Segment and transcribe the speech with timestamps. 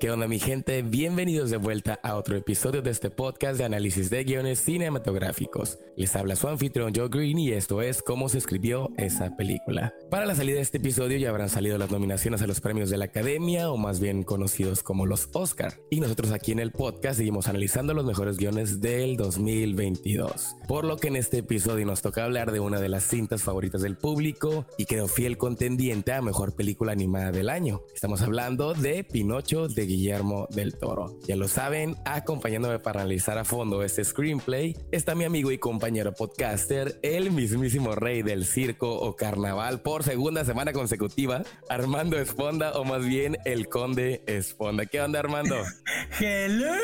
[0.00, 0.82] ¿Qué onda mi gente?
[0.82, 5.80] Bienvenidos de vuelta a otro episodio de este podcast de análisis de guiones cinematográficos.
[5.96, 9.92] Les habla su anfitrión Joe Green y esto es cómo se escribió esa película.
[10.08, 12.96] Para la salida de este episodio ya habrán salido las nominaciones a los premios de
[12.96, 15.74] la Academia o más bien conocidos como los Oscar.
[15.90, 20.54] Y nosotros aquí en el podcast seguimos analizando los mejores guiones del 2022.
[20.68, 23.82] Por lo que en este episodio nos toca hablar de una de las cintas favoritas
[23.82, 27.82] del público y quedó fiel contendiente a mejor película animada del año.
[27.92, 31.18] Estamos hablando de Pinocho de Guillermo del Toro.
[31.26, 36.12] Ya lo saben, acompañándome para analizar a fondo este screenplay está mi amigo y compañero
[36.12, 42.84] podcaster, el mismísimo rey del circo o carnaval por segunda semana consecutiva, Armando Esponda o
[42.84, 44.84] más bien el conde Esponda.
[44.84, 45.56] ¿Qué onda Armando?
[46.20, 46.74] Hello.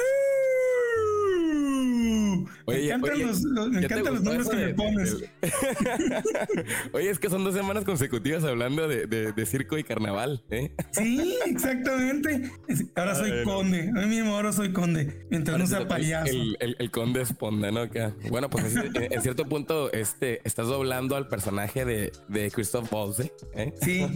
[2.66, 5.16] me encantan los, nombres que me pones.
[6.92, 10.42] oye, es que son dos semanas consecutivas hablando de, circo y carnaval.
[10.50, 10.74] ¿eh?
[10.92, 12.50] Sí, exactamente.
[12.94, 13.90] Ahora soy conde.
[13.90, 15.26] A mí mismo ahora soy conde.
[15.30, 16.32] Mientras no sea payaso.
[16.60, 17.86] El, conde esponda, ¿no?
[18.30, 23.20] bueno, pues en, cierto punto este, estás doblando al personaje de, de Christoph Waltz.
[23.54, 23.74] ¿eh?
[23.82, 24.06] Sí.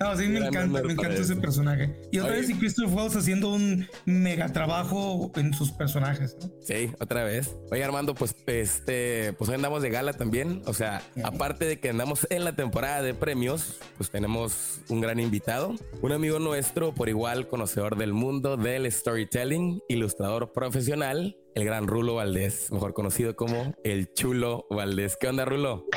[0.00, 1.94] No, sí, me encanta, me encanta ese personaje.
[2.12, 6.36] Y otra vez, y Christoph Waltz haciendo un mega trabajo en sus personajes.
[6.40, 6.50] ¿no?
[6.60, 7.56] Sí, otra vez.
[7.70, 10.62] Oye, Armando, pues este, pues hoy andamos de gala también.
[10.66, 15.20] O sea, aparte de que andamos en la temporada de premios, pues tenemos un gran
[15.20, 21.88] invitado, un amigo nuestro, por igual conocedor del mundo del storytelling, ilustrador profesional, el gran
[21.88, 25.16] Rulo Valdés, mejor conocido como el Chulo Valdés.
[25.16, 25.86] ¿Qué onda, Rulo?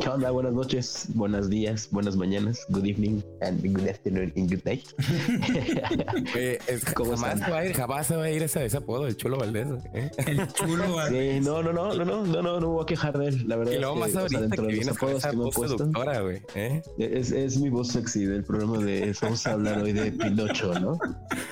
[0.00, 0.32] ¿Qué onda?
[0.32, 4.82] Buenas noches, buenos días, buenas mañanas, good evening and good afternoon and good night.
[6.96, 9.68] jamás, va a ir, jamás va a ir ese, ese apodo, el Chulo Valdés.
[9.94, 10.10] ¿eh?
[10.26, 11.44] El Chulo Valdés.
[11.44, 13.74] no, no, no, no, no, no, no, no voy a quejar de él, la verdad.
[13.74, 16.42] Y luego más ahorita que vienes con esa voz seductora, güey.
[16.56, 16.82] ¿eh?
[16.98, 20.98] Es, es mi voz sexy del programa de vamos a hablar hoy de Pinocho, ¿no?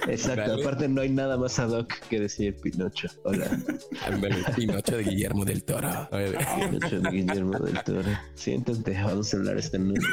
[0.09, 3.09] Exacto, aparte no hay nada más ad hoc que decir Pinocho.
[3.25, 3.47] Hola.
[4.57, 6.09] Pinocho de Guillermo del Toro.
[6.11, 8.11] Pinocho de Guillermo del Toro.
[8.35, 10.07] Siéntate, vamos a hablar esta noche.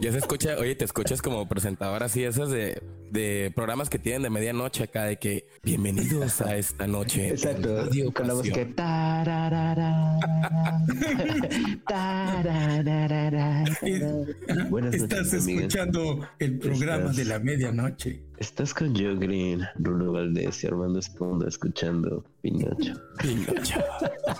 [0.00, 4.22] ya se escucha, oye, te escuchas como presentador así esas de, de programas que tienen
[4.22, 7.28] de medianoche acá de que bienvenidos a esta noche.
[7.28, 7.88] Exacto.
[8.14, 8.74] Con la voz que
[14.68, 18.20] Buenas Estás escuchando el programa de la medianoche.
[18.42, 22.94] Estás con Joe Green, Rulo Valdés y Armando Esponda escuchando Pinocho.
[23.20, 23.78] Pinocho.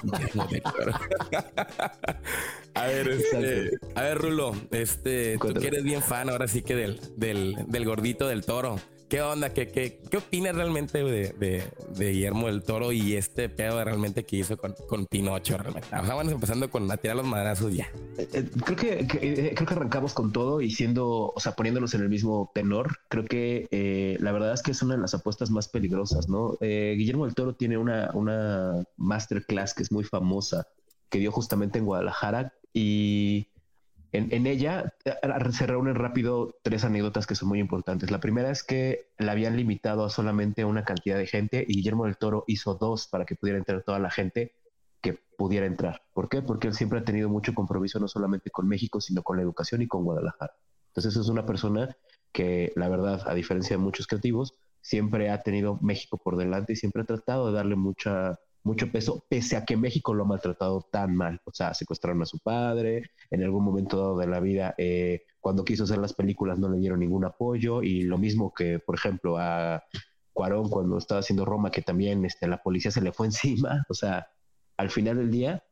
[2.75, 6.75] a ver, este, a ver, Rulo, este, tú que eres bien fan ahora sí que
[6.75, 8.81] del, del, del gordito del toro.
[9.13, 9.53] ¿Qué onda?
[9.53, 14.37] ¿Qué, qué, qué opinas realmente de, de, Guillermo del Toro y este pedo realmente que
[14.37, 15.59] hizo con, con Pinocho?
[15.59, 15.87] Realmente?
[15.93, 17.91] vamos empezando con a tirar los madrazos ya.
[18.17, 21.93] Eh, eh, creo que, eh, creo que arrancamos con todo y siendo, o sea, poniéndonos
[21.93, 23.01] en el mismo tenor.
[23.11, 26.57] Creo que la verdad es que es una de las apuestas más peligrosas, ¿no?
[26.63, 30.67] Guillermo del Toro tiene una, una masterclass que es muy famosa
[31.11, 33.49] que dio justamente en Guadalajara y
[34.13, 35.15] en, ella eh,
[35.53, 38.11] se reúnen rápido tres anécdotas que son muy importantes.
[38.11, 42.05] La primera es que la habían limitado a solamente una cantidad de gente y Guillermo
[42.05, 44.53] del Toro hizo dos para que pudiera entrar toda la gente
[45.01, 46.03] que pudiera entrar.
[46.13, 46.43] ¿Por qué?
[46.43, 49.81] Porque él siempre ha tenido mucho compromiso no solamente con México, sino con la educación
[49.81, 50.55] y con Guadalajara.
[50.89, 51.97] Entonces es una persona
[52.33, 56.77] que, la verdad, a diferencia de muchos creativos, siempre ha tenido México por delante y
[56.77, 60.87] siempre ha tratado de darle mucha mucho peso, pese a que México lo ha maltratado
[60.91, 61.41] tan mal.
[61.45, 65.65] O sea, secuestraron a su padre, en algún momento dado de la vida, eh, cuando
[65.65, 69.39] quiso hacer las películas no le dieron ningún apoyo, y lo mismo que, por ejemplo,
[69.39, 69.83] a
[70.33, 73.85] Cuarón cuando estaba haciendo Roma, que también este, la policía se le fue encima.
[73.89, 74.29] O sea,
[74.77, 75.65] al final del día,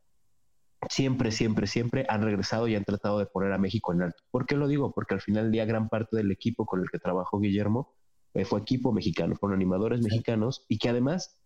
[0.89, 4.23] siempre, siempre, siempre han regresado y han tratado de poner a México en alto.
[4.31, 4.91] ¿Por qué lo digo?
[4.91, 7.93] Porque al final del día, gran parte del equipo con el que trabajó Guillermo
[8.33, 11.40] eh, fue equipo mexicano, fueron animadores mexicanos y que además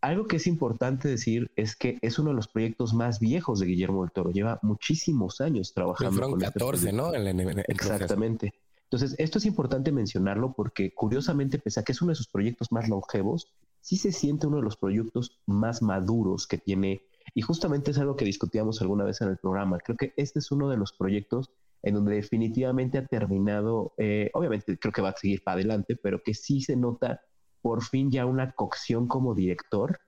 [0.00, 3.66] algo que es importante decir es que es uno de los proyectos más viejos de
[3.66, 4.30] Guillermo del Toro.
[4.30, 6.12] Lleva muchísimos años trabajando.
[6.12, 7.12] Fueron con 14, este ¿no?
[7.68, 8.54] Exactamente.
[8.84, 12.72] Entonces, esto es importante mencionarlo porque curiosamente, pese a que es uno de sus proyectos
[12.72, 17.02] más longevos, sí se siente uno de los proyectos más maduros que tiene.
[17.34, 19.78] Y justamente es algo que discutíamos alguna vez en el programa.
[19.78, 21.50] Creo que este es uno de los proyectos
[21.82, 26.22] en donde definitivamente ha terminado, eh, obviamente creo que va a seguir para adelante, pero
[26.22, 27.22] que sí se nota
[27.62, 30.00] por fin ya una cocción como director,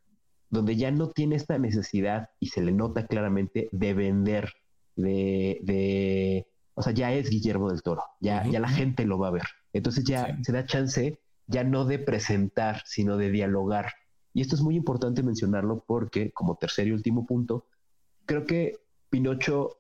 [0.50, 4.52] donde ya no tiene esta necesidad y se le nota claramente de vender,
[4.96, 9.28] de, de o sea, ya es Guillermo del Toro, ya, ya la gente lo va
[9.28, 9.46] a ver.
[9.72, 13.93] Entonces ya se da chance ya no de presentar, sino de dialogar.
[14.34, 17.66] Y esto es muy importante mencionarlo porque, como tercer y último punto,
[18.25, 18.78] creo que
[19.10, 19.78] Pinocho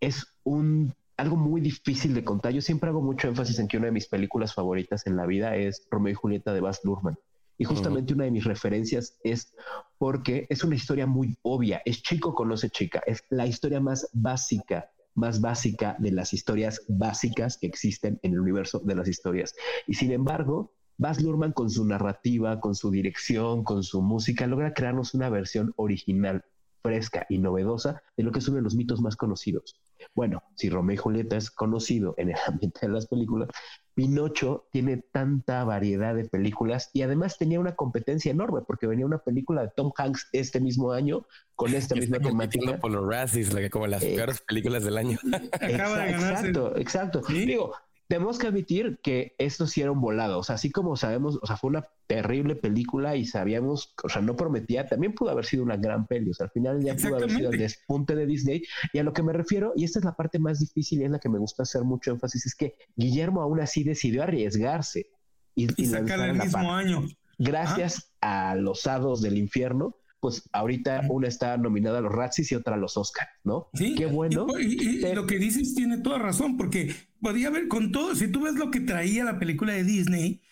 [0.00, 2.52] es un algo muy difícil de contar.
[2.52, 5.56] Yo siempre hago mucho énfasis en que una de mis películas favoritas en la vida
[5.56, 7.18] es Romeo y Julieta de Baz Luhrmann.
[7.58, 9.52] Y justamente una de mis referencias es
[9.98, 11.82] porque es una historia muy obvia.
[11.84, 13.02] Es chico conoce chica.
[13.04, 18.40] Es la historia más básica, más básica de las historias básicas que existen en el
[18.40, 19.56] universo de las historias.
[19.88, 24.72] Y sin embargo, Baz Luhrmann con su narrativa, con su dirección, con su música, logra
[24.72, 26.44] crearnos una versión original,
[26.88, 29.78] fresca y novedosa de lo que es uno de los mitos más conocidos.
[30.14, 33.50] Bueno, si Romeo y Julieta es conocido en el ambiente de las películas,
[33.94, 39.18] Pinocho tiene tanta variedad de películas y además tenía una competencia enorme porque venía una
[39.18, 41.26] película de Tom Hanks este mismo año
[41.56, 42.78] con esta misma temática.
[42.78, 45.18] por los Razzies, como las eh, peores películas del año.
[45.60, 47.22] Exacto, exacto.
[47.28, 47.74] Digo,
[48.08, 50.38] tenemos que admitir que esto sí era un volado.
[50.38, 54.22] O sea, así como sabemos, o sea, fue una terrible película y sabíamos, o sea,
[54.22, 56.30] no prometía, también pudo haber sido una gran peli.
[56.30, 58.62] O sea, al final ya pudo haber sido el despunte de Disney.
[58.94, 61.10] Y a lo que me refiero, y esta es la parte más difícil y es
[61.10, 65.10] la que me gusta hacer mucho énfasis, es que Guillermo aún así decidió arriesgarse
[65.54, 67.06] y, y, sacar el mismo año.
[67.36, 72.54] Gracias a los hados del infierno, pues ahorita una está nominada a los Razzies y
[72.54, 73.68] otra a los Oscars, ¿no?
[73.74, 73.94] Sí.
[73.94, 74.46] Qué bueno.
[74.58, 78.54] Y, lo que dices tiene toda razón, porque podía haber con todo, si tú ves
[78.54, 80.42] lo que traía la película de Disney,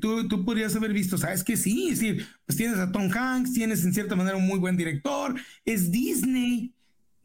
[0.00, 3.52] tú, tú, podrías haber visto, sabes que sí, es decir, pues tienes a Tom Hanks,
[3.52, 6.74] tienes en cierta manera un muy buen director, es Disney,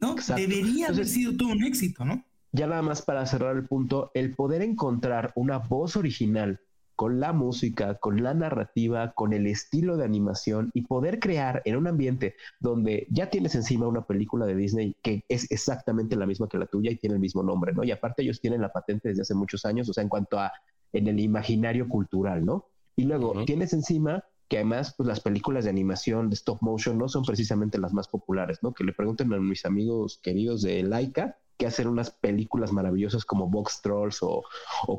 [0.00, 0.16] ¿no?
[0.34, 2.24] Debería haber sido todo un éxito, ¿no?
[2.52, 6.60] Ya nada más para cerrar el punto, el poder encontrar una voz original
[7.00, 11.76] con la música, con la narrativa, con el estilo de animación y poder crear en
[11.76, 16.46] un ambiente donde ya tienes encima una película de Disney que es exactamente la misma
[16.46, 17.84] que la tuya y tiene el mismo nombre, ¿no?
[17.84, 20.52] Y aparte ellos tienen la patente desde hace muchos años, o sea, en cuanto a
[20.92, 22.66] en el imaginario cultural, ¿no?
[22.96, 27.08] Y luego tienes encima que además pues las películas de animación de stop motion no
[27.08, 28.74] son precisamente las más populares, ¿no?
[28.74, 33.50] Que le pregunten a mis amigos queridos de Laika que hacer unas películas maravillosas como
[33.50, 34.42] Box Trolls o,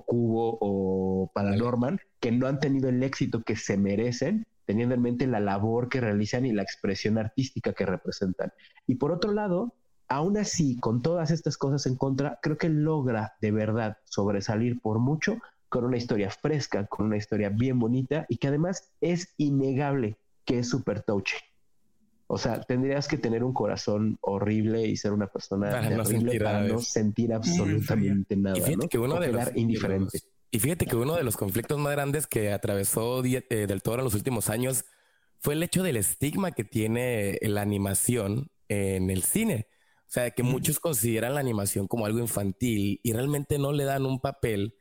[0.06, 5.26] Cubo o Paranorman, que no han tenido el éxito que se merecen, teniendo en mente
[5.26, 8.54] la labor que realizan y la expresión artística que representan.
[8.86, 9.74] Y por otro lado,
[10.08, 15.00] aún así, con todas estas cosas en contra, creo que logra de verdad sobresalir por
[15.00, 20.16] mucho con una historia fresca, con una historia bien bonita y que además es innegable
[20.46, 21.38] que es súper touchy.
[22.34, 26.42] O sea, tendrías que tener un corazón horrible y ser una persona para no sentir,
[26.42, 28.58] para no sentir absolutamente nada.
[28.58, 30.22] Y fíjate que uno de los, indiferente.
[30.50, 34.06] Y fíjate que uno de los conflictos más grandes que atravesó eh, del Toro en
[34.06, 34.86] los últimos años
[35.40, 39.68] fue el hecho del estigma que tiene la animación en el cine.
[40.08, 44.06] O sea, que muchos consideran la animación como algo infantil y realmente no le dan
[44.06, 44.78] un papel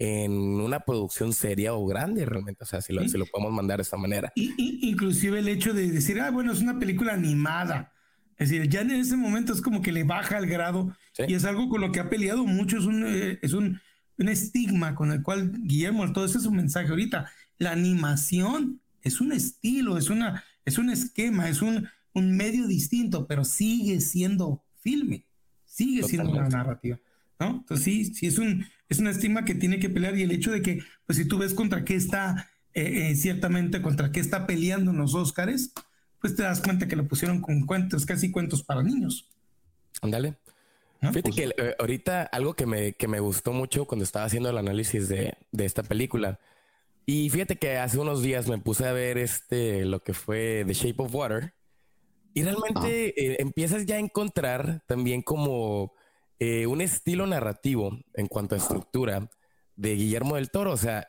[0.00, 3.82] en una producción seria o grande realmente, o sea, si lo, lo podemos mandar de
[3.82, 4.32] esta manera.
[4.34, 7.92] Y, inclusive el hecho de decir, ah, bueno, es una película animada.
[8.38, 11.44] Es decir, ya en ese momento es como que le baja el grado y es
[11.44, 13.78] algo con lo que ha peleado mucho, es un, eh, es un,
[14.16, 17.30] un estigma con el cual Guillermo, todo ese es un mensaje ahorita.
[17.58, 23.26] La animación es un estilo, es, una, es un esquema, es un, un medio distinto,
[23.26, 25.26] pero sigue siendo filme,
[25.66, 26.98] sigue siendo una narrativa.
[27.40, 27.56] ¿No?
[27.60, 30.52] Entonces sí, sí es un, es una estigma que tiene que pelear y el hecho
[30.52, 34.46] de que, pues si tú ves contra qué está, eh, eh, ciertamente contra qué está
[34.46, 35.72] peleando en los Óscares,
[36.20, 39.28] pues te das cuenta que lo pusieron con cuentos, casi cuentos para niños.
[40.02, 40.36] Ándale.
[41.00, 44.50] Fíjate pues que eh, ahorita algo que me, que me gustó mucho cuando estaba haciendo
[44.50, 46.38] el análisis de, de, esta película.
[47.06, 50.74] Y fíjate que hace unos días me puse a ver este, lo que fue The
[50.74, 51.54] Shape of Water.
[52.34, 53.36] Y realmente ah.
[53.38, 55.94] empiezas ya a encontrar también como
[56.40, 59.28] eh, un estilo narrativo en cuanto a estructura
[59.76, 60.72] de Guillermo del Toro.
[60.72, 61.06] O sea,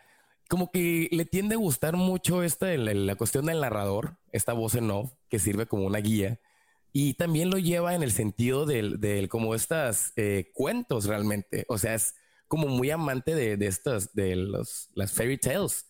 [0.50, 4.91] como que le tiende a gustar mucho esta, la, cuestión del narrador, esta voz en
[4.91, 6.41] off que sirve como una guía.
[6.91, 11.63] Y también lo lleva en el sentido del, del como estas eh, cuentos realmente.
[11.69, 12.15] O sea, es
[12.50, 15.88] como muy amante de, de estas, de los, las fairy tales.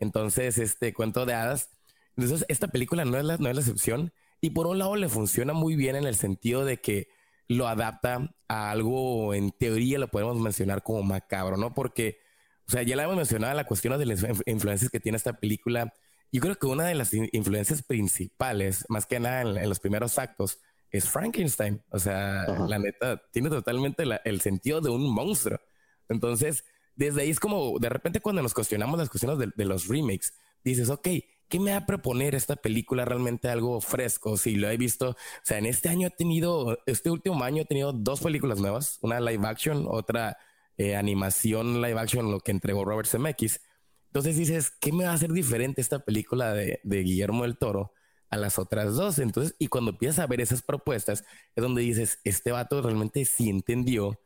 [0.00, 1.70] Entonces, este cuento de hadas.
[2.16, 4.12] Entonces, esta película no es, la, no es la excepción.
[4.40, 7.06] Y por un lado le funciona muy bien en el sentido de que
[7.46, 11.72] lo adapta a algo, en teoría lo podemos mencionar como macabro, ¿no?
[11.72, 12.18] Porque,
[12.66, 15.94] o sea, ya la hemos mencionado, la cuestión de las influencias que tiene esta película.
[16.32, 20.58] Yo creo que una de las influencias principales, más que nada en, los primeros actos,
[20.90, 21.80] es Frankenstein.
[21.90, 25.60] O sea, la neta, tiene totalmente el sentido de un monstruo.
[26.08, 26.64] Entonces,
[26.96, 30.32] desde ahí es como, de repente cuando nos cuestionamos las cuestiones de, de los remakes,
[30.64, 31.06] dices, ok,
[31.50, 34.38] ¿qué me va a proponer esta película realmente algo fresco?
[34.38, 37.66] Si lo he visto, o sea, en este año he tenido, este último año he
[37.66, 40.38] tenido dos películas nuevas, una live action, otra
[40.78, 43.60] eh, animación live action, lo que entregó Robert Zemeckis.
[44.06, 47.92] Entonces dices, ¿qué me va a hacer diferente esta película de, Guillermo del Toro
[48.30, 49.18] a las otras dos?
[49.18, 53.50] Entonces, y cuando empiezas a ver esas propuestas, es donde dices, este vato realmente sí
[53.50, 54.20] entendió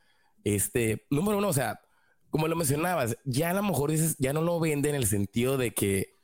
[0.44, 1.80] Este, número uno, o sea,
[2.30, 5.56] como lo mencionabas, ya a lo mejor dices, ya no lo vende en el sentido
[5.56, 6.14] de que,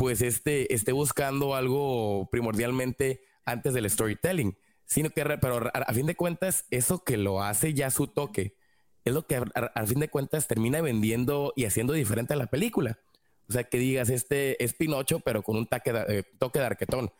[0.00, 6.16] pues, este esté buscando algo primordialmente antes del storytelling, sino que, pero a, fin de
[6.16, 8.56] cuentas, eso que lo hace ya su toque,
[9.04, 12.98] es lo que a, fin de cuentas termina vendiendo y haciendo diferente a la película.
[13.46, 16.64] O sea, que digas, este es Pinocho, pero con un toque de, eh, toque de
[16.64, 17.12] arquetón.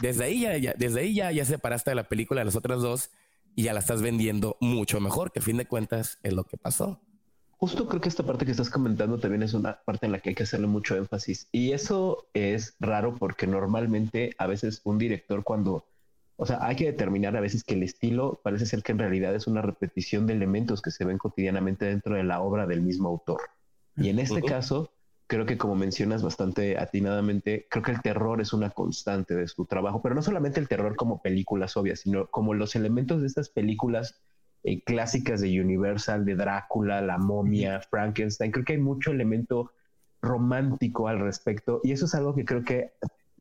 [0.00, 3.10] desde ahí ya, desde ahí ya, ya separaste de la película de las otras dos
[3.54, 6.56] y ya la estás vendiendo mucho mejor, que a fin de cuentas es lo que
[6.56, 6.98] pasó.
[7.60, 10.30] Justo creo que esta parte que estás comentando también es una parte en la que
[10.30, 11.46] hay que hacerle mucho énfasis.
[11.52, 15.84] Y eso es raro porque normalmente a veces un director cuando,
[16.36, 19.34] o sea, hay que determinar a veces que el estilo parece ser que en realidad
[19.34, 23.10] es una repetición de elementos que se ven cotidianamente dentro de la obra del mismo
[23.10, 23.42] autor.
[23.94, 24.94] Y en este caso,
[25.26, 29.66] creo que como mencionas bastante atinadamente, creo que el terror es una constante de su
[29.66, 33.50] trabajo, pero no solamente el terror como películas obvias, sino como los elementos de estas
[33.50, 34.18] películas
[34.62, 38.52] eh, clásicas de Universal, de Drácula, La momia, Frankenstein.
[38.52, 39.72] Creo que hay mucho elemento
[40.22, 42.92] romántico al respecto y eso es algo que creo que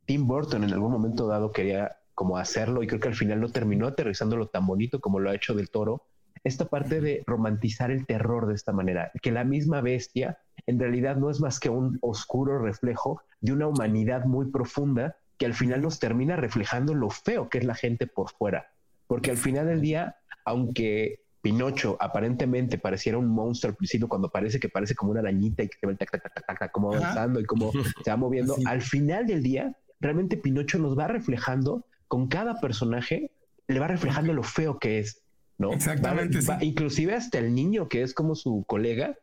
[0.06, 3.50] Tim Burton en algún momento dado quería como hacerlo y creo que al final no
[3.50, 6.04] terminó aterrizándolo tan bonito como lo ha hecho del toro.
[6.44, 11.18] Esta parte de romantizar el terror de esta manera, que la misma bestia en realidad
[11.18, 15.82] no es más que un oscuro reflejo de una humanidad muy profunda que al final
[15.82, 18.68] nos termina reflejando lo feo que es la gente por fuera.
[19.08, 20.18] Porque al final del día,
[20.50, 25.64] aunque Pinocho aparentemente pareciera un monstruo al principio, cuando parece que parece como una arañita
[25.64, 27.72] y que se va como avanzando y como
[28.04, 33.32] se va moviendo, al final del día, realmente Pinocho nos va reflejando con cada personaje,
[33.68, 35.24] le va reflejando lo feo que es.
[35.58, 35.74] ¿no?
[35.74, 36.40] Exactamente.
[36.62, 39.18] inclusive hasta el niño que es como su colega,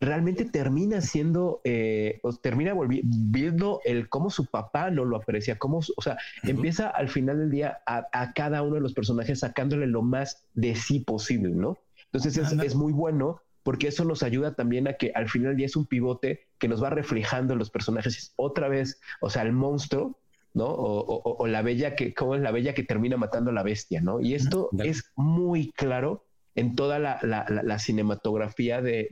[0.00, 6.02] realmente termina siendo, eh, termina viendo el cómo su papá no lo aprecia, cómo, o
[6.02, 10.44] sea, empieza al final del día a, cada uno de los personajes sacándole lo más
[10.54, 11.78] de sí posible, ¿no?
[12.12, 15.66] Entonces es, muy bueno porque eso nos ayuda también a que al final del día
[15.66, 20.18] es un pivote que nos va reflejando los personajes otra vez, o sea, el monstruo,
[20.52, 20.66] ¿no?
[20.66, 24.20] O, la bella que, como es la bella que termina matando a la bestia, ¿no?
[24.20, 26.23] Y esto es muy claro
[26.54, 29.08] en toda la, cinematografía de,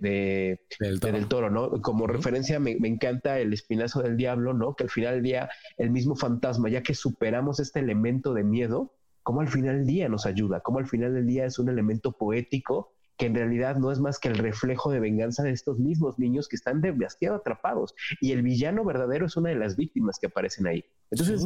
[0.79, 1.51] del, toro.
[1.51, 1.71] ¿no?
[1.83, 4.75] Como referencia me, encanta el espinazo del diablo, ¿no?
[4.75, 8.95] Que al final del día el mismo fantasma, ya que superamos este elemento de miedo,
[9.23, 12.13] como al final del día nos ayuda, como al final del día es un elemento
[12.13, 16.19] poético que en realidad no es más que el reflejo de venganza de estos mismos
[16.19, 17.95] niños que están demasiado atrapados.
[18.21, 20.85] Y el villano verdadero es una de las víctimas que aparecen ahí.
[21.11, 21.45] Entonces,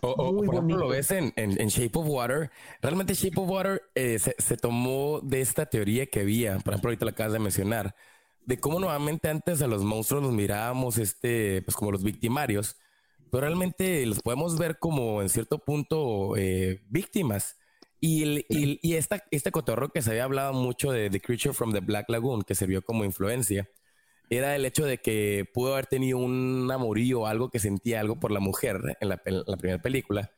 [0.00, 1.32] o, por ejemplo, lo ves en,
[1.68, 2.50] Shape of Water.
[2.80, 7.04] Realmente Shape of Water eh, se, tomó de esta teoría que había, por ejemplo, ahorita
[7.04, 7.94] lo acabas de mencionar,
[8.44, 12.76] de cómo nuevamente antes a los monstruos los mirábamos este, pues como los victimarios,
[13.30, 17.56] pero realmente los podemos ver como en cierto punto eh, víctimas.
[18.04, 21.78] Y, y, esta, este cotorro que se había hablado mucho de The Creature from the
[21.78, 23.68] Black Lagoon, que sirvió como influencia,
[24.36, 28.18] era el hecho de que pudo haber tenido un amorío o algo que sentía algo
[28.18, 30.30] por la mujer en la, primera película.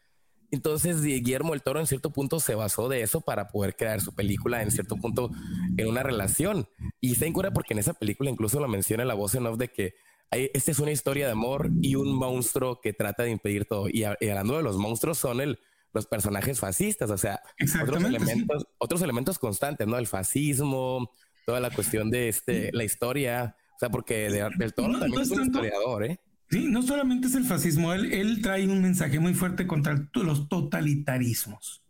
[0.51, 4.13] Entonces Guillermo del Toro en cierto punto se basó de eso para poder crear su
[4.13, 5.31] película en cierto punto
[5.77, 6.69] en una relación.
[7.01, 9.69] Y se cura porque en esa película incluso lo menciona la voz en off de
[9.69, 9.95] que
[10.31, 13.89] esta es una historia de amor y un monstruo que trata de impedir todo.
[13.89, 15.61] Y, hablando de los monstruos son el,
[15.93, 17.41] los personajes fascistas, o sea,
[17.81, 19.99] otros elementos, otros elementos constantes, ¿no?
[19.99, 21.13] El fascismo,
[21.47, 25.45] toda la cuestión de este, la historia o sea, porque del Toro también es, un
[25.47, 26.21] historiador, ¿eh?
[26.50, 30.49] Sí, no solamente es el fascismo, él, él trae un mensaje muy fuerte contra los
[30.49, 31.83] totalitarismos.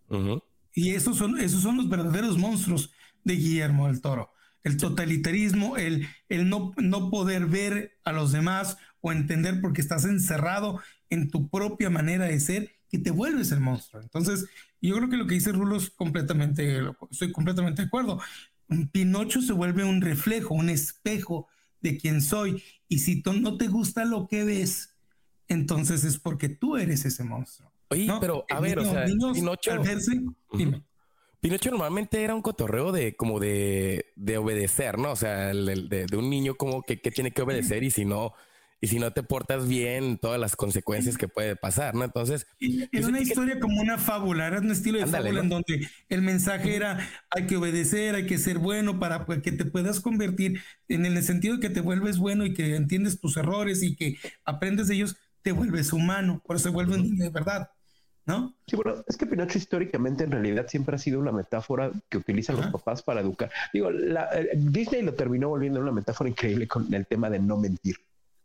[0.72, 2.92] Y esos son, esos son los verdaderos monstruos
[3.24, 4.32] de Guillermo del Toro.
[4.62, 10.04] El totalitarismo, el, el no, no poder ver a los demás o entender porque estás
[10.04, 14.00] encerrado en tu propia manera de ser, que te vuelves el monstruo.
[14.00, 14.46] Entonces,
[14.80, 18.20] yo creo que lo que dice Rulo es completamente, estoy completamente de acuerdo.
[18.92, 21.48] Pinocho se vuelve un reflejo, un espejo
[21.84, 22.64] de quién soy.
[22.88, 24.96] Y si tú no te gusta lo que ves,
[25.46, 27.70] entonces es porque tú eres ese monstruo.
[27.90, 29.70] Oye, pero a ver, o sea, Pinocho,
[31.40, 35.12] Pinocho normalmente era un cotorreo de como de, de obedecer, ¿no?
[35.12, 38.32] O sea, de, de, un niño como que, que tiene que obedecer y si no,
[38.84, 42.04] y si no te portas bien, todas las consecuencias que puede pasar, ¿no?
[42.04, 42.46] Entonces...
[42.60, 46.76] Es una historia como una fábula, era un estilo de fábula en donde el mensaje
[46.76, 46.98] era
[47.30, 51.54] hay que obedecer, hay que ser bueno para que te puedas convertir en el sentido
[51.54, 55.16] de que te vuelves bueno y que entiendes tus errores y que aprendes de ellos,
[55.40, 57.70] te vuelves humano, por eso se vuelve un niño de verdad.
[58.26, 58.54] ¿No?
[58.66, 62.56] Sí, bueno, es que Pinocho históricamente en realidad siempre ha sido una metáfora que utilizan
[62.56, 63.50] los papás para educar.
[63.72, 67.56] Digo, la, eh, Disney lo terminó volviendo una metáfora increíble con el tema de no
[67.56, 67.96] mentir.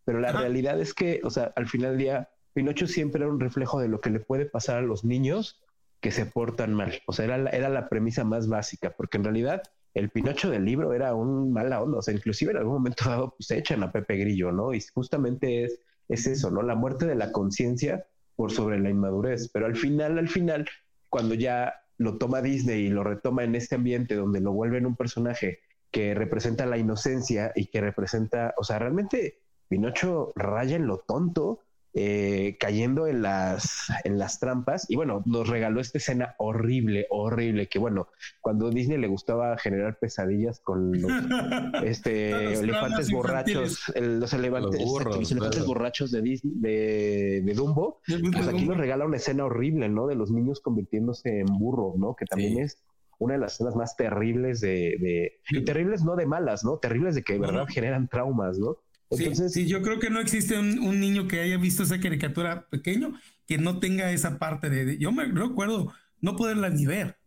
[0.10, 3.40] Pero la realidad es que, o sea, al final del día, Pinocho siempre era un
[3.40, 5.62] reflejo de lo que le puede pasar a los niños
[6.00, 7.00] que se portan mal.
[7.06, 9.62] O sea, era la, era la premisa más básica, porque en realidad
[9.94, 13.36] el Pinocho del libro era un mala onda, o sea, inclusive en algún momento dado
[13.38, 14.74] pues, se echan a Pepe Grillo, ¿no?
[14.74, 16.64] Y justamente es, es eso, ¿no?
[16.64, 20.68] La muerte de la conciencia por sobre la inmadurez, pero al final, al final,
[21.10, 24.96] cuando ya lo toma Disney y lo retoma en este ambiente donde lo vuelven un
[24.96, 25.60] personaje
[25.92, 31.60] que representa la inocencia y que representa, o sea, realmente Pinocho raya en lo tonto,
[31.94, 34.90] eh, cayendo en las, en las trampas.
[34.90, 38.10] Y bueno, nos regaló esta escena horrible, horrible, que bueno,
[38.42, 41.12] cuando Disney le gustaba generar pesadillas con los
[41.84, 49.18] este, elefantes borrachos, los, elefantes, borrachos de Disney, de, Dumbo, pues aquí nos regala una
[49.18, 50.06] escena horrible, ¿no?
[50.06, 52.16] De los niños convirtiéndose en burro, ¿no?
[52.16, 52.84] Que también es
[53.18, 56.78] una de las escenas más terribles de, de, y terribles no de malas, ¿no?
[56.78, 58.78] Terribles de que de verdad generan traumas, ¿no?
[59.12, 63.20] Entonces, sí, yo creo que no existe un, niño que haya visto esa caricatura pequeño
[63.48, 67.18] que no tenga esa parte de, yo me recuerdo no poderla ni ver,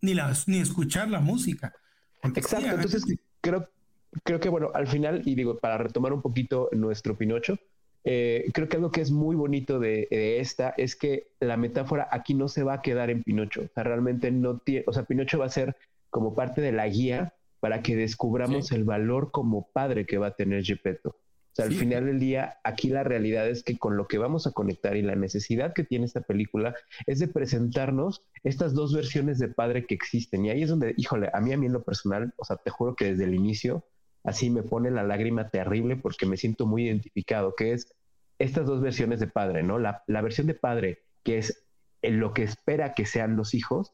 [0.00, 1.74] ni las, ni escuchar la música.
[2.22, 3.04] Exacto, entonces
[3.40, 3.68] creo,
[4.22, 7.58] creo que bueno, al final, y digo, para retomar un poquito nuestro Pinocho,
[8.04, 12.34] eh, creo que algo que es muy bonito de, esta es que la metáfora aquí
[12.34, 15.38] no se va a quedar en Pinocho, o sea, realmente no tiene, o sea, Pinocho
[15.38, 15.76] va a ser
[16.10, 20.34] como parte de la guía para que descubramos el valor como padre que va a
[20.34, 21.16] tener Gepetto.
[21.52, 24.46] O sea, al final del día, aquí la realidad es que con lo que vamos
[24.46, 26.74] a conectar y la necesidad que tiene esta película
[27.06, 30.46] es de presentarnos estas dos versiones de padre que existen.
[30.46, 32.70] Y ahí es donde, híjole, a mí, a mí en lo personal, o sea, te
[32.70, 33.84] juro que desde el inicio,
[34.24, 37.94] así me pone la lágrima terrible porque me siento muy identificado, que es
[38.38, 39.78] estas dos versiones de padre, ¿no?
[39.78, 41.66] La, la versión de padre, que es
[42.00, 43.92] en lo que espera que sean los hijos,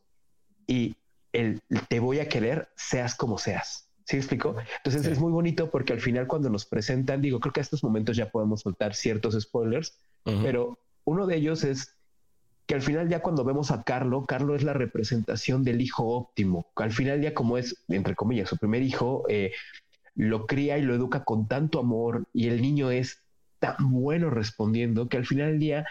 [0.69, 0.95] y
[1.33, 3.88] el te voy a querer, seas como seas.
[4.09, 4.57] ¿Sí explico?
[4.79, 7.85] Entonces es muy bonito porque al final cuando nos presentan, digo, creo que a estos
[7.85, 11.95] momentos ya podemos soltar ciertos spoilers, pero uno de ellos es
[12.65, 16.69] que al final ya cuando vemos a Carlo, Carlo es la representación del hijo óptimo.
[16.77, 19.53] Al final ya como es, entre comillas, su primer hijo, eh,
[20.15, 23.23] lo cría y lo educa con tanto amor y el niño es
[23.59, 25.87] tan bueno respondiendo que al final del día,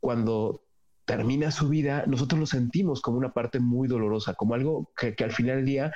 [0.00, 0.66] cuando
[1.06, 5.24] termina su vida, nosotros lo sentimos como una parte muy dolorosa, como algo que, que
[5.24, 5.92] al final del día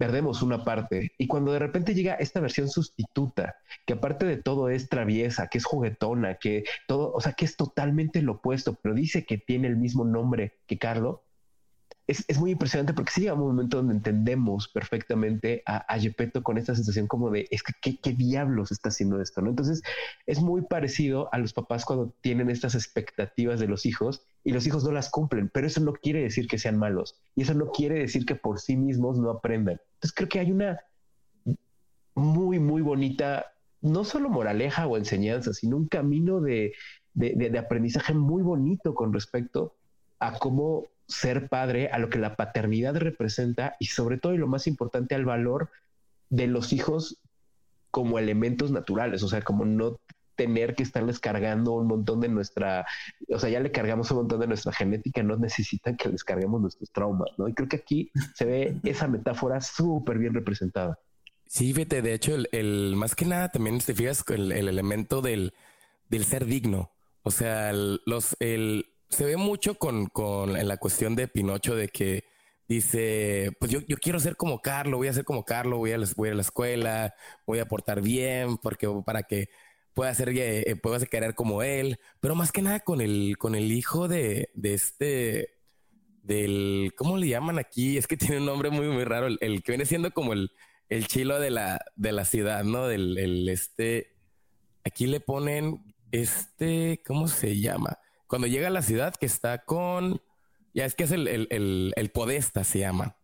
[0.00, 1.12] perdemos una parte.
[1.18, 5.58] Y cuando de repente llega esta versión sustituta, que aparte de todo es traviesa, que
[5.58, 9.68] es juguetona, que todo, o sea, que es totalmente lo opuesto, pero dice que tiene
[9.68, 11.22] el mismo nombre que Carlo,
[12.10, 15.98] es, muy impresionante porque sí llega un momento donde entendemos perfectamente a, a
[16.42, 19.50] con esta sensación como de, es que ¿qué, qué, diablos está haciendo esto, ¿no?
[19.50, 19.82] Entonces
[20.26, 24.66] es muy parecido a los papás cuando tienen estas expectativas de los hijos y los
[24.66, 27.70] hijos no las cumplen, pero eso no quiere decir que sean malos y eso no
[27.70, 29.80] quiere decir que por sí mismos no aprendan.
[29.94, 30.80] Entonces creo que hay una
[32.14, 36.72] muy, muy bonita, no solo moraleja o enseñanza, sino un camino de,
[37.14, 39.76] de, de aprendizaje muy bonito con respecto
[40.18, 44.46] a cómo ser padre, a lo que la paternidad representa y sobre todo y lo
[44.46, 45.70] más importante al valor
[46.28, 47.20] de los hijos
[47.90, 49.98] como elementos naturales, o sea, como no
[50.36, 52.86] tener que estarles cargando un montón de nuestra,
[53.28, 56.60] o sea, ya le cargamos un montón de nuestra genética, no necesitan que les carguemos
[56.62, 57.48] nuestros traumas, ¿no?
[57.48, 60.98] Y creo que aquí se ve esa metáfora súper bien representada.
[61.46, 65.52] Sí, fíjate, de hecho, el, más que nada también te fijas el, el elemento del,
[66.08, 66.92] del ser digno.
[67.22, 72.24] O sea, los, el, se ve mucho con, con la cuestión de Pinocho de que
[72.68, 75.98] dice, pues yo, yo quiero ser como Carlos, voy a ser como Carlos, voy a,
[76.16, 77.14] voy a la escuela,
[77.46, 79.48] voy a portar bien, porque para que
[79.92, 83.72] pueda ser, eh, pueda querer como él, pero más que nada con el, con el
[83.72, 85.58] hijo de, de este,
[86.22, 87.96] del, ¿cómo le llaman aquí?
[87.98, 90.52] Es que tiene un nombre muy, muy raro, el, que viene siendo como el,
[90.88, 92.86] el chilo de la, de la ciudad, ¿no?
[92.86, 94.16] Del, el, este,
[94.84, 97.98] aquí le ponen, este, ¿cómo se llama?
[98.30, 100.22] Cuando llega a la ciudad que está con,
[100.72, 103.16] ya es que es el, el, el, podesta, se llama.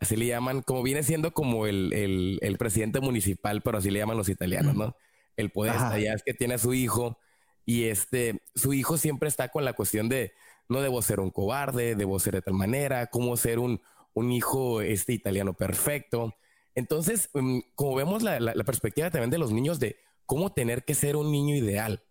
[0.00, 1.92] Así le llaman, como viene siendo como el,
[2.40, 4.96] el, presidente municipal, pero así le llaman los italianos, ¿no?
[5.36, 7.18] El podesta, ya es que tiene a su hijo
[7.66, 10.32] y este, su hijo siempre está con la cuestión de
[10.70, 13.82] no debo ser un cobarde, debo ser de tal manera, cómo ser un,
[14.14, 16.36] un hijo este italiano perfecto.
[16.74, 20.94] Entonces, mm, como vemos la, la perspectiva también de los niños de cómo tener que
[20.94, 22.02] ser un niño ideal.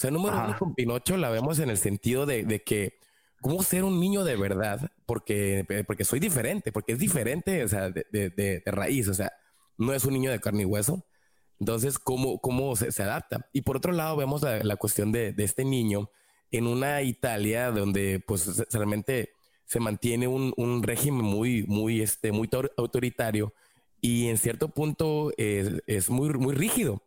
[0.00, 2.94] O sea, número uno con Pinocho la vemos en el sentido de, que
[3.42, 7.90] cómo ser un niño de verdad, porque, porque soy diferente, porque es diferente, o sea,
[7.90, 9.30] de, raíz, o sea,
[9.76, 11.04] no es un niño de carne y hueso.
[11.58, 13.46] Entonces, ¿cómo, cómo se, adapta?
[13.52, 16.10] Y por otro lado, vemos la, cuestión de, este niño
[16.50, 19.32] en una Italia donde, pues, realmente
[19.66, 23.52] se mantiene un, régimen muy, muy, este, muy autoritario
[24.00, 27.02] y en cierto punto es, es muy, muy rígido.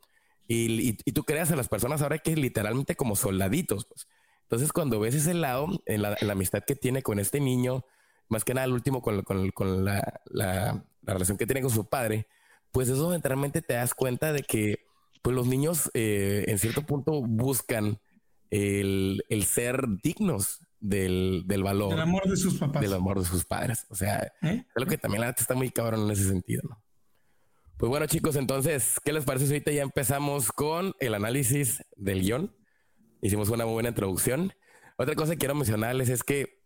[0.54, 3.86] Y, tú creas a las personas ahora que literalmente como soldaditos.
[3.86, 4.08] Pues.
[4.44, 7.86] Entonces, cuando ves ese lado, en la, amistad que tiene con este niño,
[8.30, 12.28] más que nada el último con, con, la, la, relación que tiene con su padre,
[12.72, 14.86] pues eso realmente te das cuenta de que
[15.22, 18.00] pues los niños eh, en cierto punto buscan
[18.50, 21.92] el, el ser dignos del, del, valor.
[21.92, 22.82] Del amor de sus papás.
[22.82, 23.88] Del amor de sus padres.
[23.90, 24.66] O sea, ¿Eh?
[24.68, 26.83] es lo que también la está muy cabrón en ese sentido, ¿no?
[27.78, 32.56] Pues bueno, chicos, entonces, ¿qué les parece ahorita ya empezamos con el análisis del guion?
[33.22, 34.54] Hicimos una muy buena introducción.
[34.98, 36.62] Otra cosa que quiero mencionarles es que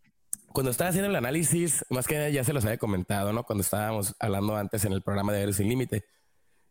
[0.53, 3.43] cuando estaba haciendo el análisis, más que ya se los había comentado, ¿no?
[3.43, 6.03] Cuando estábamos hablando antes en el programa de Héroes Sin Límite,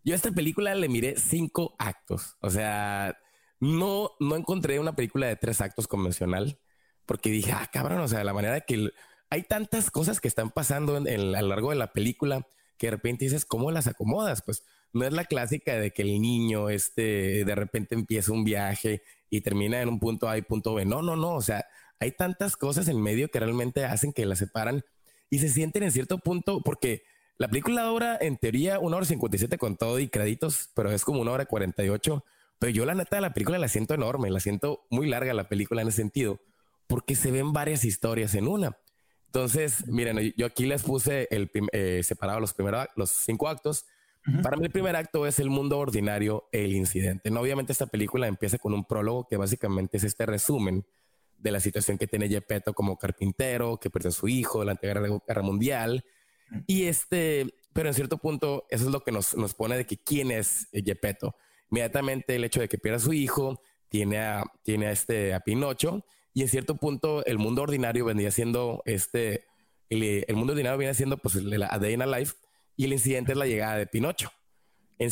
[0.05, 2.37] yo a esta película le miré cinco actos.
[2.41, 3.17] O sea,
[3.59, 6.61] no, no encontré una película de tres actos convencional
[7.07, 8.91] porque dije, ah, cabrón, o sea, la manera que
[9.31, 12.47] hay tantas cosas que están pasando en, a lo largo de la película
[12.79, 14.43] que de repente dices, ¿cómo las acomodas?
[14.43, 14.63] Pues
[14.93, 19.41] no es la clásica de que el niño este, de repente empieza un viaje y
[19.41, 20.85] termina en un punto A y punto B.
[20.85, 21.35] No, no, no.
[21.35, 21.67] O sea,
[22.01, 24.85] hay tantas cosas en medio que realmente hacen que las separan
[25.31, 27.03] y se sienten en cierto punto, porque
[27.39, 31.21] la película dura en teoría una hora 57 con todo y créditos, pero es como
[31.21, 32.25] una hora 48.
[32.59, 35.49] Pero yo la neta de la película la siento enorme, la siento muy larga la
[35.49, 36.41] película en ese sentido,
[36.87, 38.79] porque se ven varias historias en una.
[39.37, 43.85] Entonces, miren, yo aquí les puse el eh, separado los primeros, los cinco actos.
[44.43, 47.31] Para mí el primer acto es el mundo ordinario, el incidente.
[47.31, 50.87] No, obviamente esta película empieza con un prólogo que básicamente es este resumen
[51.37, 55.21] de la situación que tiene Gepetto como carpintero, que perdió a su hijo durante la
[55.29, 56.03] Guerra Mundial.
[56.67, 59.99] Y este, pero en cierto punto, eso es lo que nos, nos pone de que
[59.99, 61.37] quién es Gepetto.
[61.71, 65.41] Inmediatamente el hecho de que pierda a su hijo, tiene a, tiene a este, a
[65.41, 69.47] Pinocho, y en cierto punto el mundo ordinario vendría siendo este,
[69.89, 72.35] el, mundo ordinario viene siendo pues la Day in a Life
[72.77, 74.31] y el incidente es la llegada de Pinocho.
[74.99, 75.11] En,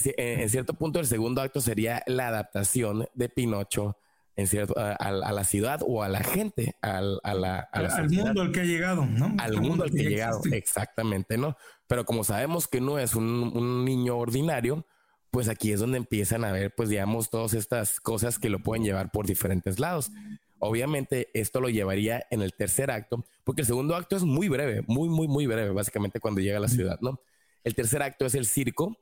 [0.51, 3.97] cierto punto el segundo acto sería la adaptación de Pinocho
[4.37, 8.65] en cierto, a, la ciudad o a la gente, al, al mundo al que ha
[8.65, 9.35] llegado, ¿no?
[9.39, 11.57] Al mundo al que ha llegado, exactamente, ¿no?
[11.87, 14.87] Pero como sabemos que no es un, un, niño ordinario,
[15.31, 18.85] pues aquí es donde empiezan a ver, pues digamos, todas estas cosas que lo pueden
[18.85, 20.11] llevar por diferentes lados.
[20.59, 24.83] Obviamente esto lo llevaría en el tercer acto, porque el segundo acto es muy breve,
[24.87, 27.21] muy, muy, muy breve, básicamente cuando llega a la ciudad, ¿no?
[27.65, 28.99] El tercer acto es el circo,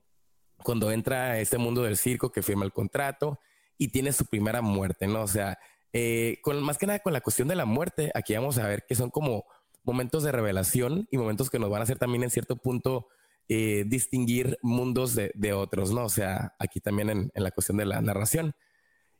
[0.62, 3.40] cuando entra a este mundo del circo que firma el contrato
[3.76, 5.22] y tiene su primera muerte, ¿no?
[5.22, 5.58] O sea,
[5.92, 8.84] eh, con, más que nada con la cuestión de la muerte, aquí vamos a ver
[8.88, 9.44] que son como
[9.84, 13.08] momentos de revelación y momentos que nos van a hacer también en cierto punto
[13.48, 16.04] eh, distinguir mundos de, otros, ¿no?
[16.04, 18.54] O sea, aquí también en la cuestión de la narración.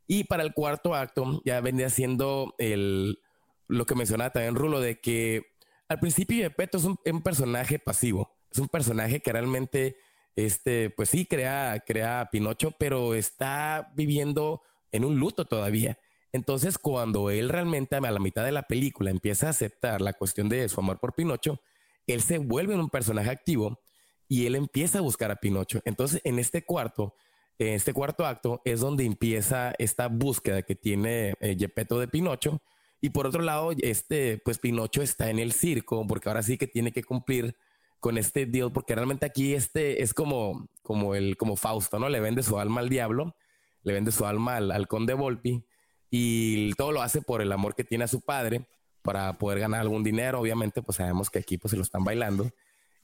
[0.07, 3.19] Y para el cuarto acto ya vendría siendo el,
[3.67, 5.53] lo que mencionaba también Rulo, de que
[5.87, 9.97] al principio Peto es un, personaje pasivo, es un personaje que realmente,
[10.35, 14.61] este, pues sí, crea, crea a Pinocho, pero está viviendo
[14.91, 15.97] en un luto todavía.
[16.31, 20.49] Entonces, cuando él realmente a la mitad de la película empieza a aceptar la cuestión
[20.49, 21.61] de su amor por Pinocho,
[22.07, 23.79] él se vuelve un personaje activo
[24.27, 25.81] y él empieza a buscar a Pinocho.
[25.85, 27.13] Entonces, en este cuarto,
[27.57, 32.61] este cuarto acto es donde empieza esta búsqueda que tiene eh, Gepetto de Pinocho.
[33.01, 36.67] Y por otro lado, este, pues Pinocho está en el circo, porque ahora sí que
[36.67, 37.55] tiene que cumplir
[37.99, 42.09] con este deal, porque realmente aquí este es como, como el, como Fausto, ¿no?
[42.09, 43.35] Le vende su alma al diablo,
[43.83, 45.65] le vende su alma al, conde Volpi,
[46.09, 48.67] y todo lo hace por el amor que tiene a su padre,
[49.01, 50.39] para poder ganar algún dinero.
[50.39, 52.49] Obviamente, pues sabemos que aquí pues se lo están bailando.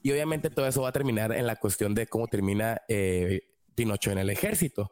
[0.02, 3.42] Y obviamente todo eso va a terminar en la cuestión de cómo termina eh,
[3.80, 4.92] Pinocho en el ejército.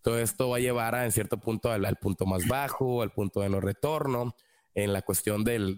[0.00, 3.40] Todo esto va a llevar a, en cierto punto al, punto más bajo, al punto
[3.40, 4.36] de no retorno,
[4.76, 5.76] en la cuestión del,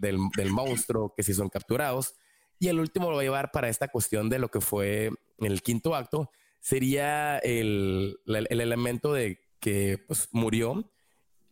[0.51, 2.13] monstruo, que si son capturados.
[2.59, 5.63] Y el último lo va a llevar para esta cuestión de lo que fue el
[5.63, 10.93] quinto acto, sería el, elemento de que pues, murió,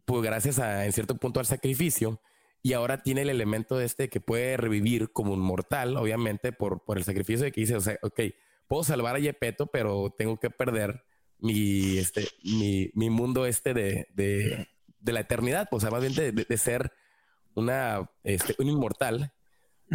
[0.04, 2.20] pues gracias a, en cierto punto, al sacrificio,
[2.62, 6.84] y ahora tiene el elemento de este que puede revivir como un mortal, obviamente, por,
[6.84, 8.20] por el sacrificio de que dice, o sea, ok,
[8.68, 11.04] puedo salvar a Yepeto, pero tengo que perder
[11.38, 14.68] mi, este, mi, mi mundo este de, de,
[15.00, 16.92] de, la eternidad, o sea, más bien de, de ser
[17.54, 19.32] una, este, un inmortal.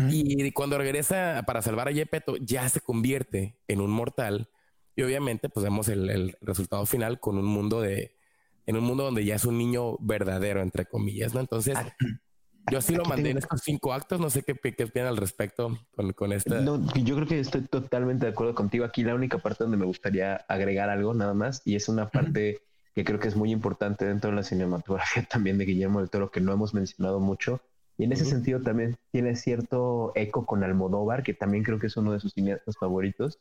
[0.10, 4.50] Y cuando regresa para salvar a Yepeto, ya se convierte en un mortal.
[4.96, 8.16] Y obviamente, pues vemos el, el, resultado final con un mundo de,
[8.66, 11.42] en un mundo donde ya es un niño verdadero, entre comillas, ¿no?
[11.42, 11.78] Entonces,
[12.72, 15.78] yo sí lo mandé en estos cinco actos, no sé qué, qué opinan al respecto
[15.96, 16.62] con, con esta.
[16.62, 18.86] No, yo creo que estoy totalmente de acuerdo contigo.
[18.86, 22.62] Aquí la única parte donde me gustaría agregar algo nada más, y es una parte
[22.94, 26.32] que creo que es muy importante dentro de la cinematografía también de Guillermo del Toro,
[26.32, 27.62] que no hemos mencionado mucho.
[27.98, 31.98] Y en ese sentido también tiene cierto eco con Almodóvar, que también creo que es
[31.98, 33.40] uno de sus cineastas favoritos.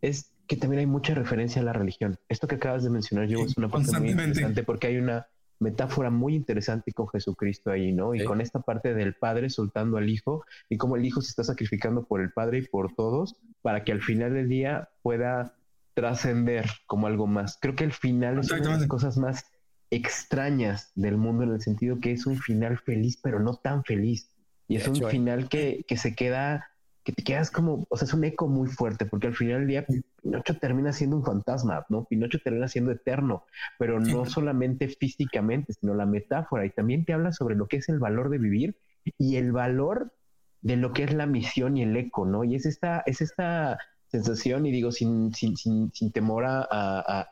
[0.00, 2.16] Es que también hay mucha referencia a la religión.
[2.28, 5.26] Esto que acabas de mencionar, yo, es una parte muy interesante porque hay una
[5.60, 8.14] metáfora muy interesante con Jesucristo ahí, ¿no?
[8.14, 11.44] Y con esta parte del padre soltando al hijo y cómo el hijo se está
[11.44, 15.56] sacrificando por el padre y por todos para que al final del día pueda
[15.94, 17.58] trascender como algo más.
[17.60, 19.44] Creo que el final es una de las cosas más
[19.90, 24.30] extrañas del mundo en el sentido que es un final feliz, pero no tan feliz.
[24.68, 26.68] Y es un final que, que se queda
[27.08, 29.66] que te quedas como, o sea, es un eco muy fuerte, porque al final del
[29.66, 29.86] día
[30.22, 32.04] Pinocho termina siendo un fantasma, ¿no?
[32.04, 33.44] Pinocho termina siendo eterno,
[33.78, 37.88] pero no solamente físicamente, sino la metáfora, y también te habla sobre lo que es
[37.88, 38.76] el valor de vivir
[39.16, 40.12] y el valor
[40.60, 42.44] de lo que es la misión y el eco, ¿no?
[42.44, 43.78] Y es esta, es esta
[44.08, 46.66] sensación, y digo sin, sin, sin, sin temor a,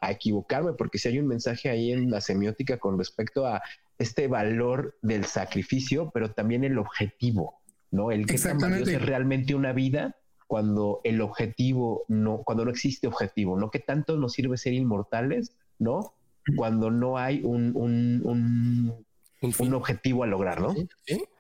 [0.01, 3.63] a, equivocarme, porque si hay un mensaje ahí en la semiótica con respecto a
[3.99, 8.13] este valor del sacrificio, pero también el objetivo, ¿no?
[8.13, 13.71] El que es realmente una vida cuando el objetivo no, cuando no existe objetivo, ¿no?
[13.71, 16.15] Que tanto nos sirve ser inmortales, ¿no?
[16.55, 18.95] Cuando no hay un, un,
[19.43, 20.75] un, objetivo a lograr, ¿no?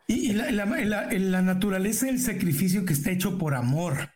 [0.08, 4.10] Y, la, la, naturaleza del sacrificio que está hecho por amor.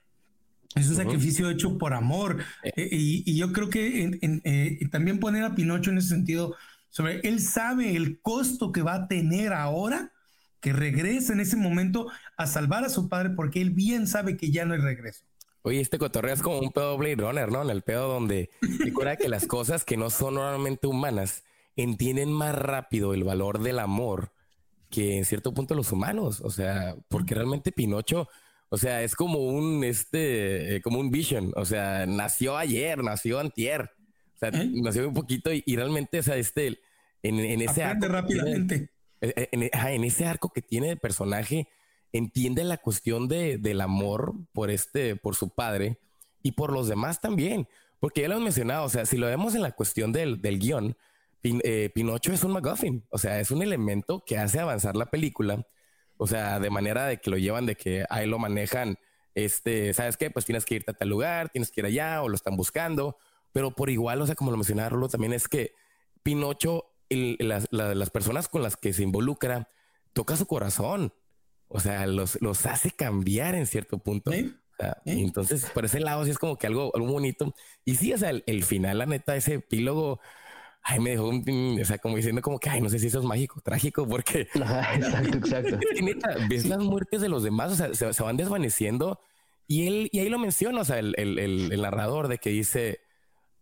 [0.74, 2.42] Es un sacrificio hecho por amor.
[2.64, 2.72] Eh.
[2.76, 6.56] Eh, y, yo creo que eh, también poner a Pinocho en ese sentido,
[6.88, 10.12] sobre él sabe el costo que va a tener ahora
[10.60, 14.50] que regrese en ese momento a salvar a su padre porque él bien sabe que
[14.50, 15.24] ya no hay regreso.
[15.62, 17.62] Oye, este cotorreo es como un pedo Blade Runner, ¿no?
[17.62, 21.44] En el pedo donde recuerda que las cosas que no son normalmente humanas
[21.76, 24.32] entienden más rápido el valor del amor
[24.90, 26.40] que en cierto punto los humanos.
[26.40, 28.28] O sea, porque realmente Pinocho,
[28.68, 31.52] o sea, es como un, este, eh, como un vision.
[31.56, 33.90] O sea, nació ayer, nació antier.
[34.34, 34.70] O sea, ¿Eh?
[34.72, 36.80] nació un poquito y, realmente, o sea, este,
[37.22, 37.84] en, en ese...
[37.84, 38.90] Aprende rápidamente.
[39.20, 41.68] Eh, eh, en, ese arco que tiene de personaje,
[42.12, 45.98] entiende la cuestión de, del amor por este, por su padre
[46.42, 47.68] y por los demás también.
[47.98, 50.58] Porque ya lo hemos mencionado, o sea, si lo vemos en la cuestión del, del
[50.58, 50.96] guion,
[51.42, 55.66] eh, Pinocho es un MacGuffin, o sea, es un elemento que hace avanzar la película,
[56.16, 58.98] o sea, de manera de que lo llevan, de que ahí lo manejan,
[59.34, 60.30] este, ¿sabes qué?
[60.30, 63.16] Pues tienes que irte a tal lugar, tienes que ir allá o lo están buscando,
[63.52, 65.74] pero por igual, o sea, como lo mencionaba Rulo, también es que
[66.22, 69.68] Pinocho las, personas con las que se involucra
[70.12, 71.12] toca su corazón.
[71.68, 74.32] O sea, los, los hace cambiar en cierto punto.
[75.04, 77.54] Entonces, por ese lado, sí es como que algo, algo bonito.
[77.84, 80.20] Y sí, o sea, el, final, la neta, ese epílogo,
[80.82, 83.24] ay, me dejó, o sea, como diciendo como que, ay, no sé si eso es
[83.24, 84.48] mágico, trágico, porque...
[84.54, 85.78] exacto, exacto.
[86.48, 89.20] ves las muertes de los demás, o sea, se, van desvaneciendo.
[89.66, 93.00] Y él, y ahí lo menciona, o sea, el, el, el narrador de que dice,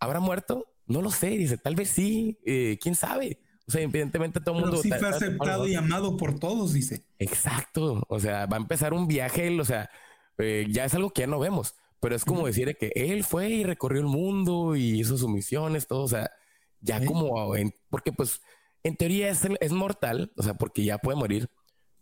[0.00, 0.66] ¿habrá muerto?
[0.88, 3.38] No lo sé, dice, tal vez sí, eh, quién sabe.
[3.68, 4.78] O sea, evidentemente todo el mundo.
[4.78, 7.04] sí fue aceptado y amado por todos, dice.
[7.18, 8.02] Exacto.
[8.08, 9.90] O sea, va a empezar un viaje, o sea,
[10.38, 13.50] eh, ya es algo que ya no vemos, pero es como decir que él fue
[13.50, 16.04] y recorrió el mundo y hizo sus misiones, todo.
[16.04, 16.30] O sea,
[16.80, 17.52] ya como,
[17.90, 18.40] porque pues
[18.82, 21.50] en teoría es, es mortal, o sea, porque ya puede morir,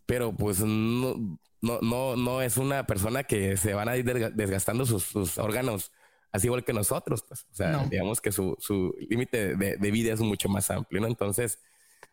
[0.05, 4.85] pero pues no, no, no, no es una persona que se van a ir desgastando
[4.85, 5.91] sus, sus órganos
[6.31, 10.13] así igual que nosotros, pues, o sea, digamos que su, su límite de, de, vida
[10.13, 11.07] es mucho más amplio, ¿no?
[11.07, 11.59] Entonces,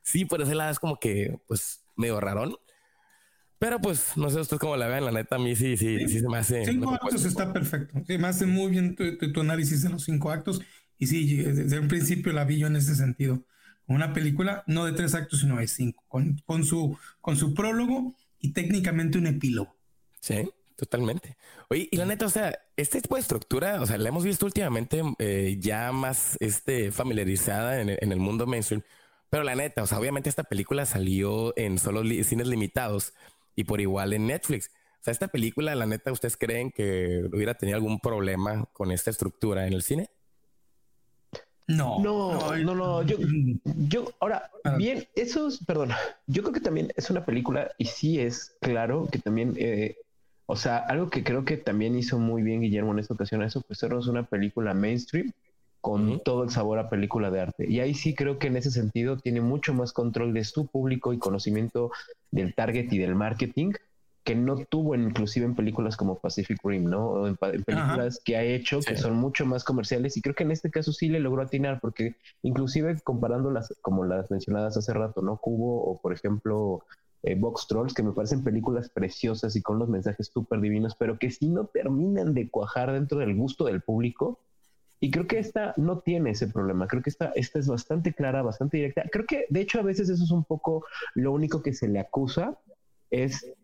[0.02, 2.56] sí, por ese lado es como que, pues, medio rarón.
[3.58, 6.20] Pero pues, no sé ustedes cómo la vean, la neta, a mí sí, sí, sí,
[6.20, 6.66] se me hace.
[6.66, 8.02] Cinco actos está perfecto.
[8.06, 10.60] Sí, me hace muy bien tu, análisis de los cinco actos.
[10.98, 13.46] Y sí, desde un principio la vi yo en ese sentido.
[13.86, 18.14] Una película no de tres actos, sino de cinco, con, con, su, con su prólogo
[18.38, 19.76] y técnicamente un epílogo.
[20.20, 20.50] Sí.
[20.76, 21.36] Totalmente.
[21.70, 24.44] Oye, y la neta, o sea, este tipo de estructura, o sea, la hemos visto
[24.44, 28.82] últimamente eh, ya más este, familiarizada en, el mundo mainstream,
[29.30, 33.12] pero la neta, o sea, obviamente esta película salió en solo cines limitados
[33.54, 34.70] y por igual en Netflix.
[35.00, 39.10] O sea, esta película, la neta, ¿ustedes creen que hubiera tenido algún problema con esta
[39.10, 40.10] estructura en el cine?
[41.66, 43.16] No, no, no, no, yo,
[43.88, 44.76] yo, ahora, ah.
[44.76, 45.92] bien, eso es, perdón,
[46.26, 49.96] yo creo que también es una película y sí es claro que también eh,
[50.46, 53.60] o sea, algo que creo que también hizo muy bien Guillermo en esta ocasión, eso
[53.62, 55.32] fue hacernos una película mainstream
[55.80, 57.70] con todo el sabor a película de arte.
[57.70, 61.12] Y ahí sí creo que en ese sentido tiene mucho más control de su público
[61.12, 61.90] y conocimiento
[62.30, 63.72] del target y del marketing
[64.24, 67.08] que no tuvo inclusive en películas como Pacific Rim, ¿no?
[67.08, 70.50] O en, películas que ha hecho que son mucho más comerciales y creo que en
[70.50, 75.20] este caso sí le logró atinar porque inclusive comparando las como las mencionadas hace rato,
[75.20, 75.36] ¿no?
[75.36, 76.86] Cubo o por ejemplo
[77.24, 81.18] eh, Box Trolls, que me parecen películas preciosas y con los mensajes súper divinos, pero
[81.18, 84.40] que sí no terminan de cuajar dentro del gusto del público.
[85.00, 86.86] Y creo que esta no tiene ese problema.
[86.86, 89.04] Creo que esta, esta es bastante clara, bastante directa.
[89.10, 90.84] Creo que, de hecho, a veces eso es un poco
[91.14, 92.58] lo único que se le acusa,
[93.10, 93.54] es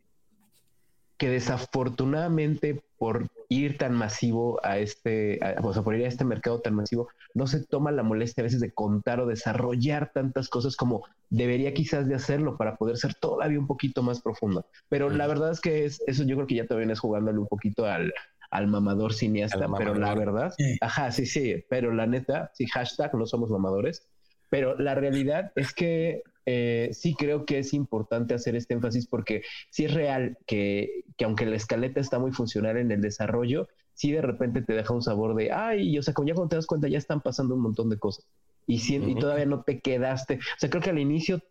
[1.20, 6.60] que desafortunadamente por ir tan masivo a este, o sea, por ir a este mercado
[6.60, 10.76] tan masivo, no se toma la molestia a veces de contar o desarrollar tantas cosas
[10.76, 14.64] como debería quizás de hacerlo para poder ser todavía un poquito más profundo.
[14.88, 17.48] Pero la verdad es que es, eso yo creo que ya todavía es jugándole un
[17.48, 18.14] poquito al,
[18.50, 23.26] al mamador cineasta, pero la verdad, ajá, sí, sí, pero la neta, sí, hashtag no
[23.26, 24.08] somos mamadores,
[24.50, 29.42] pero la realidad es que eh, sí creo que es importante hacer este énfasis porque
[29.70, 34.12] sí es real que, que, aunque la escaleta está muy funcional en el desarrollo, sí
[34.12, 36.66] de repente te deja un sabor de, ay, o sea, como ya cuando te das
[36.66, 38.26] cuenta ya están pasando un montón de cosas
[38.66, 40.36] y, si, y todavía no te quedaste.
[40.36, 41.42] O sea, creo que al inicio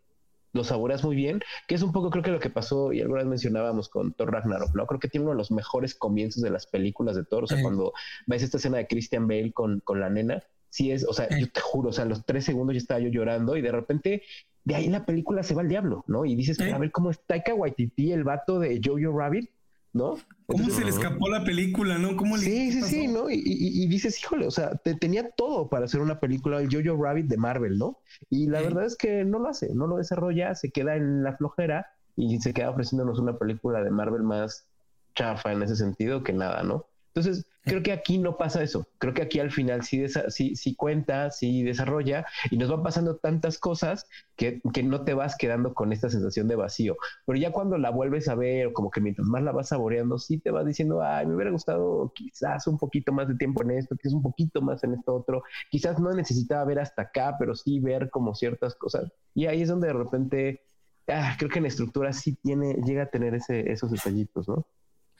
[0.52, 3.20] lo saboreas muy bien, que es un poco creo que lo que pasó y alguna
[3.20, 4.86] vez mencionábamos con Thor Ragnarok, ¿no?
[4.86, 7.62] Creo que tiene uno de los mejores comienzos de las películas de Thor, o sea,
[7.62, 7.92] cuando
[8.26, 11.50] ves esta escena de Christian Bale con, con la nena, sí es, o sea, yo
[11.50, 14.22] te juro, o sea, los tres segundos ya estaba yo llorando y de repente
[14.64, 16.24] de ahí la película se va al diablo, ¿no?
[16.24, 19.50] Y dices, a ver cómo está Taika Waititi, el vato de Jojo Rabbit,
[19.92, 20.18] ¿no?
[20.46, 22.16] ¿Cómo se le escapó la película, no?
[22.16, 23.30] ¿Cómo le sí, sí, sí, ¿no?
[23.30, 27.26] Y, dices, híjole, o sea, te, tenía todo para hacer una película del Jojo Rabbit
[27.26, 27.98] de Marvel, ¿no?
[28.28, 31.36] Y la verdad es que no lo hace, no lo desarrolla, se queda en la
[31.36, 34.66] flojera y se queda ofreciéndonos una película de Marvel más
[35.14, 36.86] chafa en ese sentido que nada, ¿no?
[37.14, 38.86] Entonces, creo que aquí no pasa eso.
[38.98, 43.16] Creo que aquí al final sí, sí, sí cuenta, sí desarrolla y nos van pasando
[43.16, 46.96] tantas cosas que, no te vas quedando con esta sensación de vacío.
[47.26, 50.38] Pero ya cuando la vuelves a ver como que mientras más la vas saboreando, sí
[50.38, 53.96] te vas diciendo, ay, me hubiera gustado quizás un poquito más de tiempo en esto,
[53.96, 55.42] quizás un poquito más en esto otro.
[55.70, 59.12] Quizás no necesitaba ver hasta acá, pero sí ver como ciertas cosas.
[59.34, 60.62] Y ahí es donde de repente,
[61.08, 64.66] ah, creo que en estructura sí tiene, llega a tener ese, esos detallitos, ¿no?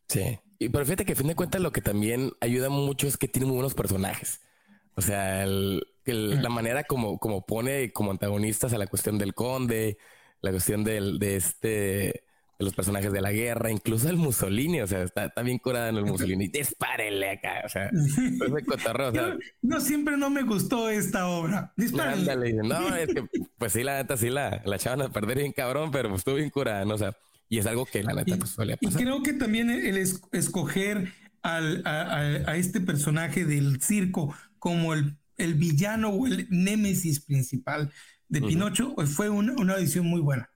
[0.09, 0.39] Sí.
[0.61, 3.27] Y pero fíjate que a fin de cuentas lo que también ayuda mucho es que
[3.27, 4.43] tiene muy buenos personajes.
[4.95, 9.97] O sea, la manera como, como pone como antagonistas a la cuestión del conde,
[10.43, 12.25] la cuestión del, de este, de
[12.59, 16.05] los personajes de la guerra, incluso el Mussolini, o sea, está, bien curada en el
[16.05, 16.49] Mussolini.
[16.49, 17.91] Dispárenle acá, o sea,
[18.67, 21.73] cotorreo, o sea, no siempre no me gustó esta obra.
[21.75, 22.53] Dispárenle.
[22.53, 23.25] No, es que,
[23.57, 26.35] pues sí, la neta sí la, la echaban a perder bien cabrón, pero pues estuvo
[26.35, 26.97] bien curada, ¿no?
[26.97, 27.17] O sea,
[27.51, 29.01] y es algo que la neta pues, suele pasar.
[29.01, 35.55] Y creo que también el escoger al, a, este personaje del circo como el, el,
[35.55, 37.91] villano o el némesis principal
[38.29, 40.49] de Pinocho pues, fue una, una edición muy buena.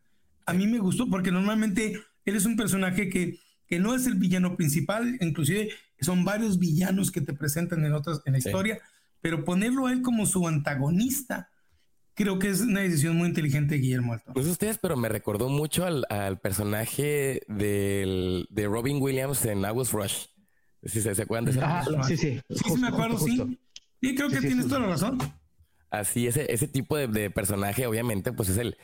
[0.47, 4.15] A mí me gustó porque normalmente él es un personaje que, que no es el
[4.15, 8.79] villano principal, inclusive son varios villanos que te presentan en otras en la historia,
[9.21, 11.51] pero ponerlo a él como su antagonista
[12.15, 14.33] creo que es una decisión muy inteligente de Guillermo Alto.
[14.33, 20.27] Pues ustedes, pero me recordó mucho al, personaje del, de Robin Williams en I Rush.
[20.85, 22.41] Si se, acuerdan de esa Sí, sí.
[22.51, 23.59] Sí, me acuerdo, sí.
[24.01, 25.19] Y creo que tienes toda la razón.
[25.91, 28.77] Así, ese, ese tipo de, personaje, obviamente, pues es el.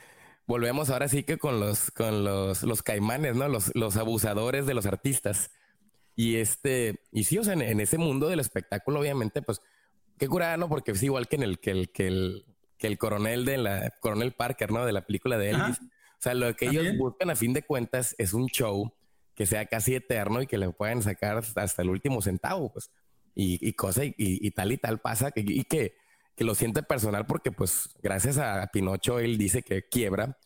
[0.47, 3.49] Volvemos ahora sí que con los, con los, los caimanes, ¿no?
[3.49, 5.51] Los, los abusadores de los artistas.
[6.17, 9.61] Y este, y sí, o sea, en, ese mundo del espectáculo, obviamente, pues,
[10.19, 10.69] qué curada, ¿no?
[10.69, 12.45] Porque es igual que en el que el, que el,
[12.81, 14.85] que el coronel de la coronel Parker, ¿no?
[14.85, 15.79] De la película de Elvis.
[15.81, 18.93] O sea, lo que ellos buscan a fin de cuentas es un show
[19.35, 22.91] que sea casi eterno y que le puedan sacar hasta el último centavo, pues.
[23.35, 25.95] Y, y cosa y, tal y tal pasa que, y que,
[26.35, 30.37] que lo siente personal porque pues gracias a Pinocho él dice que quiebra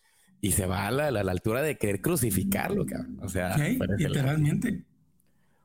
[0.40, 3.18] y se va a la, altura de querer crucificarlo, cabrón.
[3.22, 4.84] O sea, literalmente.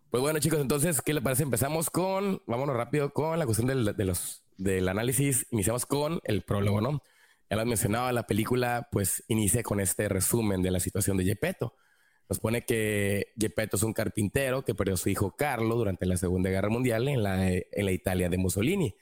[0.09, 1.43] Pues bueno, chicos, entonces, ¿qué le parece?
[1.43, 6.81] Empezamos con, vámonos rápido con la cuestión de los del análisis, iniciamos con el prólogo,
[6.81, 7.01] ¿no?
[7.49, 11.73] Ya lo mencionaba, la película pues inicia con este resumen de la situación de Gepetto.
[12.27, 16.17] Nos pone que Gepetto es un carpintero que perdió a su hijo Carlo durante la
[16.17, 18.93] Segunda Guerra Mundial en la, en la Italia de Mussolini.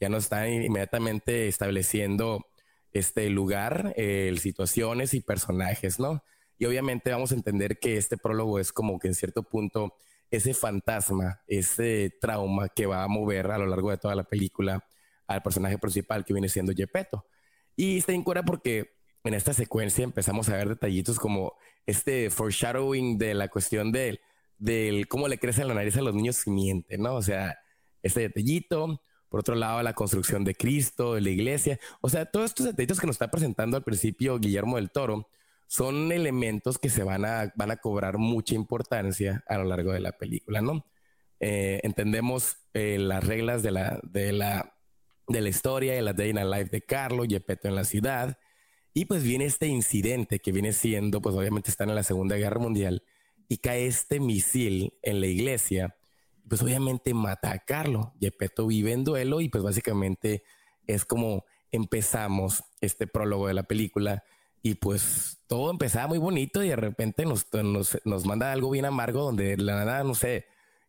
[0.00, 2.44] Ya nos está inmediatamente estableciendo
[2.92, 6.22] este lugar, eh, situaciones y personajes, ¿no?
[6.58, 9.94] Y obviamente vamos a entender que este prólogo es como que en cierto punto
[10.30, 14.84] ese fantasma, ese trauma que va a mover a lo largo de toda la película
[15.26, 17.26] al personaje principal que viene siendo Gepetto.
[17.76, 21.54] Y está en porque en esta secuencia empezamos a ver detallitos como
[21.86, 24.20] este foreshadowing de la cuestión del,
[24.58, 27.14] del cómo le crece la nariz a los niños miente, ¿no?
[27.14, 27.58] O sea,
[28.02, 29.00] este detallito.
[29.28, 31.80] Por otro lado, la construcción de Cristo, de la iglesia.
[32.00, 35.28] O sea, todos estos detallitos que nos está presentando al principio Guillermo del Toro
[35.66, 39.98] son elementos que se van a, van a cobrar mucha importancia a lo largo de
[39.98, 40.86] la película, ¿no?
[41.40, 44.73] Eh, entendemos eh, las reglas de la, de la
[45.28, 48.38] de la historia de la Day a Life de Carlo, Gepetto en la ciudad.
[48.92, 52.60] Y pues viene este incidente que viene siendo, pues obviamente están en la Segunda Guerra
[52.60, 53.02] Mundial
[53.48, 55.96] y cae este misil en la iglesia.
[56.48, 58.14] Pues obviamente mata a Carlo.
[58.20, 60.44] Gepetto vive en duelo y pues básicamente
[60.86, 64.22] es como empezamos este prólogo de la película
[64.62, 69.22] y pues todo empezaba muy bonito y de repente nos, nos, manda algo bien amargo
[69.22, 70.46] donde la nada, no sé,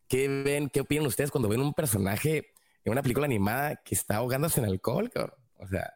[0.08, 2.54] ¿qué ven, qué opinan ustedes cuando ven un personaje
[2.86, 5.12] en una película animada que está ahogándose en alcohol,
[5.58, 5.94] O sea...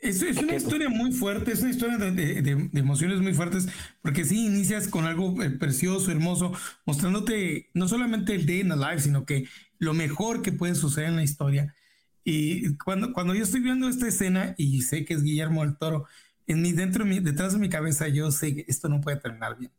[0.00, 3.68] es, una historia muy fuerte, es una historia de, emociones muy fuertes,
[4.02, 6.52] porque sí inicias con algo eh, precioso, hermoso,
[6.84, 9.46] mostrándote no solamente el day in the life, sino que
[9.78, 11.74] lo mejor que puede suceder en la historia.
[12.24, 16.06] Y cuando, cuando yo estoy viendo esta escena y sé que es Guillermo del Toro,
[16.46, 19.70] en mi, dentro, detrás de mi cabeza, yo sé que esto no puede terminar bien.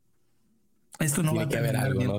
[1.01, 2.11] Esto no va a terminar bien.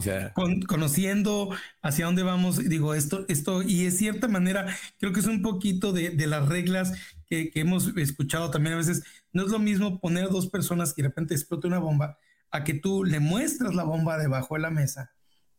[0.66, 1.50] conociendo
[1.82, 4.66] hacia dónde vamos, digo, esto, esto, y de cierta manera,
[4.98, 6.92] creo que es un poquito de, de las reglas
[7.26, 9.02] que, que, hemos escuchado también a veces.
[9.32, 12.18] No es lo mismo poner a dos personas y de repente explote una bomba
[12.50, 15.12] a que tú le muestras la bomba debajo de la mesa,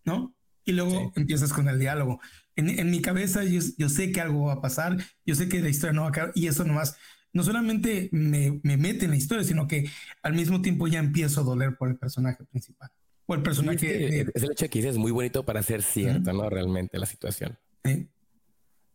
[0.05, 0.35] ¿no?
[0.65, 2.21] Y luego empiezas con el diálogo
[2.55, 5.93] en, mi cabeza yo, sé que algo va a pasar, yo sé que la historia
[5.93, 6.97] no va a acabar y eso nomás
[7.31, 9.89] no solamente me, mete en la historia, sino que
[10.21, 12.91] al mismo tiempo ya empiezo a doler por el personaje principal.
[13.25, 14.21] O el personaje.
[14.21, 16.49] Es, el hecho que es muy bonito para ser cierto, ¿no?
[16.49, 17.57] Realmente la situación.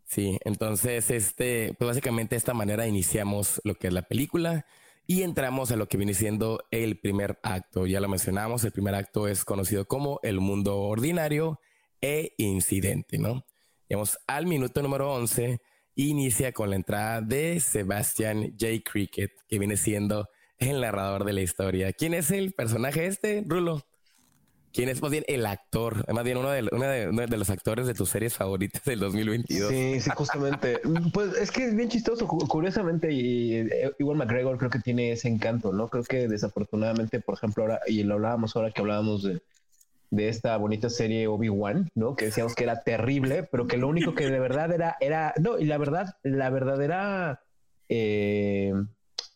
[0.05, 0.39] Sí.
[0.45, 4.65] entonces, este, pues básicamente de esta manera iniciamos lo que es la película
[5.07, 7.87] y entramos a lo que viene siendo el primer acto.
[7.87, 11.61] Ya lo mencionamos, el primer acto es conocido como el mundo ordinario
[12.01, 13.45] e incidente, ¿no?
[13.89, 15.61] Llegamos al minuto número 11.
[15.95, 18.83] Inicia con la entrada de Sebastian J.
[18.85, 21.93] Cricket, que viene siendo el narrador de la historia.
[21.93, 23.88] ¿Quién es el personaje este, Rulo?
[24.73, 26.05] ¿Quién es más bien el actor?
[26.13, 29.71] Más bien uno de, de, los actores de tus series favoritas del 2022.
[29.71, 30.81] Sí, sí, justamente.
[31.13, 32.27] pues es que es bien chistoso.
[32.27, 35.89] Curiosamente, y, igual McGregor creo que tiene ese encanto, ¿no?
[35.89, 39.41] Creo que desafortunadamente, por ejemplo, ahora, y lo hablábamos ahora que hablábamos de,
[40.11, 42.17] de esta bonita serie Obi-Wan, ¿no?
[42.17, 45.59] Que decíamos que era terrible, pero que lo único que de verdad era, era, no,
[45.59, 47.43] y la verdad, la verdadera
[47.89, 48.73] eh,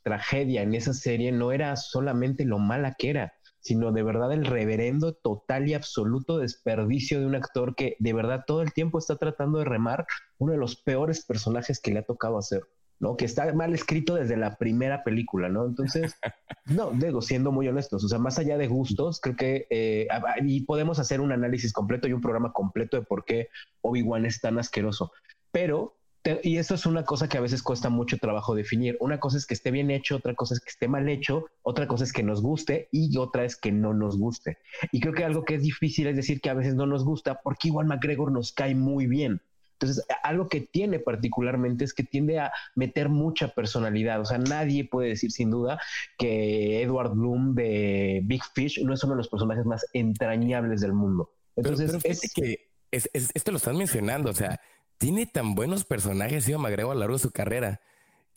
[0.03, 4.45] tragedia en esa serie no era solamente lo mala que era, sino de verdad el
[4.45, 9.17] reverendo total y absoluto desperdicio de un actor que de verdad todo el tiempo está
[9.17, 10.05] tratando de remar
[10.39, 12.63] uno de los peores personajes que le ha tocado hacer.
[12.99, 13.17] ¿no?
[13.17, 15.67] Que está mal escrito desde la primera película, ¿no?
[15.67, 16.15] Entonces,
[16.67, 20.07] no, digo, siendo muy honestos, o sea, más allá de gustos, creo que eh,
[20.45, 23.49] y podemos hacer un análisis completo y un programa completo de por qué
[23.81, 25.11] Obi-Wan es tan asqueroso.
[25.51, 25.97] Pero,
[26.43, 28.97] y eso es una cosa que a veces cuesta mucho trabajo definir.
[29.01, 31.89] Una cosa es que esté bien hecho, otra cosa es que esté mal hecho, otra
[31.89, 34.59] cosa es que nos guste y otra es que no nos guste.
[34.93, 37.41] Y creo que algo que es difícil es decir que a veces no nos gusta
[37.43, 39.41] porque igual McGregor nos cae muy bien.
[39.83, 44.21] Entonces, algo que tiene particularmente es que tiende a meter mucha personalidad.
[44.21, 45.81] O sea, nadie puede decir sin duda
[46.19, 50.93] que Edward Bloom de Big Fish no es uno de los personajes más entrañables del
[50.93, 51.33] mundo.
[51.57, 54.31] Entonces, es que esto lo están mencionando.
[54.31, 54.61] O sea,
[55.03, 57.81] tiene tan buenos personajes, Ivo McGregor, a lo largo de su carrera,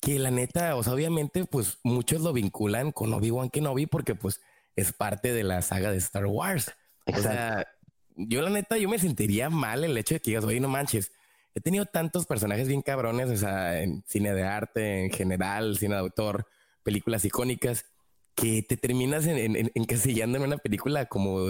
[0.02, 4.42] que la neta, o sea, obviamente, pues muchos lo vinculan con Obi-Wan Kenobi porque, pues,
[4.76, 6.72] es parte de la saga de Star Wars.
[7.06, 7.68] O sea,
[8.16, 11.12] yo la neta, yo me sentiría mal el hecho de que digas, oye, no manches,
[11.54, 15.94] he tenido tantos personajes bien cabrones, o sea, en cine de arte, en general, cine
[15.94, 16.48] de autor,
[16.82, 17.86] películas icónicas,
[18.34, 21.46] que te terminas en, encasillando en una película como,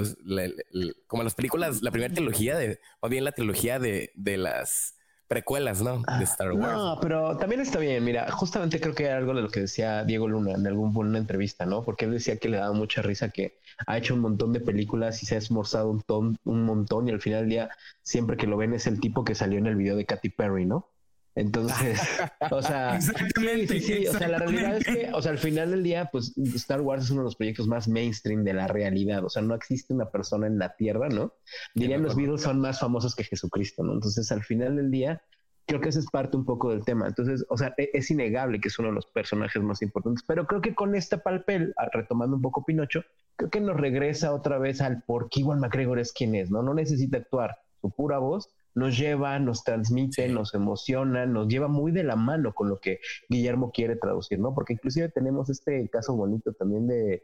[1.07, 4.94] como las películas, la primera trilogía de, o bien la trilogía de, de las
[5.27, 5.97] precuelas, ¿no?
[5.97, 6.73] De ah, Star Wars.
[6.73, 8.03] No, pero también está bien.
[8.03, 11.17] Mira, justamente creo que era algo de lo que decía Diego Luna en algún una
[11.17, 11.83] entrevista, ¿no?
[11.83, 15.21] Porque él decía que le daba mucha risa que ha hecho un montón de películas
[15.23, 17.69] y se ha esmorzado un, ton, un montón y al final del día
[18.01, 20.65] siempre que lo ven es el tipo que salió en el video de Katy Perry,
[20.65, 20.87] ¿no?
[21.35, 21.99] Entonces,
[22.51, 25.83] o sea, exactamente, sí, o sea, la realidad es que, o sea, al final del
[25.83, 29.29] día, pues Star Wars es uno de los proyectos más mainstream de la realidad, o
[29.29, 31.33] sea, no existe una persona en la Tierra, ¿no?
[31.73, 33.93] Dirían los Beatles son más famosos que Jesucristo, ¿no?
[33.93, 35.21] Entonces, al final del día,
[35.65, 37.07] creo que ese es parte un poco del tema.
[37.07, 40.47] Entonces, o sea, e, es innegable que es uno de los personajes más importantes, pero
[40.47, 43.03] creo que con este papel, retomando un poco Pinocho,
[43.35, 46.63] creo que nos regresa otra vez al por qué Iwan McGregor es quien es, ¿no?
[46.63, 51.91] No necesita actuar, su pura voz nos lleva, nos transmite, nos emociona, nos lleva muy
[51.91, 52.99] de la mano con lo que
[53.29, 54.53] Guillermo quiere traducir, ¿no?
[54.53, 57.23] Porque inclusive tenemos este caso bonito también de,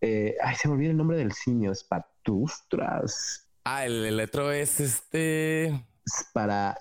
[0.00, 3.48] eh, ay, se me olvida el nombre del simio, Spatustras.
[3.64, 5.86] Ah, el, el otro es este...
[6.32, 6.76] Para,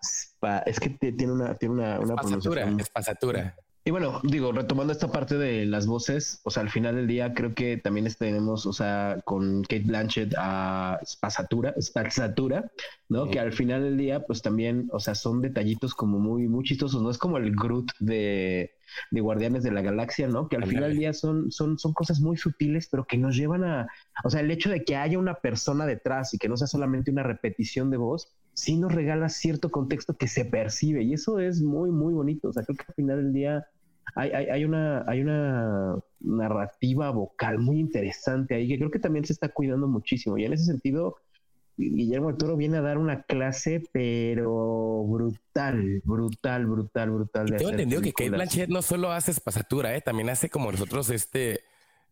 [0.66, 2.80] es que tiene una, tiene una, una pronunciación.
[2.80, 3.56] Espasatura.
[3.90, 7.34] Y bueno, digo, retomando esta parte de las voces, o sea, al final del día
[7.34, 11.74] creo que también tenemos, o sea, con Kate Blanchett a Spasatura,
[13.08, 13.32] ¿no?
[13.32, 17.02] Que al final del día, pues también, o sea, son detallitos como muy, muy chistosos,
[17.02, 17.10] ¿no?
[17.10, 18.76] Es como el Groot de,
[19.10, 20.50] de Guardianes de la Galaxia, ¿no?
[20.50, 23.64] Que al final del día son, son, son cosas muy sutiles, pero que nos llevan
[23.64, 23.88] a,
[24.24, 27.10] o sea, el hecho de que haya una persona detrás y que no sea solamente
[27.10, 31.60] una repetición de voz, sí nos regala cierto contexto que se percibe y eso es
[31.64, 32.50] muy, muy bonito.
[32.50, 33.66] O sea, creo que al final del día
[34.16, 39.26] hay, hay, hay, una, hay una narrativa vocal muy interesante ahí que creo que también
[39.26, 40.38] se está cuidando muchísimo.
[40.38, 41.18] Y en ese sentido,
[41.78, 47.56] Guillermo del Toro viene a dar una clase, pero brutal, brutal, brutal, brutal.
[47.58, 50.02] tengo entendido que Kate Blanchett no solo hace espasatura, ¿eh?
[50.02, 51.62] también hace como nosotros este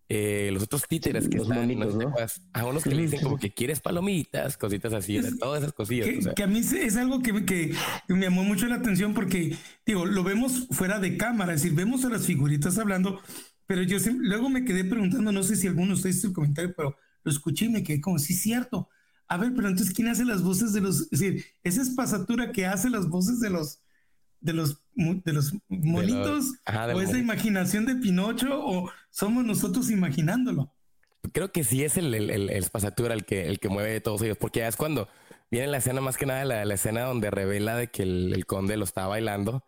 [0.10, 2.14] eh, los otros títeres que están, ¿no?
[2.54, 6.34] a unos que le dicen como que quieres palomitas, cositas así, todas esas cosillas.
[6.34, 7.74] Que, a mí es algo que, que,
[8.08, 12.06] me llamó mucho la atención porque, digo, lo vemos fuera de cámara, es decir, vemos
[12.06, 13.20] a las figuritas hablando,
[13.66, 16.74] pero yo luego me quedé preguntando, no sé si alguno de ustedes hizo el comentario,
[16.76, 18.88] pero lo escuché y me quedé como, sí, cierto.
[19.28, 22.66] A ver, pero entonces, ¿quién hace las voces de los, es decir, esa espasatura que
[22.66, 23.82] hace las voces de los,
[24.40, 26.54] de los, de los monitos,
[26.94, 30.74] o esa imaginación de Pinocho, o somos nosotros imaginándolo.
[31.34, 34.38] Creo que sí es el, el, el, espasatura el que, el que mueve todos ellos,
[34.38, 35.08] porque ya es cuando
[35.52, 38.78] viene la escena, más que nada la, la escena donde revela de que el, conde
[38.78, 39.64] lo está bailando.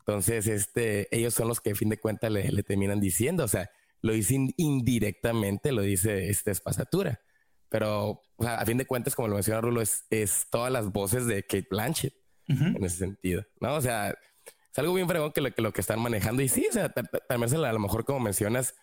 [0.00, 3.48] Entonces, este, ellos son los que a fin de cuentas le, le terminan diciendo, o
[3.48, 3.70] sea,
[4.02, 7.20] lo dicen indirectamente, lo dice este espasatura.
[7.68, 11.42] Pero a fin de cuentas, como lo menciona Rulo, es, es todas las voces de
[11.42, 12.19] Kate Blanchett
[12.50, 13.74] en ese sentido, ¿no?
[13.74, 16.42] O sea, es algo bien fregón que lo que, lo que están manejando.
[16.42, 18.74] Y sí, o sea, también a lo mejor como mencionas,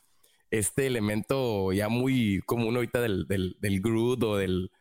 [0.51, 4.71] este elemento ya muy común ahorita del, del, del Groot o del,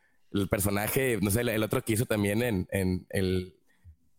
[0.49, 3.55] personaje, no sé, el, otro que hizo también en, en el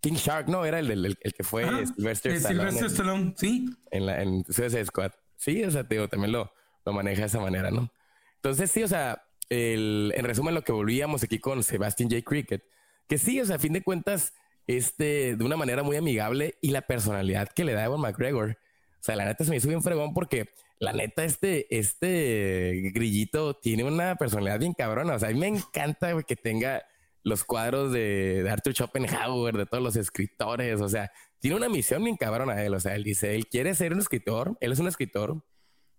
[0.00, 0.64] King Shark, ¿no?
[0.64, 2.72] Era el, el, el que fue Sylvester Stallone.
[2.72, 3.66] Sylvester Stallone, sí.
[3.90, 5.12] En, la, en Suicide Squad.
[5.36, 6.52] Sí, o sea, te digo, también lo,
[6.84, 7.92] lo maneja de esa manera, ¿no?
[8.36, 12.22] Entonces, sí, o sea, el, en resumen, lo que volvíamos aquí con Sebastian J.
[12.22, 12.64] Cricket,
[13.08, 14.34] que sí, o sea, a fin de cuentas,
[14.68, 18.50] este, de una manera muy amigable y la personalidad que le da Ewan McGregor.
[18.50, 23.54] O sea, la neta se me hizo bien fregón porque la neta, este, este grillito
[23.54, 25.14] tiene una personalidad bien cabrona.
[25.14, 26.84] O sea, a mí me encanta que tenga
[27.24, 30.82] los cuadros de, Arthur Schopenhauer, de todos los escritores.
[30.82, 31.10] O sea,
[31.40, 32.74] tiene una misión bien cabrona él.
[32.74, 35.42] O sea, él dice, él quiere ser un escritor, él es un escritor,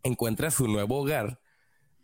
[0.04, 1.42] encuentra su nuevo hogar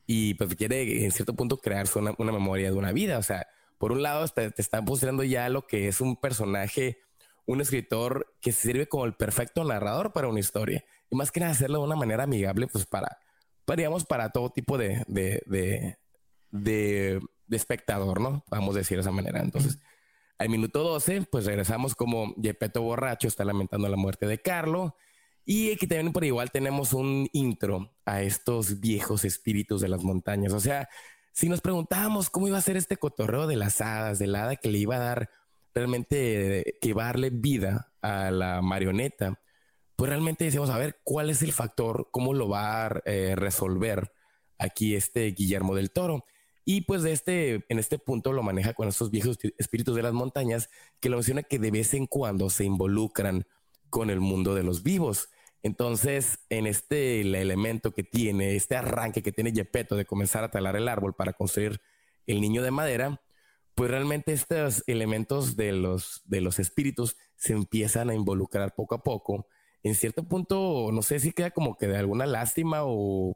[0.08, 3.20] y pues quiere en cierto punto crear una, una memoria de una vida.
[3.20, 3.46] O sea,
[3.78, 7.00] por un lado te, están mostrando ya lo que es un personaje,
[7.46, 10.84] un escritor que sirve como el perfecto narrador para una historia.
[11.10, 13.18] Y más que nada hacerlo de una manera amigable, pues para,
[13.76, 15.98] digamos, para todo tipo de, de,
[16.52, 18.44] de, espectador, ¿no?
[18.50, 19.42] Vamos a decir de esa manera.
[19.42, 19.80] Entonces,
[20.38, 24.96] al minuto 12, pues regresamos como Gepetto borracho está lamentando la muerte de Carlo.
[25.46, 30.54] Y aquí también por igual tenemos un intro a estos viejos espíritus de las montañas.
[30.54, 30.90] O sea,
[31.36, 34.70] si nos preguntábamos cómo iba a ser este cotorreo de las hadas, del hada que
[34.70, 35.30] le iba a dar
[35.74, 39.42] realmente, que iba a darle vida a la marioneta,
[39.98, 42.08] pues realmente decíamos, a ver, ¿cuál es el factor?
[42.12, 44.14] ¿Cómo lo va a eh, resolver
[44.58, 46.24] aquí este Guillermo del Toro?
[46.64, 50.14] Y pues de este, en este punto lo maneja con estos viejos espíritus de las
[50.14, 50.70] montañas,
[51.02, 53.46] que lo menciona que de vez en cuando se involucran
[53.90, 55.28] con el mundo de los vivos.
[55.66, 60.76] Entonces, en este elemento que tiene, este arranque que tiene Gepetto de comenzar a talar
[60.76, 61.82] el árbol para construir
[62.28, 63.20] el niño de madera,
[63.74, 69.02] pues realmente estos elementos de los, de los espíritus se empiezan a involucrar poco a
[69.02, 69.48] poco.
[69.82, 73.36] En cierto punto, no sé si queda como que de alguna lástima o, o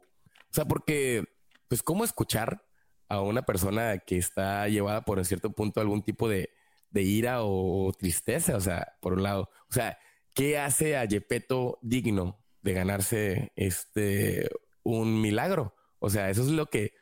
[0.50, 1.24] sea, porque,
[1.66, 2.64] pues, ¿cómo escuchar
[3.08, 6.50] a una persona que está llevada por en cierto punto algún tipo de,
[6.90, 8.54] de ira o tristeza?
[8.54, 9.98] O sea, por un lado, o sea,
[10.34, 14.48] ¿Qué hace a Yepeto digno de ganarse este
[14.82, 15.74] un milagro?
[15.98, 16.94] O sea, eso es lo que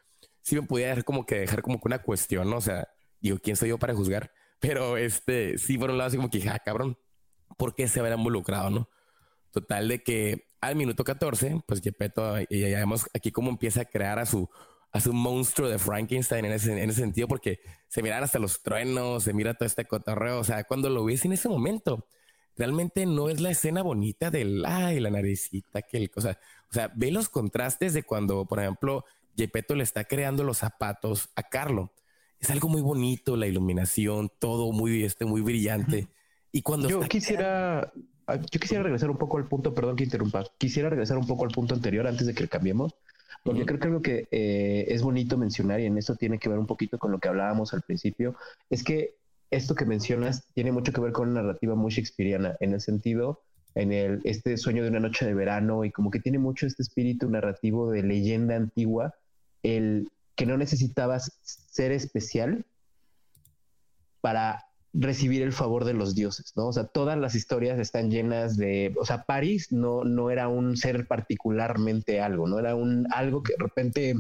[0.42, 2.56] sí me podía dejar como que dejar como que una cuestión, ¿no?
[2.56, 2.88] O sea,
[3.20, 4.32] digo, ¿quién soy yo para juzgar?
[4.60, 6.98] Pero este, sí, por un lado, así como que, ah, cabrón,
[7.56, 8.88] ¿por qué se habrá involucrado, no?
[9.50, 13.84] Total de que al minuto 14, pues Gepetto, y ya vemos aquí cómo empieza a
[13.84, 14.48] crear a su,
[14.92, 18.62] a su monstruo de Frankenstein en ese, en ese sentido, porque se miran hasta los
[18.62, 20.40] truenos, se mira todo este cotorreo.
[20.40, 22.06] O sea, cuando lo ves en ese momento,
[22.59, 26.38] realmente no es la escena bonita del, ay, la naricita, que el cosa.
[26.70, 29.04] O sea, ve los contrastes de cuando, por ejemplo,
[29.36, 31.92] Gepetto le está creando los zapatos a Carlo.
[32.40, 36.09] Es algo muy bonito, la iluminación, todo muy, este, muy brillante.
[36.52, 37.92] Y cuando yo quisiera,
[38.26, 41.44] ah, yo quisiera regresar un poco al punto, perdón que interrumpa, quisiera regresar un poco
[41.44, 42.94] al punto anterior antes de que cambiemos,
[43.44, 46.59] porque creo que algo que eh, es bonito mencionar y en eso tiene que ver
[46.59, 48.34] un poquito con lo que hablábamos al principio,
[48.70, 49.17] es que
[49.51, 53.42] esto que mencionas tiene mucho que ver con una narrativa muy shakespeariana, en el sentido,
[53.74, 56.82] en el, este sueño de una noche de verano, y como que tiene mucho este
[56.82, 59.14] espíritu narrativo de leyenda antigua,
[59.62, 62.64] el que no necesitabas ser especial
[64.20, 66.68] para recibir el favor de los dioses, ¿no?
[66.68, 70.76] O sea, todas las historias están llenas de, o sea, París no, no era un
[70.76, 74.14] ser particularmente algo, no era un algo que de repente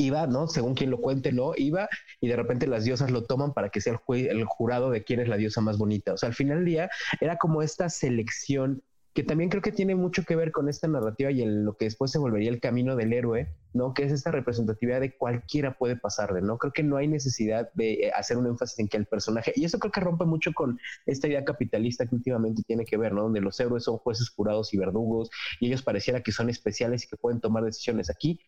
[0.00, 0.48] iba, ¿no?
[0.48, 1.88] Según quien lo cuente, no, iba
[2.20, 5.28] y de repente las diosas lo toman para que sea el, jurado de quién es
[5.28, 6.14] la diosa más bonita.
[6.14, 6.90] O sea, al final del día
[7.20, 8.82] era como esta selección
[9.12, 12.12] que también creo que tiene mucho que ver con esta narrativa y lo que después
[12.12, 13.92] se volvería el camino del héroe, ¿no?
[13.92, 16.58] Que es esta representatividad de cualquiera puede pasarle, ¿no?
[16.58, 19.64] Creo que no hay necesidad de eh, hacer un énfasis en que el personaje, y
[19.64, 23.22] eso creo que rompe mucho con esta idea capitalista que últimamente tiene que ver, ¿no?
[23.22, 25.28] Donde los héroes son jueces jurados y verdugos
[25.58, 28.10] y ellos pareciera que son especiales y que pueden tomar decisiones.
[28.10, 28.38] Aquí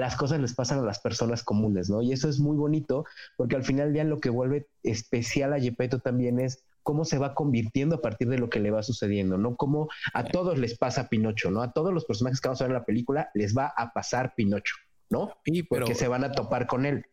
[0.00, 2.02] las cosas les pasan a las personas comunes, ¿no?
[2.02, 3.04] Y eso es muy bonito
[3.36, 7.34] porque al final ya lo que vuelve especial a Gepetto también es cómo se va
[7.34, 9.56] convirtiendo a partir de lo que le va sucediendo, ¿no?
[9.56, 11.62] Cómo a todos les pasa Pinocho, ¿no?
[11.62, 14.34] A todos los personajes que vamos a ver en la película les va a pasar
[14.34, 14.74] Pinocho,
[15.10, 15.30] ¿no?
[15.44, 17.04] Y Porque se van a topar con él.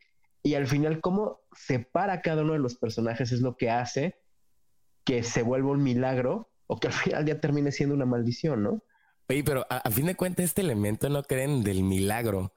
[0.41, 4.15] Y al final, cómo separa cada uno de los personajes es lo que hace
[5.03, 8.83] que se vuelva un milagro o que al final ya termine siendo una maldición, ¿no?
[9.29, 12.53] Oye, pero a, fin de cuentas, este elemento no creen del milagro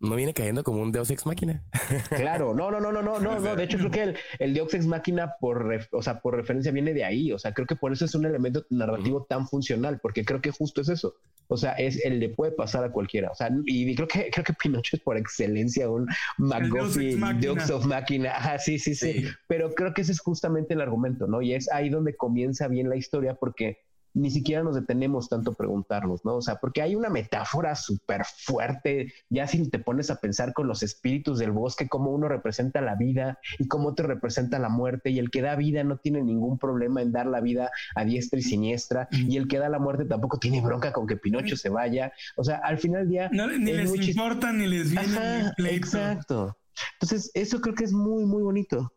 [0.00, 1.64] no viene cayendo como un Deus Ex Máquina.
[2.10, 3.56] Claro, no, no, no, no, no, no, no.
[3.56, 6.94] De hecho, creo que el, el Deus Ex Máquina por, o sea, por referencia viene
[6.94, 7.32] de ahí.
[7.32, 10.50] O sea, creo que por eso es un elemento narrativo tan funcional, porque creo que
[10.50, 11.14] justo es eso.
[11.48, 13.30] O sea, es el le puede pasar a cualquiera.
[13.30, 17.86] O sea, y creo que creo que Pinocho es por excelencia un McGuffin, Deus of
[17.86, 18.32] Máquina.
[18.32, 19.28] Ajá, sí, sí, sí, sí.
[19.46, 21.40] Pero creo que ese es justamente el argumento, ¿no?
[21.42, 23.78] Y es ahí donde comienza bien la historia, porque
[24.18, 26.36] ni siquiera nos detenemos tanto a preguntarnos, ¿no?
[26.36, 30.66] O sea, porque hay una metáfora súper fuerte, ya si te pones a pensar con
[30.66, 35.10] los espíritus del bosque, cómo uno representa la vida y cómo otro representa la muerte,
[35.10, 38.38] y el que da vida no tiene ningún problema en dar la vida a diestra
[38.38, 41.68] y siniestra, y el que da la muerte tampoco tiene bronca con que Pinocho se
[41.68, 42.12] vaya.
[42.36, 43.30] O sea, al final del día...
[43.30, 45.52] ni les importa, ni les viene.
[45.70, 46.56] exacto.
[46.94, 48.92] Entonces, eso creo que es muy, muy bonito.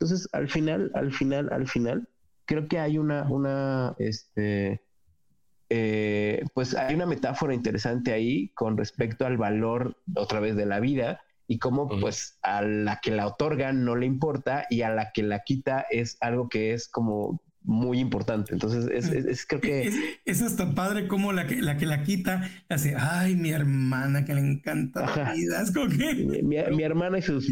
[0.00, 2.08] Entonces, al final, al final, al final,
[2.50, 4.82] creo que hay una, una, este,
[5.68, 10.80] eh, pues hay una metáfora interesante ahí con respecto al valor otra vez de la
[10.80, 15.12] vida y cómo pues a la que la otorga no le importa y a la
[15.12, 18.52] que la quita es algo que es como muy importante.
[18.52, 19.92] Entonces, es, creo que...
[20.24, 24.34] Es, hasta padre como la que la, que la quita hace, ay, mi hermana que
[24.34, 25.62] le encanta la vida.
[25.62, 26.42] Es como que...
[26.42, 27.48] mi, hermana y sus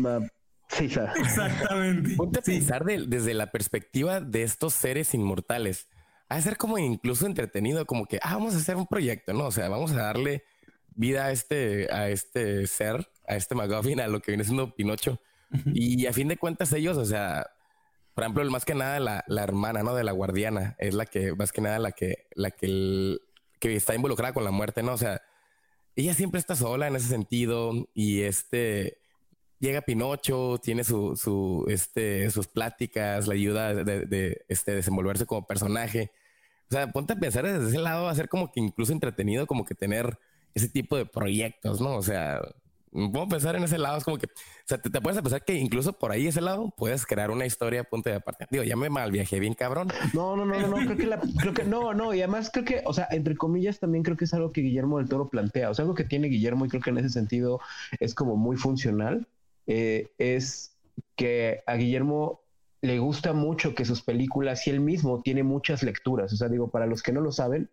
[1.17, 2.15] Exactamente.
[2.17, 5.89] Ponte a pensar desde la perspectiva de estos seres inmortales.
[6.29, 9.47] A ser como incluso entretenido, como que ah, vamos a hacer un proyecto, ¿no?
[9.47, 10.45] O sea, vamos a darle
[10.95, 15.21] vida a este, a este ser, a este McGuffin, a lo que viene siendo Pinocho.
[15.73, 17.47] Y a fin de cuentas, ellos, o sea,
[18.15, 19.95] por ejemplo, más que nada la, la, hermana, ¿no?
[19.95, 23.17] De la guardiana, es la que, más que nada, la que, la que,
[23.59, 24.93] que está involucrada con la muerte, ¿no?
[24.93, 25.23] O sea,
[25.97, 28.99] ella siempre está sola en ese sentido y este
[29.59, 35.47] llega Pinocho, tiene su, su, este, sus pláticas, la ayuda de, de este, desenvolverse como
[35.47, 36.13] personaje.
[36.71, 39.75] O sea, ponte a pensar desde ese lado, hacer como que incluso entretenido, como que
[39.75, 40.19] tener
[40.55, 41.97] ese tipo de proyectos, ¿no?
[41.97, 42.41] O sea,
[42.93, 45.93] puedo pensar en ese lado, es como que, o sea, te, puedes pensar que incluso
[45.93, 48.47] por ahí ese lado puedes crear una historia punto de aparte.
[48.51, 49.89] Digo, ya me mal viajé bien cabrón.
[50.15, 52.65] No, no, no, no, no, creo que la, creo que no, no, y además creo
[52.65, 55.71] que, o sea, entre comillas también creo que es algo que Guillermo del Toro plantea,
[55.71, 57.61] o sea, algo que tiene Guillermo y creo que en ese sentido
[58.01, 59.27] es como muy funcional
[59.69, 60.77] eh, es
[61.15, 62.41] que a Guillermo
[62.81, 66.33] le gusta mucho que sus películas y él mismo tiene muchas lecturas.
[66.33, 67.69] O sea, digo, para los que no lo saben,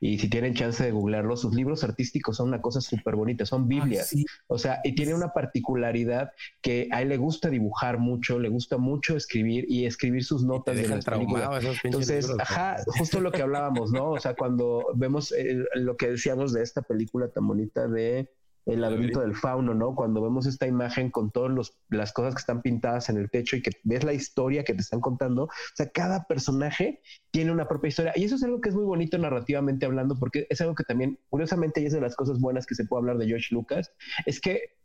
[0.00, 3.68] y si tienen chance de googlearlo, sus libros artísticos son una cosa súper bonita, son
[3.68, 4.14] Biblias.
[4.46, 8.76] O sea, y tiene una particularidad que a él le gusta dibujar mucho, le gusta
[8.76, 11.64] mucho escribir y escribir sus notas de las películas.
[11.82, 14.12] Entonces, ajá, justo lo que hablábamos, ¿no?
[14.12, 15.34] O sea, cuando vemos
[15.74, 18.30] lo que decíamos de esta película tan bonita de
[18.66, 19.94] el laberinto del fauno, ¿no?
[19.94, 23.62] Cuando vemos esta imagen con todas las cosas que están pintadas en el techo y
[23.62, 27.88] que ves la historia que te están contando, o sea, cada personaje tiene una propia
[27.88, 28.12] historia.
[28.16, 31.18] Y eso es algo que es muy bonito narrativamente hablando, porque es algo que también,
[31.28, 33.92] curiosamente, y es de las cosas buenas que se puede hablar de George Lucas,
[34.24, 34.76] es que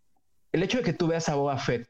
[0.51, 1.87] el hecho de que tú veas a Boba Fett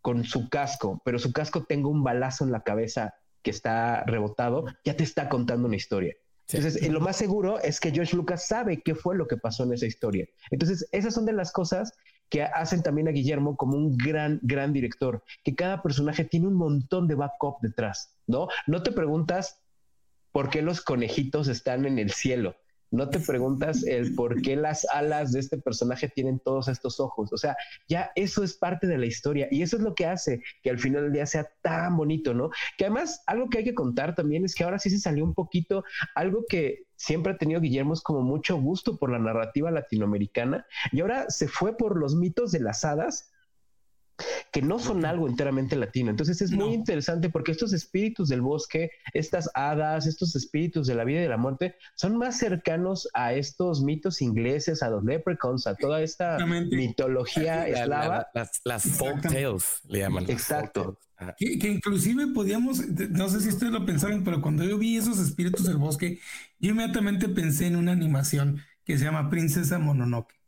[0.00, 4.64] con su casco, pero su casco tenga un balazo en la cabeza que está rebotado,
[4.84, 6.14] ya te está contando una historia.
[6.52, 9.72] Entonces, lo más seguro es que George Lucas sabe qué fue lo que pasó en
[9.72, 10.26] esa historia.
[10.50, 11.92] Entonces, esas son de las cosas
[12.28, 16.54] que hacen también a Guillermo como un gran, gran director, que cada personaje tiene un
[16.54, 18.48] montón de backup detrás, ¿no?
[18.66, 19.60] No te preguntas
[20.32, 22.54] por qué los conejitos están en el cielo
[22.90, 27.32] no te preguntas el por qué las alas de este personaje tienen todos estos ojos.
[27.32, 27.56] O sea,
[27.88, 30.78] ya eso es parte de la historia y eso es lo que hace que al
[30.78, 32.50] final del día sea tan bonito, ¿no?
[32.76, 35.34] Que además algo que hay que contar también es que ahora sí se salió un
[35.34, 35.84] poquito
[36.14, 41.00] algo que siempre ha tenido Guillermo es como mucho gusto por la narrativa latinoamericana y
[41.00, 43.30] ahora se fue por los mitos de las hadas
[44.52, 46.10] que no son algo enteramente latino.
[46.10, 51.04] Entonces es muy interesante porque estos espíritus del bosque, estas hadas, estos espíritus de la
[51.04, 55.66] vida y de la muerte, son más cercanos a estos mitos ingleses, a los leprechauns,
[55.66, 58.28] a toda esta mitología eslava.
[58.64, 60.28] las, folk tales le llaman.
[60.28, 60.98] Exacto.
[61.36, 65.18] Que, que, inclusive podíamos, no sé si ustedes lo pensaron, pero cuando yo vi esos
[65.18, 66.18] espíritus del bosque,
[66.58, 70.39] yo inmediatamente pensé en una animación que se llama Princesa Mononoke.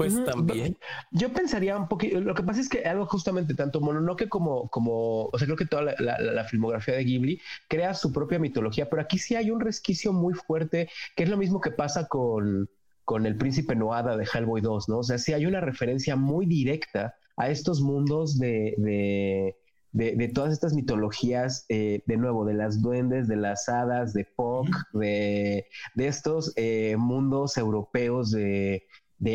[0.00, 0.78] Pues también.
[1.10, 5.26] Yo pensaría un poquito, lo que pasa es que algo justamente tanto Mononoke como, como,
[5.26, 9.18] o sea, creo que toda la, filmografía de Ghibli crea su propia mitología, pero aquí
[9.18, 12.70] sí hay un resquicio muy fuerte, que es lo mismo que pasa con,
[13.04, 14.98] con el príncipe Noada de Hellboy 2, ¿no?
[15.00, 19.54] O sea, sí hay una referencia muy directa a estos mundos de,
[19.92, 24.68] de, todas estas mitologías, eh, de nuevo, de las duendes, de las hadas, de Puck,
[24.94, 28.86] de, estos eh, mundos europeos de,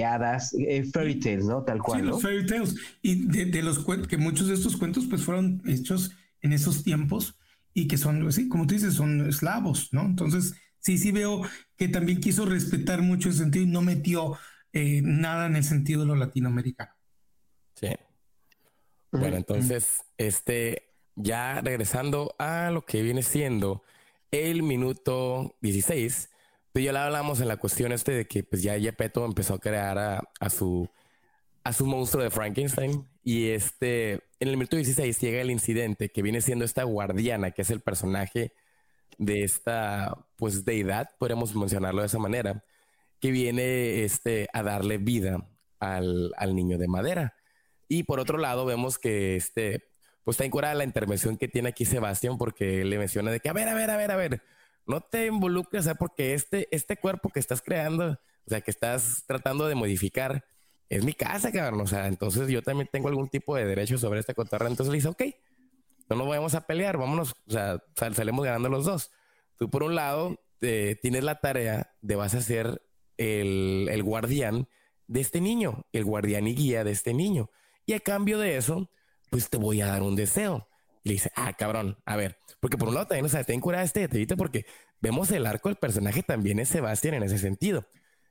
[0.05, 1.63] hadas, eh, fairy tales, ¿no?
[1.63, 2.01] Tal cual.
[2.01, 2.75] Sí, los fairy tales.
[3.01, 6.11] Y de, los cuentos, que muchos de estos cuentos pues fueron hechos
[6.41, 7.37] en esos tiempos
[7.73, 10.01] y que son, sí, como tú dices, son eslavos, ¿no?
[10.01, 11.41] Entonces, sí, sí veo
[11.77, 14.37] que también quiso respetar mucho el sentido y no metió
[14.73, 16.91] nada en el sentido de lo latinoamericano.
[17.75, 17.87] Sí.
[19.11, 23.83] Bueno, entonces, este, ya regresando a lo que viene siendo
[24.31, 26.34] el minuto 16, pues
[26.83, 29.97] ya le hablamos en la cuestión este de que pues ya Gepetto empezó a crear
[29.97, 30.89] a, su
[31.63, 36.21] a su monstruo de Frankenstein y este en el minuto 16 llega el incidente que
[36.21, 38.53] viene siendo esta guardiana que es el personaje
[39.17, 42.63] de esta pues deidad, podríamos mencionarlo de esa manera,
[43.19, 45.47] que viene este a darle vida
[45.79, 47.35] al, al niño de madera.
[47.87, 49.83] Y por otro lado, vemos que este,
[50.23, 53.53] pues está incurada la intervención que tiene aquí Sebastián, porque le menciona de que, a
[53.53, 54.41] ver, a ver, a ver, a ver,
[54.87, 59.67] no te involucres, porque este, este cuerpo que estás creando, o sea, que estás tratando
[59.67, 60.45] de modificar,
[60.89, 61.81] es mi casa, cabrón.
[61.81, 64.67] O sea, entonces yo también tengo algún tipo de derecho sobre esta cotarra.
[64.67, 65.23] Entonces le dice, ok,
[66.09, 69.11] no nos vamos a pelear, vámonos, o sea, salimos ganando los dos.
[69.57, 72.81] Tú, por un lado, eh, tienes la tarea de vas a ser
[73.17, 74.67] el, el guardián
[75.07, 77.49] de este niño, el guardián y guía de este niño.
[77.85, 78.89] Y a cambio de eso,
[79.29, 80.67] pues te voy a dar un deseo.
[81.05, 83.61] Y le dice, ah, cabrón, a ver, porque por un lado también, o sea, ten
[83.61, 84.65] cura este detallito porque
[84.99, 87.85] vemos el arco del personaje también es Sebastián en ese sentido.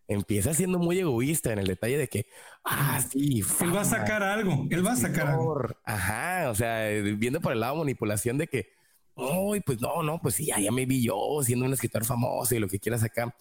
[0.08, 2.26] Empieza siendo muy egoísta en el detalle de que,
[2.64, 5.56] ah, sí, él va a sacar algo, él va a sacar algo.
[5.84, 8.72] Ajá, o sea, viendo por el lado manipulación de que,
[9.14, 12.56] uy, pues no, no, pues sí, ya, ya me vi yo siendo un escritor famoso
[12.56, 13.36] y lo que quieras acá.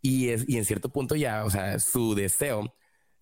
[0.00, 2.72] Y, es, y en cierto punto ya, o sea, su deseo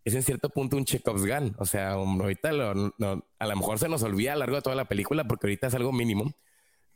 [0.04, 1.56] es en cierto punto un Chekhov's gun.
[1.58, 4.84] O sea, ahorita a lo mejor se nos olvida a lo largo de toda la
[4.84, 6.34] película porque ahorita es algo mínimo,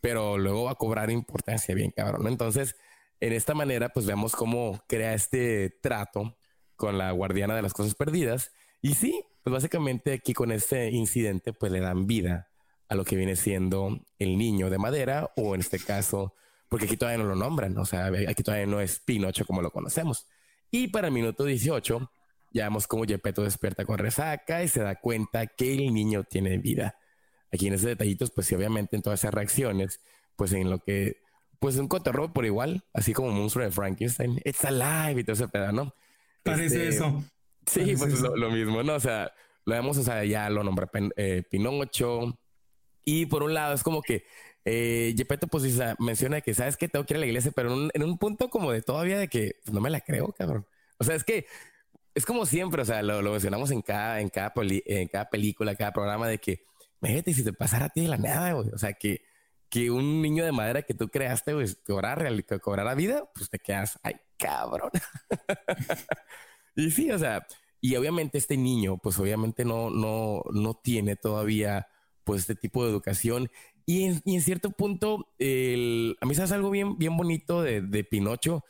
[0.01, 2.27] pero luego va a cobrar importancia bien cabrón.
[2.27, 2.77] Entonces,
[3.21, 6.37] en esta manera, pues vemos cómo crea este trato
[6.77, 8.53] con la guardiana de las cosas perdidas.
[8.81, 12.51] Y sí, pues básicamente aquí con este incidente, pues le dan vida
[12.89, 16.35] a lo que viene siendo el niño de madera o en este caso,
[16.69, 19.71] porque aquí todavía no lo nombran, o sea, aquí todavía no es Pinocho como lo
[19.71, 20.27] conocemos.
[20.71, 22.11] Y para el minuto 18
[22.53, 26.59] ya vemos cómo Gepetto despierta con resaca y se da cuenta que el niño tiene
[26.59, 26.97] vida.
[27.53, 30.01] Aquí en esos detallitos, pues sí, obviamente en todas esas reacciones,
[30.37, 31.23] pues en lo que,
[31.59, 35.49] pues un cotorro por igual, así como monstruo de Frankenstein, it's alive y todo ese
[35.49, 35.95] pedazo, ¿no?
[36.43, 37.25] Parece este, eso.
[37.67, 38.95] Sí, pues Lo, mismo, ¿no?
[38.95, 39.33] O sea,
[39.65, 42.39] lo vemos, o sea, ya lo nombra eh, Pinocho.
[43.05, 44.25] Y por un lado es como que
[44.65, 45.65] eh, Gepetto pues
[45.99, 48.19] menciona que, ¿sabes que Tengo que ir a la iglesia, pero en un, en un
[48.19, 50.67] punto como de todavía de que pues, no me la creo, cabrón.
[50.99, 51.47] O sea, es que
[52.19, 55.93] es como siempre, o sea, lo, mencionamos en cada, en, cada en cada película, cada
[55.93, 56.65] programa de que,
[57.01, 58.71] imagínate si te pasara a ti de la nada, güey.
[58.71, 59.23] O sea, que,
[59.71, 62.29] que un niño de madera que tú creaste, güey, cobrara,
[62.61, 64.91] cobrara vida, pues te quedas, ay, cabrón.
[66.77, 67.47] y sí, o sea,
[67.81, 71.87] y obviamente este niño, pues obviamente no, no, no tiene todavía,
[72.25, 73.49] pues, este tipo de educación.
[73.87, 77.81] Y en, y en cierto punto, el, a mí hace algo bien, bien bonito de,
[77.81, 78.65] de Pinocho,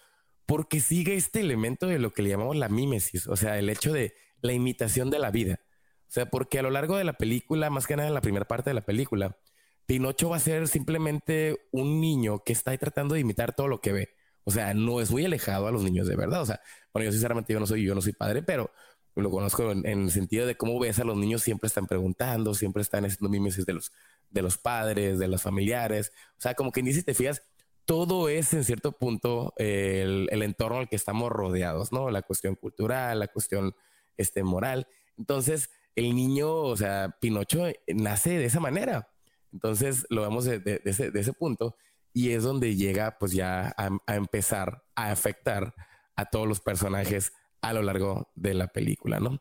[0.49, 3.92] porque sigue este elemento de lo que le llamamos la mímesis, o sea, el hecho
[3.92, 5.61] de la imitación de la vida.
[6.09, 8.49] O sea, porque a lo largo de la película, más que nada en la primera
[8.49, 9.36] parte de la película,
[9.84, 13.82] Pinocho va a ser simplemente un niño que está ahí tratando de imitar todo lo
[13.82, 14.14] que ve.
[14.44, 16.40] O sea, no es muy alejado a los niños de verdad.
[16.40, 16.62] O sea,
[16.94, 18.70] bueno, yo sinceramente yo no soy, yo no soy padre, pero
[19.16, 22.80] lo conozco en, el sentido de cómo ves a los niños siempre están preguntando, siempre
[22.80, 23.92] están haciendo mímesis de los,
[24.30, 26.11] de los padres, de los familiares.
[26.38, 27.42] O sea, como que ni si te fías,
[27.89, 32.11] todo es en cierto punto el, entorno al que estamos rodeados, ¿no?
[32.11, 33.74] La cuestión cultural, la cuestión
[34.18, 34.86] este, moral.
[35.16, 39.09] Entonces, el niño, o sea, Pinocho nace de esa manera.
[39.55, 41.76] Entonces, lo vemos de, ese, punto
[42.12, 45.74] y es donde llega pues ya a, empezar a afectar
[46.14, 47.32] a todos los personajes
[47.62, 49.41] a lo largo de la película, ¿no?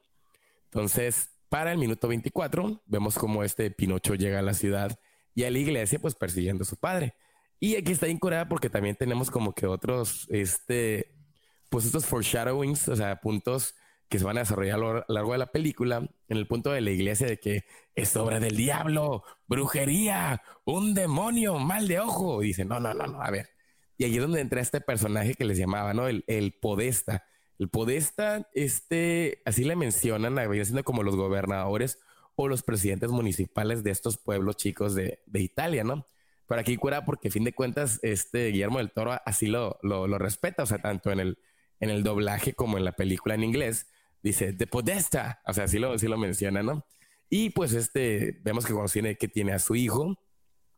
[0.71, 4.97] Entonces, Para el minuto 24, vemos cómo este Pinocho llega a la ciudad
[5.35, 7.13] y a la iglesia, pues persiguiendo a su padre.
[7.59, 11.15] Y aquí está incurada porque también tenemos como que otros, este,
[11.69, 13.75] pues estos foreshadowings, o sea, puntos
[14.09, 16.81] que se van a desarrollar a lo largo de la película, en el punto de
[16.81, 22.41] la iglesia de que es obra del diablo, brujería, un demonio, mal de ojo.
[22.43, 23.49] Y dice, no, no, no, no, a ver.
[23.97, 26.07] Y allí es donde entra este personaje que les llamaba, ¿no?
[26.07, 27.25] El, el podesta.
[27.59, 31.99] El podesta, este, así le mencionan, viene siendo como los gobernadores
[32.35, 36.05] o los presidentes municipales de estos pueblos chicos de, de Italia, ¿no?
[36.47, 40.07] Pero aquí cura porque, a fin de cuentas, este Guillermo del Toro así lo, lo,
[40.07, 41.39] lo respeta, o sea, tanto en el,
[41.79, 43.87] en el doblaje como en la película en inglés
[44.21, 46.85] dice de Podesta, o sea, así lo, lo menciona, ¿no?
[47.29, 50.17] Y pues este, vemos que tiene, que tiene a su hijo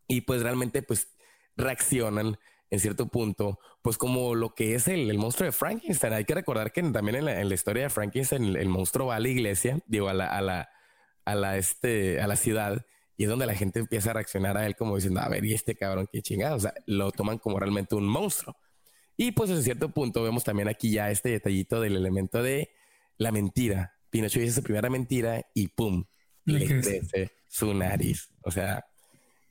[0.08, 1.08] y pues realmente pues
[1.56, 2.38] reaccionan
[2.72, 6.14] en cierto punto, pues como lo que es el, monstruo de Frankenstein.
[6.14, 9.28] Hay que recordar que también en la, historia de Frankenstein el, monstruo va a la
[9.28, 10.70] iglesia, digo, a la, a la,
[11.26, 12.86] a la, este, a la ciudad
[13.20, 15.54] y es donde la gente empieza a reaccionar a él como diciendo, a ver, y
[15.54, 18.56] este cabrón, qué chingado, o sea, lo toman como realmente un monstruo.
[19.18, 22.72] Y pues en cierto punto vemos también aquí ya este detallito del elemento de
[23.18, 23.94] la mentira.
[24.10, 26.06] Pinocho dice su primera mentira y pum,
[26.46, 28.30] le crece su nariz.
[28.42, 28.86] O sea,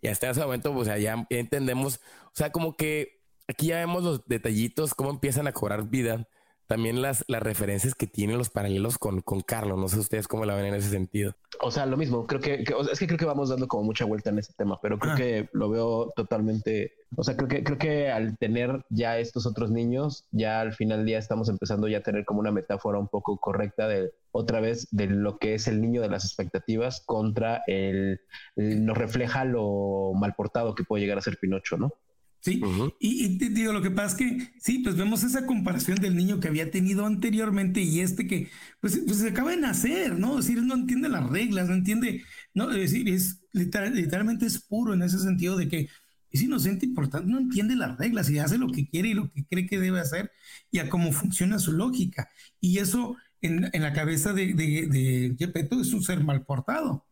[0.01, 4.03] y hasta ese momento, o sea, ya entendemos, o sea, como que aquí ya vemos
[4.03, 6.27] los detallitos, cómo empiezan a cobrar vida
[6.69, 9.79] también las, las referencias que tienen los paralelos con, con Carlos.
[9.79, 11.35] No sé ustedes cómo la ven en ese sentido.
[11.63, 12.63] O sea, lo mismo, creo que,
[12.93, 15.17] es que creo que vamos dando como mucha vuelta en ese tema, pero creo ah.
[15.17, 19.71] que lo veo totalmente, o sea, creo que, creo que al tener ya estos otros
[19.71, 23.09] niños, ya al final del día estamos empezando ya a tener como una metáfora un
[23.09, 27.63] poco correcta de otra vez de lo que es el niño de las expectativas contra
[27.67, 28.21] el,
[28.57, 31.95] el nos refleja lo mal portado que puede llegar a ser Pinocho, ¿no?
[32.41, 32.61] Sí,
[33.01, 36.39] y, te digo, lo que pasa es que sí, pues vemos esa comparación del niño
[36.39, 38.49] que había tenido anteriormente y este que,
[38.81, 40.39] pues, pues se acaba de nacer, ¿no?
[40.39, 42.23] Es decir, no entiende las reglas, no entiende,
[42.55, 45.89] no, es decir, es literalmente es puro en ese sentido de que
[46.31, 49.15] es inocente y por tanto no entiende las reglas y hace lo que quiere y
[49.15, 50.31] lo que cree que debe hacer
[50.71, 52.31] y a cómo funciona su lógica.
[52.61, 57.07] Y eso en, la cabeza de, de, de Gepetto es un ser mal portado.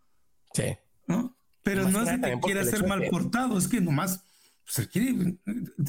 [0.52, 0.76] Sí.
[1.06, 1.36] ¿no?
[1.62, 4.25] Pero no es que quiera ser mal portado, es que nomás
[4.74, 5.38] pues quiere,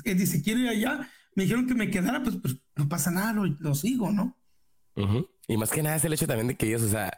[0.05, 3.33] eh, dice, quiere ir allá, me dijeron que me quedara, pues, pues no pasa nada,
[3.33, 4.37] lo, sigo, ¿no?
[5.47, 7.15] Y más que nada es el hecho también de que ellos, o sea,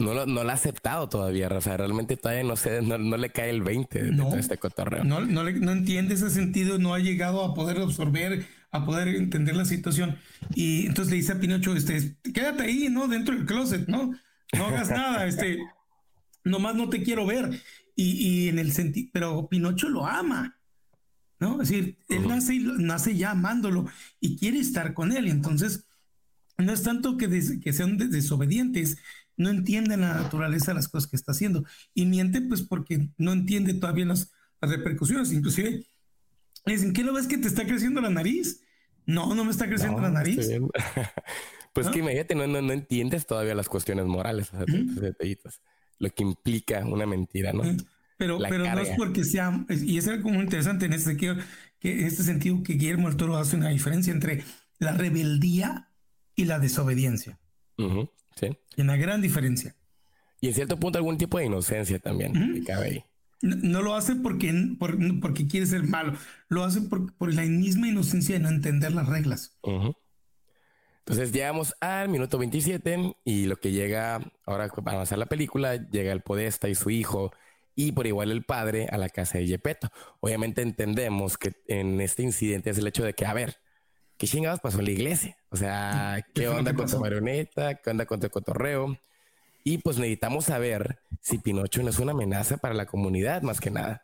[0.00, 3.30] no lo, no lo ha aceptado todavía, o sea, realmente todavía no sé, no, le
[3.30, 5.04] cae el 20 de, todo este cotorreo.
[5.04, 9.56] No, no, no entiende ese sentido, no ha llegado a poder absorber, a poder entender
[9.56, 10.18] la situación.
[10.54, 13.08] Y entonces le dice a Pinocho, este, quédate ahí, ¿no?
[13.08, 14.12] Dentro del closet, ¿no?
[14.56, 15.58] No hagas nada, este,
[16.44, 17.50] nomás no te quiero ver.
[17.96, 20.57] Y, y en el sentido, pero Pinocho lo ama.
[21.40, 21.62] ¿No?
[21.62, 23.86] Es decir, él nace, nace ya amándolo
[24.20, 25.28] y quiere estar con él.
[25.28, 25.86] Entonces,
[26.56, 27.28] no es tanto que,
[27.60, 28.98] que sean desobedientes,
[29.36, 31.64] no entienden la naturaleza de las cosas que está haciendo.
[31.94, 35.32] Y miente, pues, porque no entiende todavía las, repercusiones.
[35.32, 35.86] Inclusive,
[36.66, 38.60] dicen, ¿qué lo ves que te está creciendo la nariz?
[39.06, 40.50] No, no me está creciendo la nariz.
[41.72, 44.50] pues que imagínate, no, no, entiendes todavía las cuestiones morales,
[46.00, 47.62] lo que implica una mentira, ¿no?
[48.18, 52.04] Pero, pero no es porque sea, y es algo muy interesante en este, que, en
[52.04, 54.42] este sentido que Guillermo del Toro hace una diferencia entre
[54.80, 55.88] la rebeldía
[56.34, 57.38] y la desobediencia.
[57.78, 58.58] sí.
[58.76, 59.76] Y una gran diferencia.
[60.40, 63.04] Y en cierto punto algún tipo de inocencia también cabe ahí.
[63.40, 64.52] No, lo hace porque,
[65.20, 66.14] porque quiere ser malo,
[66.48, 69.56] lo hace por, por, la misma inocencia de no entender las reglas.
[69.62, 76.12] Entonces llegamos al minuto 27 y lo que llega, ahora para avanzar la película, llega
[76.12, 77.32] el Podesta y su hijo
[77.80, 79.88] y por igual el padre a la casa de Gepetto.
[80.18, 83.58] Obviamente entendemos que en este incidente es el hecho de que, a ver,
[84.16, 85.36] ¿qué chingados pasó en la iglesia?
[85.50, 87.76] O sea, ¿qué onda con tu marioneta?
[87.76, 88.98] ¿Qué onda con tu cotorreo?
[89.62, 93.70] Y pues necesitamos saber si Pinocho no es una amenaza para la comunidad, más que
[93.70, 94.02] nada.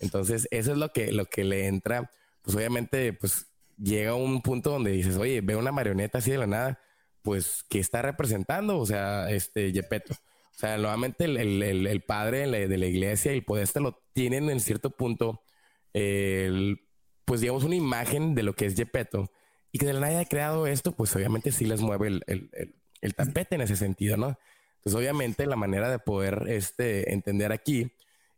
[0.00, 2.10] Entonces, eso es lo que, lo que le entra.
[2.40, 3.46] Pues obviamente, pues
[3.76, 6.80] llega un punto donde dices, oye, veo una marioneta así de la nada,
[7.20, 8.78] pues, ¿qué está representando?
[8.78, 10.14] O sea, este Gepetto.
[10.54, 14.90] O sea, nuevamente el, padre de la, iglesia y el podesta lo tienen en cierto
[14.90, 15.42] punto,
[15.92, 19.30] pues digamos, una imagen de lo que es Gepetto.
[19.72, 23.54] Y que de la nada haya creado esto, pues obviamente sí les mueve el, tapete
[23.54, 24.38] en ese sentido, ¿no?
[24.76, 27.90] Entonces, obviamente, la manera de poder este, entender aquí,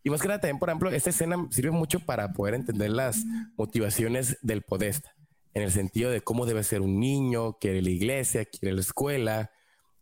[0.05, 3.25] y más que nada también, por ejemplo, esta escena sirve mucho para poder entender las
[3.57, 5.15] motivaciones del podesta,
[5.55, 9.51] en el sentido de cómo debe ser un niño, quiere la iglesia, quiere la escuela.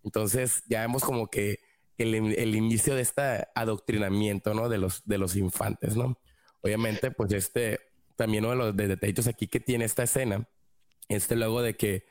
[0.02, 1.60] Entonces, ya vemos como que
[2.02, 4.68] el, inicio de este adoctrinamiento, ¿no?
[4.68, 6.18] De los, de los infantes, ¿no?
[6.60, 7.80] Obviamente, pues este,
[8.16, 10.48] también uno de los detallitos aquí que tiene esta escena,
[11.08, 12.06] este luego de que,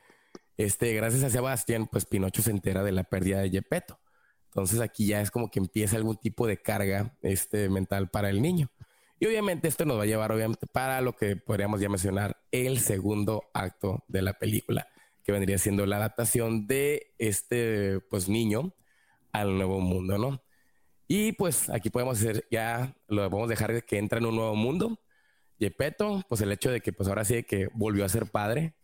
[0.57, 3.99] este, gracias a Sebastián, pues Pinocho se entera de la pérdida de Gepetto.
[4.47, 8.41] Entonces aquí ya es como que empieza algún tipo de carga este, mental para el
[8.41, 8.69] niño.
[9.17, 12.79] Y obviamente esto nos va a llevar obviamente para lo que podríamos ya mencionar el
[12.79, 14.87] segundo acto de la película,
[15.23, 18.73] que vendría siendo la adaptación de este pues niño
[19.33, 20.43] al nuevo mundo, ¿no?
[21.07, 24.99] Y pues aquí podemos hacer ya, lo podemos dejar que entra en un nuevo mundo.
[25.57, 28.75] Yepeto, pues el hecho de que pues ahora sí que volvió a ser padre.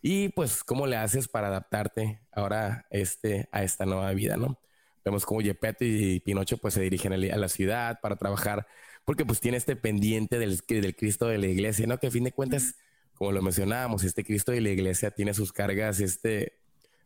[0.00, 4.58] Y pues cómo le haces para adaptarte ahora este, a esta nueva vida, ¿no?
[5.04, 8.66] Vemos como Yepeto y Pinocho pues se dirigen a la ciudad para trabajar
[9.04, 11.98] porque pues tiene este pendiente del, del Cristo de la iglesia, ¿no?
[11.98, 12.76] Que a fin de cuentas,
[13.14, 16.60] como lo mencionábamos, este Cristo de la iglesia tiene sus cargas, este,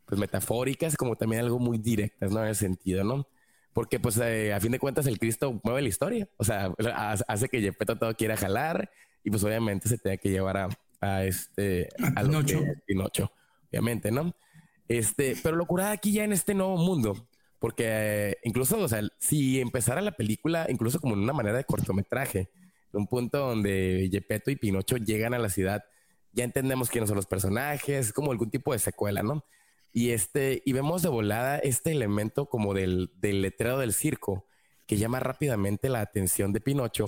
[0.07, 2.41] pues metafóricas, como también algo muy directas, ¿no?
[2.41, 3.27] En el sentido, ¿no?
[3.73, 6.73] Porque pues eh, a fin de cuentas el Cristo mueve la historia, o sea,
[7.27, 8.89] hace que Gepetto todo quiera jalar
[9.23, 10.69] y pues obviamente se tenga que llevar a,
[11.01, 12.61] a este, a, Pinocho.
[12.85, 13.31] Pinocho,
[13.69, 14.33] obviamente, ¿no?
[14.87, 17.27] Este, pero lo curada aquí ya en este nuevo mundo,
[17.59, 22.49] porque incluso, o sea, si empezara la película, incluso como en una manera de cortometraje,
[22.93, 25.83] un punto donde Gepetto y Pinocho llegan a la ciudad,
[26.31, 29.43] ya entendemos quiénes son los personajes, como algún tipo de secuela, ¿no?
[29.97, 34.45] Y este, y vemos de volada este elemento como del, del letrero del circo
[34.85, 37.05] que llama rápidamente la atención de Pinocho.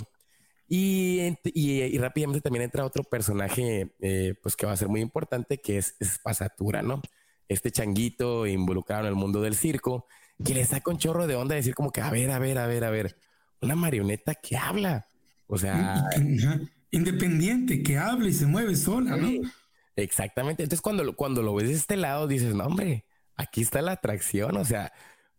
[0.68, 5.62] Y, y, rápidamente también entra otro personaje, eh, pues que va a ser muy importante,
[5.62, 7.04] que es, es Pasatura, ¿no?
[7.48, 10.08] Este changuito involucrado en el mundo del circo,
[10.44, 12.66] que le saca un chorro de onda decir como que, a ver, a ver, a
[12.66, 13.20] ver, a ver,
[13.62, 15.08] una marioneta que habla.
[15.46, 16.06] O sea...
[16.90, 19.30] Independiente, que habla y se mueve sola, ¿no?
[20.04, 20.64] Exactamente.
[20.64, 24.58] Entonces cuando, cuando lo ves de este lado dices, no, hombre, aquí está la atracción.
[24.58, 24.92] O sea,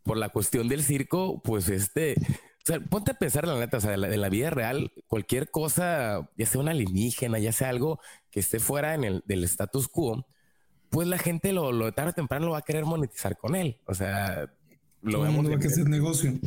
[0.03, 2.17] por la cuestión del circo, pues este...
[2.63, 6.29] O sea, ponte a pensar la neta, o sea, de la, vida real, cualquier cosa,
[6.37, 8.01] ya sea una alienígena, ya sea algo
[8.31, 10.27] que esté fuera en el, del status quo,
[10.91, 13.81] pues la gente lo, lo tarde o temprano lo va a querer monetizar con él.
[13.87, 14.53] O sea,
[15.03, 15.49] lo vemos.
[15.59, 16.39] que hacer negocio.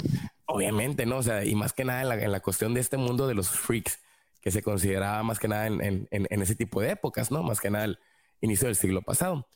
[0.45, 1.18] Obviamente, ¿no?
[1.18, 3.34] O sea, y más que nada en la, en la, cuestión de este mundo de
[3.34, 3.99] los freaks,
[4.43, 7.41] que se consideraba más que nada en, ese tipo de épocas, ¿no?
[7.43, 7.99] Más que nada el
[8.41, 9.47] inicio del siglo pasado.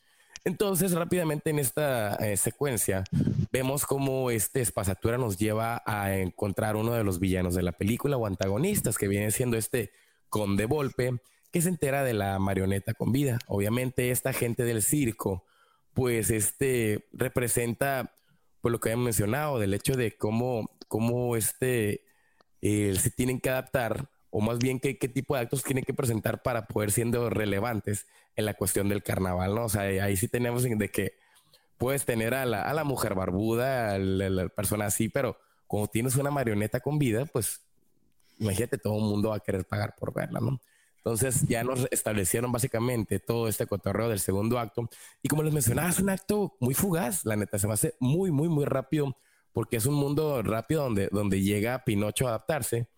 [0.44, 3.04] Entonces, rápidamente en esta eh, secuencia,
[3.52, 8.16] vemos cómo este espasatura nos lleva a encontrar uno de los villanos de la película
[8.16, 9.92] o antagonistas, que viene siendo este
[10.30, 11.20] Conde Volpe,
[11.52, 13.38] que se entera de la marioneta con vida.
[13.46, 15.44] Obviamente, esta gente del circo,
[15.92, 18.14] pues este representa
[18.62, 22.04] por lo que habíamos mencionado, del hecho de cómo, cómo este,
[22.62, 25.94] eh, se tienen que adaptar, o más bien qué, qué tipo de actos tienen que
[25.94, 28.06] presentar para poder siendo relevantes
[28.36, 29.64] en la cuestión del carnaval, ¿no?
[29.64, 31.14] O sea, ahí sí tenemos de que
[31.78, 36.16] puedes tener a la, a la mujer barbuda, a la, persona así, pero como tienes
[36.16, 37.62] una marioneta con vida, pues
[38.38, 40.60] imagínate, todo el mundo va a querer pagar por verla, ¿no?
[40.98, 44.90] Entonces ya nos establecieron básicamente todo este cotorreo del segundo acto.
[45.22, 48.30] Y como les mencionaba, es un acto muy fugaz, la neta, se me hace muy,
[48.30, 49.16] muy, muy rápido,
[49.52, 52.88] porque es un mundo rápido donde, donde llega Pinocho a adaptarse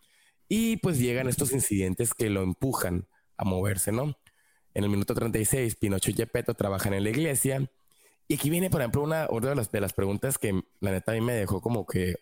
[0.53, 4.17] y pues llegan estos incidentes que lo empujan a moverse, ¿no?
[4.75, 7.71] En el minuto 36, Pinocho y Gepetto trabajan en la iglesia.
[8.27, 11.13] Y aquí viene, por ejemplo, una, una de, las, de las preguntas que la neta
[11.13, 12.17] a mí me dejó como que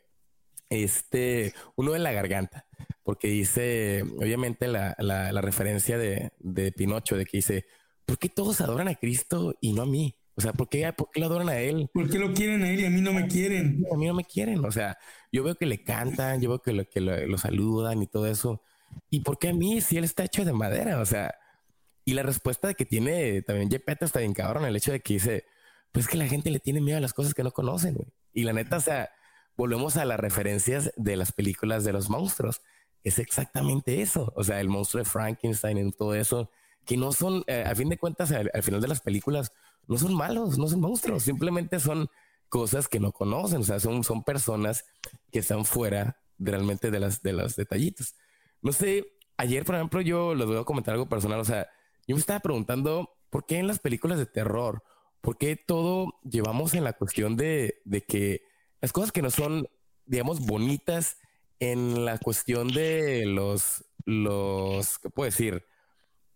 [0.69, 2.67] este, uno en la garganta,
[3.03, 7.65] porque dice, obviamente, la, la, referencia de, de, Pinocho, de que dice,
[8.05, 10.18] ¿por qué todos adoran a Cristo y no a mí?
[10.39, 11.91] O sea, ¿por qué, ¿por qué lo adoran a él?
[11.93, 13.85] ¿Por qué lo quieren a él y a mí no me quieren?
[13.93, 14.65] A mí no me quieren.
[14.65, 14.97] O sea,
[15.33, 18.63] yo veo que le cantan, yo veo que lo, que lo, saludan y todo eso.
[19.11, 21.01] ¿Y por qué a mí si él está hecho de madera?
[21.01, 21.35] O sea,
[22.05, 25.15] y la respuesta de que tiene también Jepeta está bien cabrón, el hecho de que
[25.15, 25.45] dice,
[25.91, 27.97] pues que la gente le tiene miedo a las cosas que no conocen.
[28.33, 29.11] Y la neta, o sea,
[29.57, 32.63] volvemos a las referencias de las películas de los monstruos.
[33.03, 34.33] Es exactamente eso.
[34.37, 36.49] O sea, el monstruo de Frankenstein y todo eso,
[36.85, 39.53] que no son, eh, a fin de cuentas, al, final de las películas,
[39.89, 42.09] no son malos, no son monstruos, simplemente son
[42.49, 43.63] cosas que no conocen.
[43.63, 44.85] O sea, son, son personas
[45.33, 48.15] que están fuera realmente de las de los detallitos.
[48.63, 51.41] No sé, ayer, por ejemplo, yo les voy a comentar algo personal.
[51.41, 51.69] O sea,
[52.07, 54.83] yo me estaba preguntando por qué en las películas de terror,
[55.21, 58.43] por qué todo llevamos en la cuestión de, de que
[58.81, 59.69] las cosas que no son,
[60.07, 61.17] digamos, bonitas
[61.61, 65.65] en la cuestión de los, los, ¿qué puedo decir?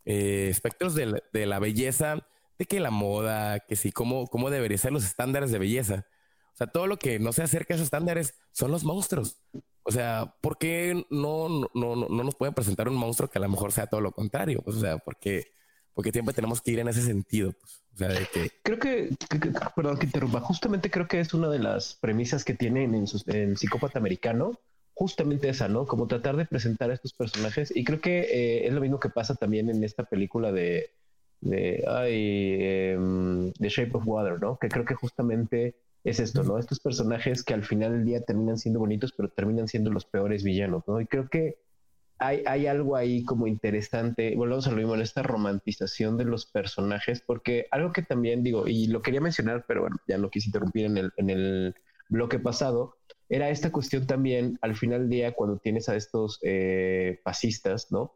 [0.05, 2.27] Eh, espectros de la, belleza,
[2.63, 6.07] de que la moda, que sí, cómo, cómo deberían ser los estándares de belleza.
[6.55, 9.39] O sea, todo lo que no se acerca a esos estándares son los monstruos.
[9.85, 13.43] O sea, ¿por qué no, no, no, no nos pueden presentar un monstruo que a
[13.43, 14.63] lo mejor sea todo lo contrario?
[14.63, 15.53] Pues, o sea, porque
[15.95, 17.53] porque siempre tenemos que ir en ese sentido.
[17.53, 17.83] Pues.
[17.95, 18.51] O sea, de que...
[18.63, 19.11] Creo que,
[19.77, 23.27] perdón que interrumpa, justamente creo que es una de las premisas que tienen en, sus,
[23.29, 24.59] en Psicópata Americano,
[24.95, 25.87] justamente esa, ¿no?
[25.87, 27.75] Como tratar de presentar a estos personajes.
[27.75, 30.91] Y creo que eh, es lo mismo que pasa también en esta película de,
[31.43, 34.59] de, ay, em, The Shape of Water, ¿no?
[34.59, 35.75] Que creo que justamente
[36.05, 36.59] es esto, ¿no?
[36.59, 40.43] Estos personajes que al final del día terminan siendo bonitos, pero terminan siendo los peores
[40.43, 41.01] villanos, ¿no?
[41.01, 41.59] Y creo que
[42.19, 46.47] hay, hay algo ahí como interesante, volvemos a lo mismo, en esta romantización de los
[46.47, 50.49] personajes, porque algo que también digo, y lo quería mencionar, pero bueno, ya no quise
[50.49, 51.75] interrumpir en el, en el
[52.09, 52.97] bloque pasado,
[53.29, 58.15] era esta cuestión también, al final del día, cuando tienes a estos eh, fascistas, ¿no?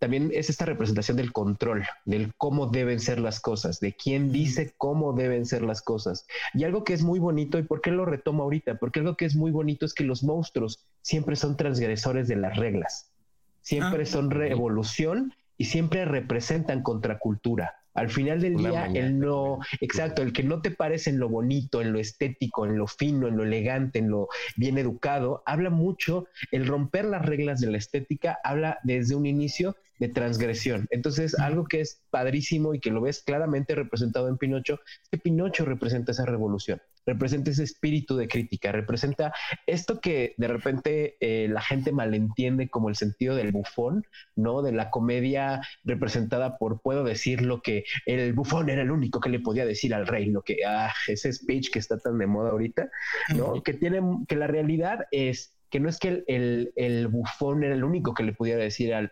[0.00, 4.72] También es esta representación del control, del cómo deben ser las cosas, de quién dice
[4.78, 6.26] cómo deben ser las cosas.
[6.54, 8.76] Y algo que es muy bonito, ¿y por qué lo retomo ahorita?
[8.78, 12.56] Porque algo que es muy bonito es que los monstruos siempre son transgresores de las
[12.56, 13.12] reglas,
[13.60, 14.06] siempre ah.
[14.06, 17.79] son revolución y siempre representan contracultura.
[17.94, 21.80] Al final del día, el no, exacto, el que no te parece en lo bonito,
[21.80, 26.26] en lo estético, en lo fino, en lo elegante, en lo bien educado, habla mucho,
[26.52, 30.88] el romper las reglas de la estética habla desde un inicio de transgresión.
[30.90, 35.18] Entonces, algo que es padrísimo y que lo ves claramente representado en Pinocho, es que
[35.18, 36.80] Pinocho representa esa revolución,
[37.10, 39.32] representa ese espíritu de crítica, representa
[39.66, 44.06] esto que de repente eh, la gente malentiende como el sentido del bufón,
[44.36, 44.62] ¿no?
[44.62, 49.30] De la comedia representada por, puedo decir lo que el bufón era el único que
[49.30, 52.50] le podía decir al rey, lo que, ah, ese speech que está tan de moda
[52.50, 52.88] ahorita,
[53.36, 53.62] ¿no?
[53.62, 58.12] Que tiene, que la realidad es que no es que el, bufón era el único
[58.12, 59.10] que le pudiera decir al,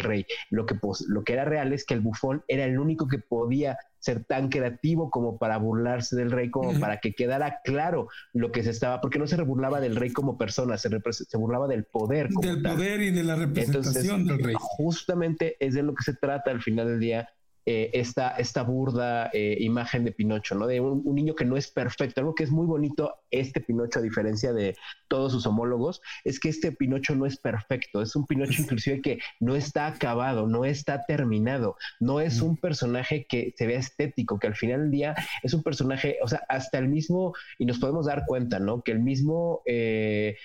[0.00, 0.24] rey.
[0.50, 3.18] Lo que, pues, lo que era real es que el bufón era el único que
[3.18, 8.50] podía ser tan creativo como para burlarse del rey, como para que quedara claro lo
[8.50, 11.84] que se estaba, porque no se burlaba del rey como persona, se, se burlaba del
[11.84, 12.28] poder.
[12.28, 14.54] del poder y de la representación del rey.
[14.58, 17.28] Justamente es de lo que se trata al final del día
[17.66, 20.66] eh, esta, esta burda eh, imagen de Pinocho, ¿no?
[20.66, 22.20] De un, niño que no es perfecto.
[22.20, 24.76] Algo que es muy bonito, este Pinocho, a diferencia de
[25.08, 28.00] todos sus homólogos, es que este Pinocho no es perfecto.
[28.00, 31.76] Es un Pinocho inclusive que no está acabado, no está terminado.
[32.00, 35.62] No es un personaje que se vea estético, que al final del día es un
[35.62, 38.82] personaje, o sea, hasta el mismo, y nos podemos dar cuenta, ¿no?
[38.82, 39.62] Que el mismo...
[39.66, 40.36] Eh,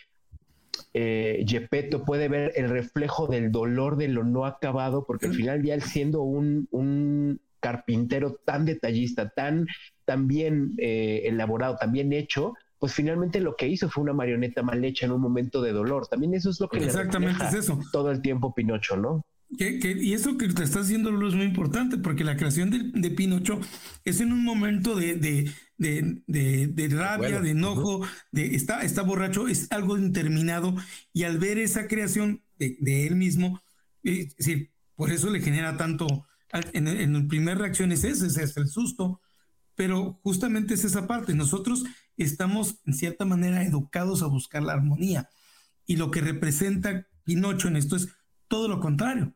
[0.98, 1.46] eh,
[2.06, 5.82] puede ver el reflejo del dolor de lo no acabado, porque al final ya él
[5.82, 9.68] siendo un, un carpintero tan detallista, tan,
[10.06, 14.64] tan bien eh, elaborado, tan bien hecho, pues finalmente lo que hizo fue una marioneta
[14.64, 16.08] mal hecha en un momento de dolor.
[16.08, 17.78] También eso es lo que Exactamente es eso.
[17.92, 19.26] todo el tiempo Pinocho, ¿no?
[19.50, 23.60] Y eso que te está haciendo es muy importante, porque la creación de, Pinocho
[24.04, 25.16] es en un momento de,
[25.78, 30.76] de, rabia, de enojo, de está, está borracho, es algo interminado,
[31.14, 33.62] y al ver esa creación de, él mismo,
[34.04, 36.26] es decir, por eso le genera tanto,
[36.74, 39.22] en, en la primera reacción es ese, es el susto,
[39.76, 41.84] pero justamente es esa parte, nosotros
[42.18, 45.30] estamos en cierta manera educados a buscar la armonía,
[45.86, 48.10] y lo que representa Pinocho en esto es
[48.48, 49.34] todo lo contrario.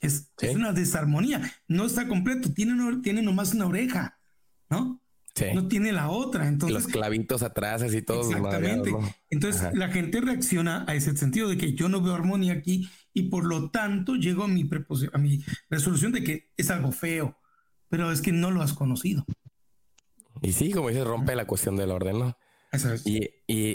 [0.00, 1.52] Es, una desarmonía.
[1.68, 2.52] No está completo.
[2.52, 4.18] Tiene, tiene nomás una oreja,
[4.70, 5.00] ¿no?
[5.54, 6.48] No tiene la otra.
[6.48, 8.30] Entonces, Los clavitos atrás, y todo.
[8.30, 8.92] Exactamente.
[9.30, 13.24] Entonces la gente reacciona a ese sentido de que yo no veo armonía aquí y
[13.24, 14.68] por lo tanto llego a mi,
[15.12, 17.38] a mi resolución de que es algo feo,
[17.88, 19.24] pero es que no lo has conocido.
[20.42, 22.36] Y sí, como dices, rompe la cuestión del orden, ¿no?
[23.04, 23.30] Y,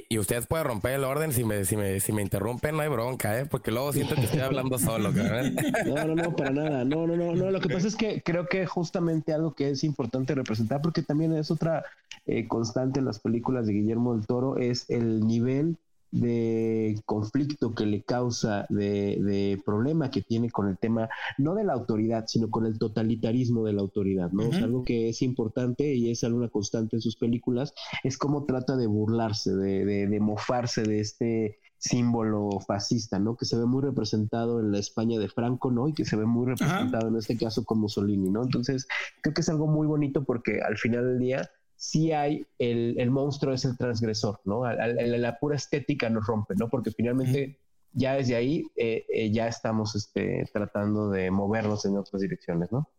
[0.09, 2.87] y, ustedes pueden romper el orden si me, si me, si me interrumpen, no hay
[2.87, 3.45] bronca, ¿eh?
[3.45, 5.11] Porque luego siento que estoy hablando solo,
[5.85, 6.85] No, no, no, para nada.
[6.85, 7.51] No, no, no, no.
[7.51, 11.33] Lo que pasa es que creo que justamente algo que es importante representar, porque también
[11.33, 11.83] es otra
[12.25, 15.77] eh, constante en las películas de Guillermo del Toro, es el nivel
[16.15, 21.73] de conflicto que le causa, de, problema que tiene con el tema, no de la
[21.73, 24.43] autoridad, sino con el totalitarismo de la autoridad, ¿no?
[24.55, 28.87] algo que es importante y es alguna constante en sus películas, es cómo trata de
[28.87, 33.35] burlarse, de, de, mofarse de este símbolo fascista, ¿no?
[33.35, 35.89] Que se ve muy representado en la España de Franco, ¿no?
[35.89, 38.43] Y que se ve muy representado en este caso con Mussolini, ¿no?
[38.43, 38.87] Entonces,
[39.21, 41.51] creo que es algo muy bonito porque al final del día
[41.85, 44.63] sí hay el, monstruo es el transgresor, ¿no?
[44.65, 46.67] la, pura estética nos rompe, ¿no?
[46.67, 47.59] Porque finalmente
[47.91, 52.89] ya desde ahí eh, eh, ya estamos este, tratando de movernos en otras direcciones, ¿no?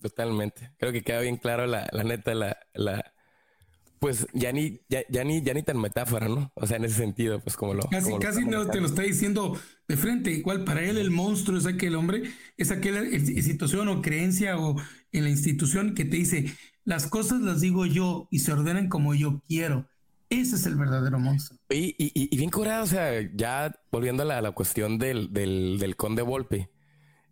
[0.00, 0.72] Totalmente.
[0.78, 3.12] Creo que queda bien claro la, neta, la, la,
[4.00, 6.52] pues ya ni, ya, ni, ya ni tan metáfora, ¿no?
[6.56, 7.84] O sea, en ese sentido, pues como lo.
[7.84, 9.56] Casi, casi no te lo está diciendo
[9.86, 10.32] de frente.
[10.32, 12.24] Igual para él el monstruo es aquel hombre,
[12.56, 13.02] es aquella
[13.42, 14.76] situación o creencia o
[15.12, 16.52] en la institución que te dice,
[16.84, 19.88] las cosas las digo yo y se ordenan como yo quiero.
[20.30, 21.58] Ese es el verdadero monstruo.
[21.70, 26.70] Y, y, bien curado, o sea, ya volviendo a la, cuestión del, del, conde Volpe,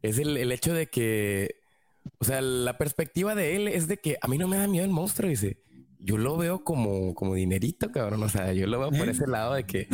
[0.03, 1.57] es el, hecho de que,
[2.19, 4.85] o sea, la perspectiva de él es de que a mí no me da miedo
[4.85, 5.59] el monstruo, dice.
[6.05, 8.25] Yo lo veo como, como dinerito, cabrón.
[8.25, 9.13] O sea, yo lo veo por ¿Eh?
[9.13, 9.87] ese lado de que,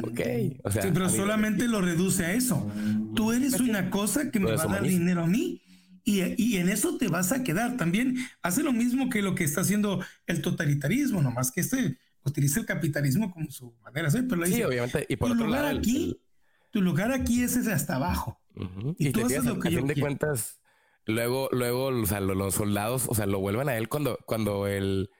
[0.00, 0.92] ok, o sea.
[0.92, 2.70] pero solamente lo reduce a eso.
[3.16, 5.60] Tú eres una cosa que me va a dar dinero a mí
[6.08, 7.76] Y, en eso te vas a quedar.
[7.76, 12.60] También hace lo mismo que lo que está haciendo el totalitarismo, nomás que este utiliza
[12.60, 14.22] el capitalismo como su manera de.
[14.22, 15.04] Pero sí, obviamente.
[15.08, 16.16] Y por tu otro lugar lado, aquí,
[16.70, 18.40] tu lugar aquí es ese hasta abajo.
[18.98, 20.60] Y, tú haces lo que a fin de cuentas,
[21.06, 25.10] luego, luego, o sea, los, soldados, o sea, lo vuelven a él cuando, cuando el,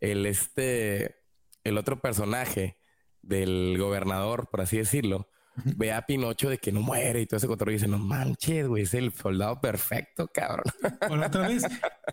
[0.00, 1.20] el este,
[1.62, 2.78] el otro personaje
[3.22, 7.46] del gobernador, por así decirlo, ve a Pinocho de que no muere y todo ese
[7.46, 10.64] control y dice, no manches, güey, es el soldado perfecto, cabrón.
[11.08, 11.64] Por otra vez,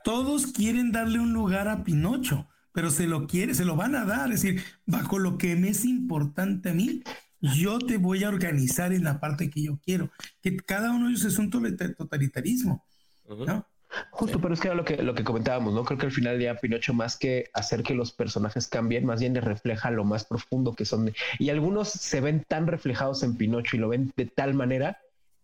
[0.04, 4.06] todos quieren darle un lugar a Pinocho, pero se lo quiere, se lo van a
[4.06, 7.04] dar, es decir, bajo lo que me es importante a mí,
[7.42, 10.12] yo te voy a organizar en la parte que yo quiero,
[10.42, 12.86] que cada uno de ellos es un totalitarismo,
[13.28, 13.66] ¿no?
[14.12, 15.84] Justo, pero es que era lo que, lo que comentábamos, ¿no?
[15.84, 19.34] Creo que al final ya Pinocho, más que hacer que los personajes cambien, más bien
[19.34, 21.12] le refleja lo más profundo que son.
[21.40, 25.00] Y algunos se ven tan reflejados en Pinocho y lo ven de tal manera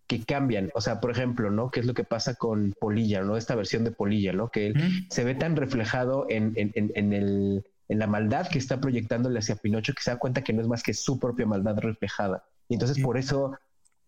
[0.08, 0.72] que cambian.
[0.76, 1.72] O sea, por ejemplo, ¿no?
[1.72, 3.38] ¿Qué es lo que pasa con Polilla, ¿no?
[3.38, 4.50] Esta versión de Polilla, ¿no?
[4.50, 8.80] Que él se ve tan reflejado en, en, en, el, en la maldad que está
[8.80, 11.80] proyectándole hacia Pinocho que se da cuenta que no es más que su propia maldad
[11.80, 12.44] reflejada.
[12.70, 13.58] Y entonces por eso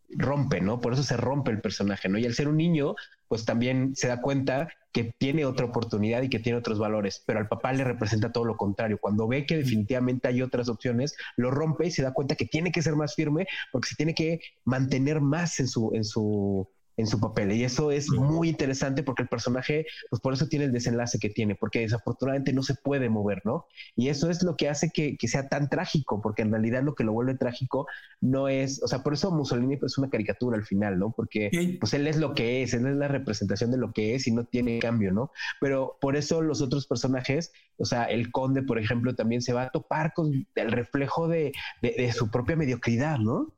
[0.10, 0.80] rompe, ¿no?
[0.80, 2.18] Por eso se rompe el personaje, ¿no?
[2.18, 2.96] Y al ser un niño,
[3.28, 7.40] pues también se da cuenta que tiene otra oportunidad y que tiene otros valores, pero
[7.40, 8.98] al papá le representa todo lo contrario.
[9.00, 12.72] Cuando ve que definitivamente hay otras opciones, lo rompe y se da cuenta que tiene
[12.72, 16.68] que ser más firme porque se tiene que mantener más en su, en su,
[16.98, 17.52] en su papel.
[17.52, 21.30] Y eso es muy interesante porque el personaje, pues por eso tiene el desenlace que
[21.30, 23.68] tiene, porque desafortunadamente no se puede mover, ¿no?
[23.96, 27.04] Y eso es lo que hace que, sea tan trágico, porque en realidad lo que
[27.04, 27.86] lo vuelve trágico
[28.20, 31.12] no es, o sea, por eso Mussolini es una caricatura al final, ¿no?
[31.12, 34.28] Porque pues él es lo que es, él es la representación de lo que es
[34.28, 35.32] y no tiene cambio, ¿no?
[35.62, 39.64] Pero por eso los otros personajes, o sea, el conde, por ejemplo, también se va
[39.64, 41.52] a topar con el reflejo de,
[41.82, 43.54] de su propia mediocridad, ¿no?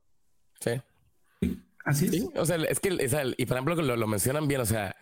[0.60, 0.72] Sí.
[1.90, 2.28] Así es.
[2.36, 2.88] o sea, es que,
[3.36, 4.96] y por ejemplo, lo, lo mencionan bien, o sea,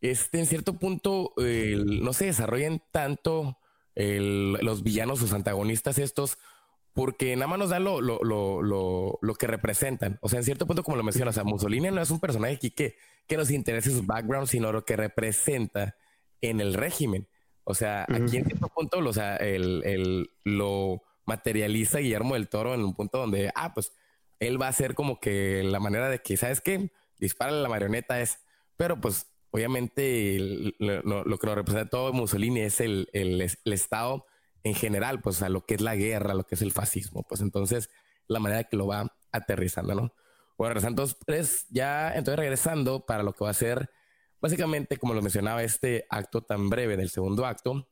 [0.00, 3.58] este, en cierto punto no se desarrollan tanto
[3.94, 6.38] los villanos, sus antagonistas estos,
[6.94, 10.18] porque nada más nos da lo, lo, lo, lo, que representan.
[10.22, 12.54] O sea, en cierto punto, como lo mencionas, o sea, Mussolini no es un personaje
[12.54, 12.96] aquí que,
[13.26, 15.96] que nos interese su background, sino lo que representa
[16.40, 17.28] en el régimen.
[17.64, 22.74] O sea, aquí en cierto punto, o sea, el, el, lo materializa Guillermo del Toro
[22.74, 23.92] en un punto donde, ah, pues
[24.40, 26.90] él va a ser como que la manera de que, ¿sabes qué?
[27.18, 28.38] Dispara la marioneta es,
[28.76, 30.36] pero pues obviamente
[30.78, 33.40] lo, que nos representa todo Mussolini es el, el,
[33.72, 34.26] Estado
[34.62, 37.42] en general, pues a lo que es la guerra, lo que es el fascismo, pues
[37.42, 37.90] entonces
[38.26, 40.14] la manera que lo va aterrizando, ¿no?
[40.56, 43.90] Bueno, entonces pues, ya entonces regresando para lo que va a ser
[44.40, 47.88] básicamente, como lo mencionaba, este acto tan breve del segundo acto,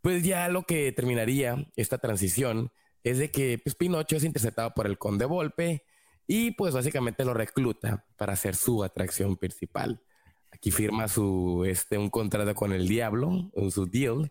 [0.00, 2.72] pues ya lo que terminaría esta transición
[3.04, 5.84] es de que pues, Pinocho es interceptado por el conde Volpe
[6.32, 10.00] y pues básicamente lo recluta para ser su atracción principal.
[10.52, 14.30] Aquí firma su, este, un contrato con el diablo, su deal.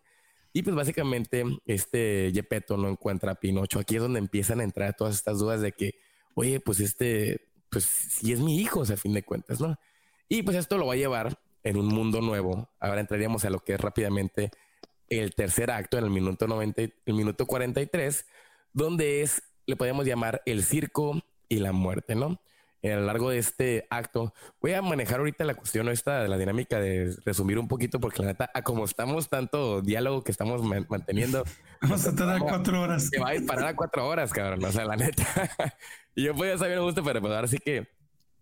[0.54, 3.80] Y pues básicamente este Gepetto no encuentra a Pinocho.
[3.80, 6.00] Aquí es donde empiezan a entrar todas estas dudas de que,
[6.36, 9.78] oye, pues este, pues si es mi hijo, a fin de cuentas, ¿no?
[10.30, 12.70] Y pues esto lo va a llevar en un mundo nuevo.
[12.80, 14.52] Ahora entraríamos a lo que es rápidamente
[15.10, 18.26] el tercer acto en el minuto 90, el minuto 43,
[18.72, 22.40] donde es, le podemos llamar el circo y la muerte, ¿no?
[22.84, 24.34] a lo largo de este acto.
[24.62, 28.22] Voy a manejar ahorita la cuestión esta de la dinámica de resumir un poquito, porque
[28.22, 31.44] la neta, a como estamos tanto diálogo que estamos manteniendo.
[31.82, 33.10] Vamos a tardar cuatro horas.
[33.10, 34.64] Que va a ir parar a cuatro horas, cabrón.
[34.64, 35.26] O sea, la neta.
[36.16, 37.88] y yo podía saber, me gusta, pero pues ahora sí que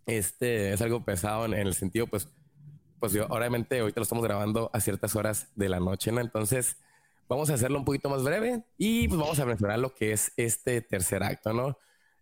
[0.05, 2.29] este es algo pesado en, el sentido, pues,
[2.99, 6.21] pues yo, obviamente, ahorita lo estamos grabando a ciertas horas de la noche, ¿no?
[6.21, 6.77] Entonces,
[7.27, 10.31] vamos a hacerlo un poquito más breve y pues vamos a mencionar lo que es
[10.37, 11.77] este tercer acto, ¿no?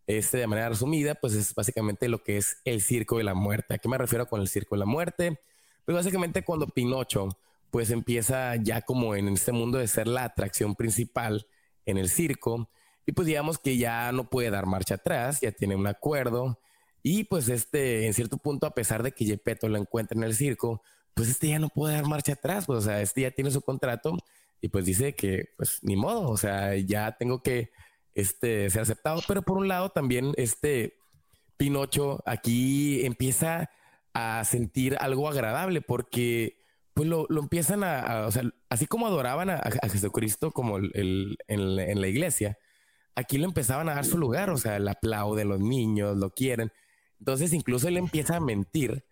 [0.08, 3.74] Este, de manera resumida, pues es básicamente lo que es el circo de la muerte.
[3.74, 5.40] ¿A qué me refiero con el circo de la muerte?
[5.86, 7.30] Pues básicamente cuando Pinocho
[7.76, 11.46] pues empieza ya como en este mundo de ser la atracción principal
[11.86, 12.70] en el circo
[13.06, 16.60] y pues digamos que ya no puede dar marcha atrás, ya tiene un acuerdo
[17.04, 20.36] y pues este en cierto punto a pesar de que Gepetto lo encuentra en el
[20.36, 20.82] circo,
[21.14, 23.62] pues este ya no puede dar marcha atrás, pues o sea, este ya tiene su
[23.62, 24.18] contrato
[24.62, 27.72] y pues dice que pues ni modo, o sea, ya tengo que
[28.16, 29.22] este, ser aceptado.
[29.28, 30.98] Pero por un lado también este
[31.58, 33.70] Pinocho aquí empieza
[34.14, 36.58] a sentir algo agradable porque
[36.94, 39.62] pues lo, empiezan a, o sea, así como adoraban a,
[39.92, 42.58] Jesucristo como el, en, la iglesia,
[43.16, 46.72] aquí lo empezaban a dar su lugar, o sea, el aplauden los niños, lo quieren.
[47.20, 49.06] Entonces incluso él empieza a mentir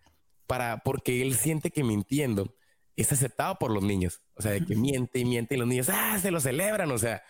[0.46, 2.54] para, porque él siente que mintiendo
[2.96, 4.22] es aceptado por los niños.
[4.34, 6.90] O sea, de que miente y miente y los niños, ah, se lo celebran.
[6.90, 7.22] O sea,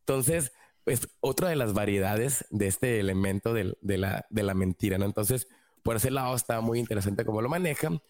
[0.00, 0.52] entonces
[0.86, 5.04] es otra de las variedades de este elemento de, la, de la mentira, ¿no?
[5.04, 5.48] Entonces,
[5.82, 8.00] por ese lado está muy interesante cómo lo manejan.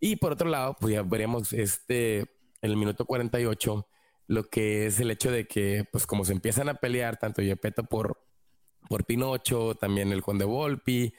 [0.00, 3.88] Y por otro lado, pues ya veremos este, en el minuto 48,
[4.28, 7.84] lo que es el hecho de que, pues como se empiezan a pelear tanto Gepetto
[7.84, 8.20] por,
[8.88, 11.14] por Pinocho, también el Conde Volpi,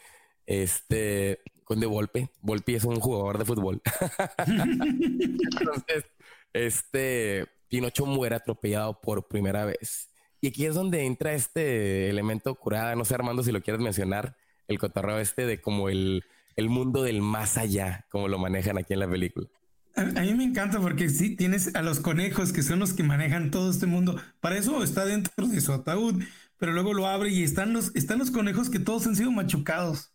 [0.46, 3.82] este, Conde Volpe, Volpi es un jugador de fútbol.
[4.48, 6.06] Entonces,
[6.52, 10.13] este, Pinocho muere atropellado por primera vez.
[10.44, 14.36] Y aquí es donde entra este elemento curada, no sé Armando si lo quieres mencionar,
[14.68, 16.26] el cotorreo este de como el,
[16.58, 19.48] el mundo del más allá, como lo manejan aquí en la película.
[19.96, 23.52] A, mí me encanta porque sí tienes a los conejos que son los que manejan
[23.52, 24.22] todo este mundo.
[24.42, 26.22] Para eso está dentro de su ataúd,
[26.58, 30.12] pero luego lo abre y están los, están los conejos que todos han sido machucados.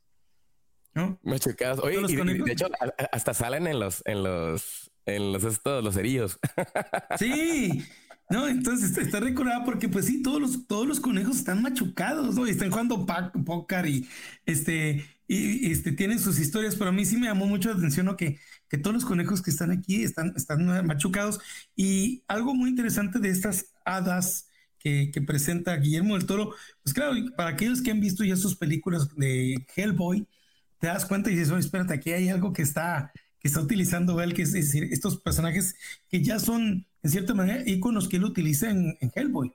[0.92, 1.18] ¿no?
[1.22, 1.82] Machucados.
[1.82, 2.68] Oye, y, de hecho,
[3.12, 6.38] hasta salen en los, en los, en los estos, los cerillos.
[7.18, 7.82] Sí.
[8.30, 12.46] No, entonces está recordada porque pues sí, todos los, todos los conejos están machucados, ¿no?
[12.46, 14.06] Y están jugando póker y
[14.44, 18.06] este, y, este, tienen sus historias, pero a mí sí me llamó mucho la atención
[18.06, 18.16] ¿no?
[18.16, 18.38] que,
[18.68, 21.40] que todos los conejos que están aquí están, están machucados.
[21.76, 24.48] Y algo muy interesante de estas hadas
[24.78, 28.56] que, que presenta Guillermo del Toro, pues claro, para aquellos que han visto ya sus
[28.56, 30.26] películas de Hellboy,
[30.78, 34.20] te das cuenta y dices, oye, espérate, aquí hay algo que está, que está utilizando
[34.20, 35.76] él, que es decir, estos personajes
[36.08, 39.54] que ya son en cierta manera, iconos que él utiliza en, Hellboy.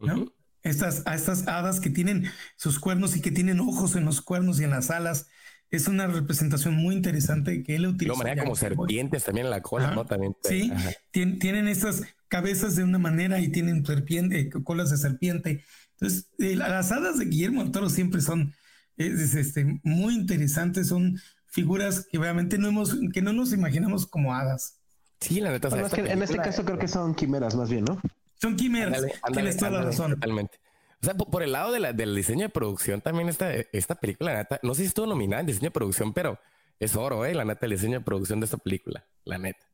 [0.00, 0.32] ¿no?
[0.62, 4.60] estas, a estas hadas que tienen sus cuernos y que tienen ojos en los cuernos
[4.60, 5.28] y en las alas.
[5.70, 8.14] Es una representación muy interesante que él utiliza.
[8.14, 10.06] De manera como serpientes también en la cola, ¿no?
[10.06, 10.34] También.
[10.42, 10.72] Sí,
[11.12, 15.64] tienen estas cabezas de una manera y tienen serpiente, eh, colas de serpiente.
[15.92, 18.54] Entonces, eh, las hadas de Guillermo del Toro siempre son
[18.96, 24.80] este, muy interesantes, son figuras que obviamente no hemos, que no nos imaginamos como hadas.
[25.20, 25.68] Sí, la neta.
[25.96, 28.00] en este caso creo que son quimeras más bien, ¿no?
[28.40, 29.04] Son quimeras.
[29.32, 30.12] Tienes toda la razón.
[30.12, 30.58] Totalmente.
[31.02, 34.32] O sea, por, el lado de la, del diseño de producción, también esta, esta película,
[34.32, 36.40] la neta, no sé si estuvo nominada en diseño de producción, pero
[36.80, 37.34] es oro, ¿eh?
[37.34, 39.64] La neta, el diseño de producción de esta película, la neta.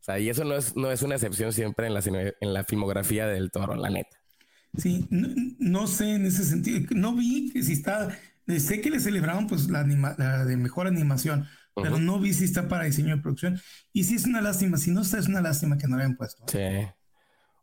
[0.00, 2.02] O sea, y eso no es, no es una excepción siempre en la,
[2.40, 4.18] en la filmografía del toro, la neta.
[4.76, 6.86] Sí, no, sé en ese sentido.
[6.90, 8.16] No vi que si está.
[8.58, 9.84] Sé que le celebraron pues la,
[10.16, 13.60] la de mejor animación, pero no vi si está para diseño de producción.
[13.92, 16.16] Y si es una lástima, si no está, es una lástima que no lo hayan
[16.16, 16.44] puesto.
[16.46, 16.88] Sí.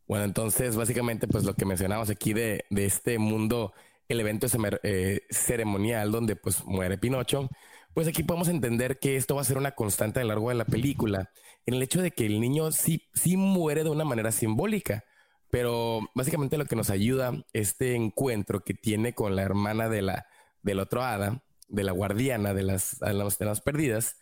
[0.08, 3.74] Bueno, entonces, básicamente, pues lo que mencionamos aquí de, de este mundo,
[4.08, 4.48] el evento
[4.84, 7.50] eh, ceremonial donde pues muere Pinocho,
[7.94, 10.56] pues aquí podemos entender que esto va a ser una constante a lo largo de
[10.56, 11.32] la película,
[11.66, 15.04] en el hecho de que el niño sí, sí muere de una manera simbólica,
[15.50, 20.28] pero básicamente lo que nos ayuda este encuentro que tiene con la hermana de la,
[20.66, 24.18] del otro hada, de la guardiana de las, de las perdidas,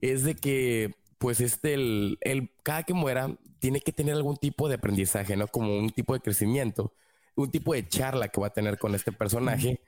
[0.00, 4.68] es de que, pues, este, el, el, cada que muera, tiene que tener algún tipo
[4.68, 5.46] de aprendizaje, ¿no?
[5.46, 6.94] Como un tipo de crecimiento,
[7.36, 9.80] un tipo de charla que va a tener con este personaje.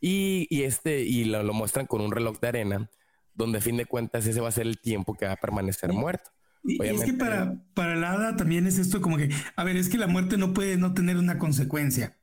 [0.00, 2.90] Y, y, este, y lo, muestran con un reloj de arena,
[3.32, 5.92] donde a fin de cuentas ese va a ser el tiempo que va a permanecer
[5.92, 6.30] muerto.
[6.64, 9.88] Y es que para, para el hada también es esto como que, a ver, es
[9.88, 12.18] que la muerte no puede no tener una consecuencia.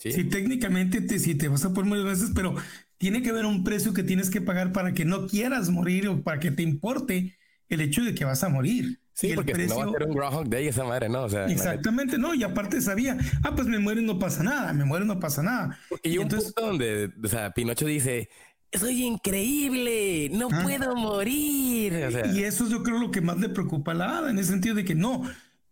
[0.00, 2.54] Si técnicamente te, si te vas a poner muchas veces, pero
[2.98, 6.22] tiene que haber un precio que tienes que pagar para que no quieras morir o
[6.22, 7.36] para que te importe
[7.68, 9.00] el hecho de que vas a morir.
[9.12, 11.26] Sí, porque no va a ser un Groundhog Day esa madre, ¿no?
[11.26, 12.34] exactamente, no.
[12.34, 15.20] Y aparte sabía, ah, pues me muero y no pasa nada, me muero y no
[15.20, 15.78] pasa nada.
[16.02, 18.30] y, un entonces, punto donde, o sea, Pinocho dice,
[18.72, 20.60] soy increíble, no ah.
[20.62, 21.92] puedo morir.
[22.34, 24.74] y eso yo creo lo que más le preocupa a la hada, en el sentido
[24.74, 25.22] de que no,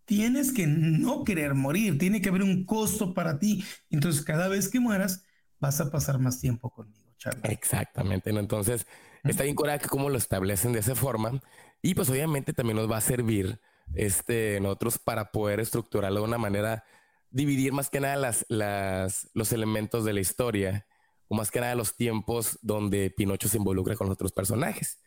[0.09, 3.63] tienes que no querer morir, tiene que haber un costo para ti.
[3.91, 5.23] Entonces, cada vez que mueras,
[5.59, 7.13] vas a pasar más tiempo conmigo.
[7.43, 8.39] Exactamente, ¿no?
[8.39, 8.87] Entonces,
[9.23, 11.39] está bien que cómo lo establecen de esa forma
[11.83, 13.61] y pues obviamente también nos va a servir
[13.93, 16.85] este, nosotros para poder estructurarlo de una manera,
[17.29, 20.87] dividir más que nada las, las, los elementos de la historia
[21.27, 24.97] o más que nada los tiempos donde Pinocho se involucra con los otros personajes.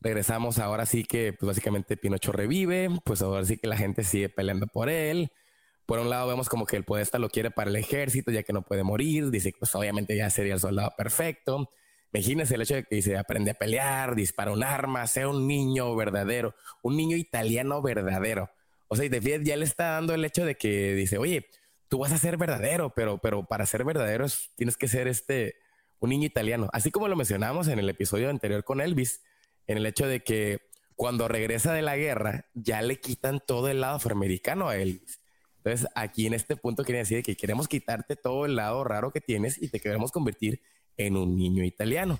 [0.00, 4.28] Regresamos ahora sí que pues básicamente Pinocho revive, pues ahora sí que la gente sigue
[4.28, 5.30] peleando por él,
[5.90, 8.52] por un lado vemos como que el podesta lo quiere para el ejército, ya que
[8.52, 9.28] no puede morir.
[9.30, 11.68] Dice pues obviamente ya sería el soldado perfecto.
[12.12, 15.96] Imagínense el hecho de que dice aprende a pelear, dispara un arma, sea un niño
[15.96, 18.50] verdadero, un niño italiano verdadero.
[18.86, 21.48] O sea, y de ya le está dando el hecho de que dice, oye,
[21.88, 25.56] tú vas a ser verdadero, pero, pero para ser verdadero tienes que ser este,
[25.98, 26.68] un niño italiano.
[26.72, 29.22] Así como lo mencionamos en el episodio anterior con Elvis,
[29.70, 30.58] en el hecho de que
[30.96, 35.20] cuando regresa de la guerra, ya le quitan todo el lado afroamericano a Elvis.
[35.58, 39.20] Entonces, aquí en este punto quería decir que queremos quitarte todo el lado raro que
[39.20, 40.60] tienes y te queremos convertir
[40.96, 42.18] en un niño italiano.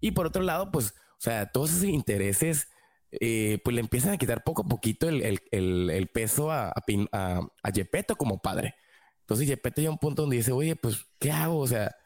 [0.00, 2.68] Y por otro lado, pues, o sea, todos esos intereses,
[3.10, 8.14] eh, pues le empiezan a quitar poco a poquito el, peso a, a, a, Gepetto
[8.14, 8.76] como padre.
[9.22, 11.58] Entonces, Gepetto llega a un punto donde dice, oye, pues, ¿qué hago?
[11.58, 11.96] O sea,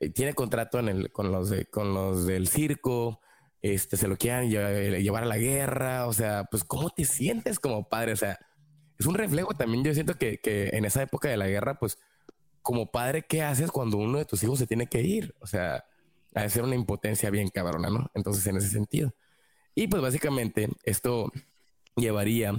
[0.00, 3.20] eh, tiene contrato en el, con, los con los del circo,
[3.62, 7.88] este, se lo quieran llevar a la guerra, o sea, pues cómo te sientes como
[7.88, 8.38] padre, o sea,
[8.98, 11.98] es un reflejo también, yo siento que, que en esa época de la guerra, pues
[12.60, 15.34] como padre, ¿qué haces cuando uno de tus hijos se tiene que ir?
[15.40, 15.84] O sea,
[16.34, 18.10] a ser una impotencia bien cabrona, ¿no?
[18.14, 19.14] Entonces, en ese sentido.
[19.74, 21.32] Y pues básicamente esto
[21.96, 22.54] llevaría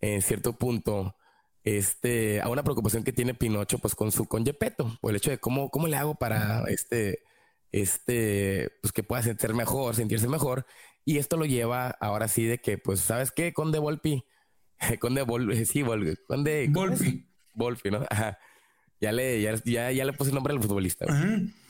[0.00, 1.16] en cierto punto
[1.62, 5.30] este, a una preocupación que tiene Pinocho pues con su con Gepetto, por el hecho
[5.30, 7.22] de cómo, cómo le hago para este,
[7.74, 10.64] este, pues que pueda sentirse mejor, sentirse mejor.
[11.04, 13.52] Y esto lo lleva ahora sí de que, pues, ¿sabes qué?
[13.52, 14.24] Conde Volpi,
[15.00, 17.28] Conde Volpi, sí, Volpi, Conde Volpi.
[17.52, 18.06] Volpi, ¿no?
[18.08, 18.38] Ajá.
[19.00, 21.04] Ya le, ya, ya, le puse el nombre al futbolista.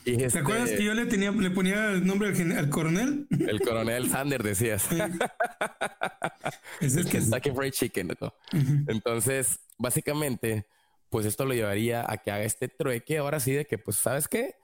[0.04, 3.26] ¿Te este acuerdas que yo le tenía, le ponía el nombre al, coronel?
[3.48, 4.86] El coronel Sander, decías.
[6.80, 8.34] es el que Kentucky Fried Chicken, ¿no?
[8.88, 10.66] Entonces, básicamente,
[11.08, 14.28] pues esto lo llevaría a que haga este trueque ahora sí de que, pues, ¿sabes
[14.28, 14.54] qué?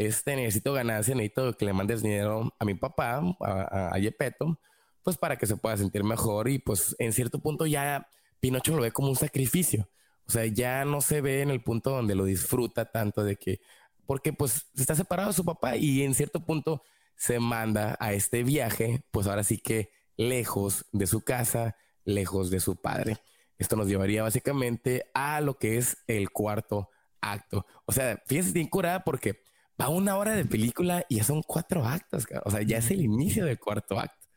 [0.00, 4.58] Este necesito ganancia, necesito que le mandes dinero a mi papá, a, a, Yepeto,
[5.02, 8.08] pues para que se pueda sentir mejor y pues en cierto punto ya
[8.40, 9.90] Pinocho lo ve como un sacrificio.
[10.26, 13.60] O sea, ya no se ve en el punto donde lo disfruta tanto de que,
[14.06, 16.82] porque pues está separado de su papá y en cierto punto
[17.14, 22.60] se manda a este viaje, pues ahora sí que lejos de su casa, lejos de
[22.60, 23.18] su padre.
[23.58, 26.88] Esto nos llevaría básicamente a lo que es el cuarto
[27.20, 27.66] acto.
[27.84, 29.42] O sea, fíjense bien curada porque
[29.80, 32.26] va una hora de película y ya son cuatro actos.
[32.44, 34.28] O sea, ya es el inicio del cuarto acto.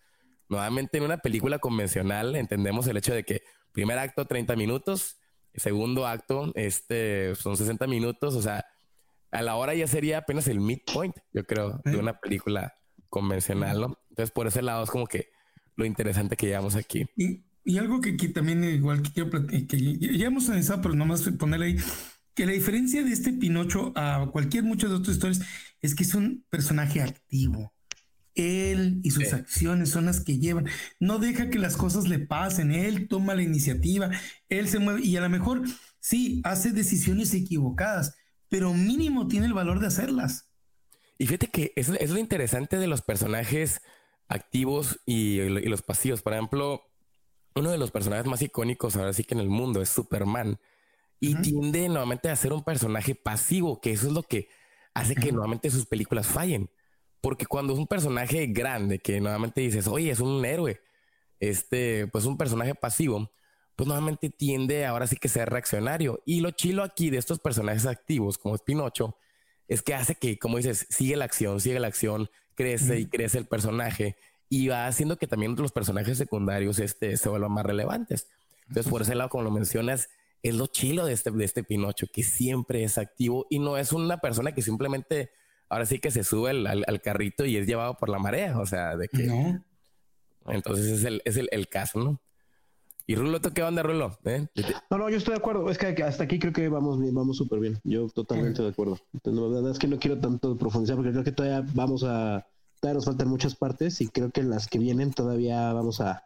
[0.50, 3.42] Nuevamente en una película convencional entendemos el hecho de que
[3.72, 5.18] primer acto 30 minutos,
[5.56, 8.66] segundo acto este son 60 minutos, o sea,
[9.32, 12.76] a la hora ya sería apenas el midpoint, yo creo, de una película
[13.10, 13.98] convencional, ¿no?
[14.10, 15.30] Entonces, por ese lado es como que
[15.76, 17.06] lo interesante que llevamos aquí.
[17.18, 21.28] Y, y algo que aquí también igual que quiero que ya hemos analizado, pero nomás
[21.40, 21.78] ponerle ahí,
[22.36, 25.42] que la diferencia de este Pinocho a cualquier muchas de otras historias
[25.82, 27.74] es que es un personaje activo.
[28.36, 30.68] Él y sus acciones son las que llevan.
[31.00, 32.72] No deja que las cosas le pasen.
[32.72, 34.10] Él toma la iniciativa,
[34.50, 35.64] él se mueve y a lo mejor
[36.00, 38.16] sí hace decisiones equivocadas,
[38.50, 40.50] pero mínimo tiene el valor de hacerlas.
[41.20, 43.82] Y fíjate que es, es lo interesante de los personajes
[44.28, 46.22] activos y, los pasivos.
[46.22, 46.82] Por ejemplo,
[47.56, 50.60] uno de los personajes más icónicos ahora sí que en el mundo es Superman.
[51.24, 54.50] Y tiende nuevamente a ser un personaje pasivo, que eso es lo que
[54.94, 56.70] hace que nuevamente sus películas fallen.
[57.22, 60.82] Porque cuando es un personaje grande, que nuevamente dices, oye, es un héroe,
[61.40, 63.32] este, pues un personaje pasivo,
[63.78, 66.22] pues nuevamente tiende ahora sí que ser reaccionario.
[66.26, 69.18] Y lo chilo aquí de estos personajes activos, como es Pinocho,
[69.70, 73.38] es que hace que, como dices, sigue la acción, sigue la acción, crece y crece
[73.38, 74.18] el personaje
[74.50, 78.28] y va haciendo que también los personajes secundarios este, se vuelvan más relevantes.
[78.68, 80.10] Entonces, por ese lado, como lo mencionas,
[80.44, 83.94] es lo chilo de este, de este Pinocho, que siempre es activo y no es
[83.94, 85.32] una persona que simplemente,
[85.70, 88.96] ahora sí que se sube al, carrito y es llevado por la marea, o sea,
[88.98, 89.24] de que...
[89.24, 89.64] No.
[90.46, 92.22] Entonces es el, es el, el caso, ¿no?
[93.06, 94.18] ¿Y Rulo, ¿tú qué onda, Rulo?
[94.26, 94.48] ¿Eh?
[94.90, 95.70] No, no, yo estoy de acuerdo.
[95.70, 97.80] Es que hasta aquí creo que vamos bien, vamos súper bien.
[97.84, 98.98] Yo totalmente de acuerdo.
[99.14, 102.48] Entonces, la verdad es que no quiero tanto profundizar porque creo que todavía vamos a,
[102.80, 106.26] todavía nos faltan muchas partes y creo que en las que vienen todavía vamos a,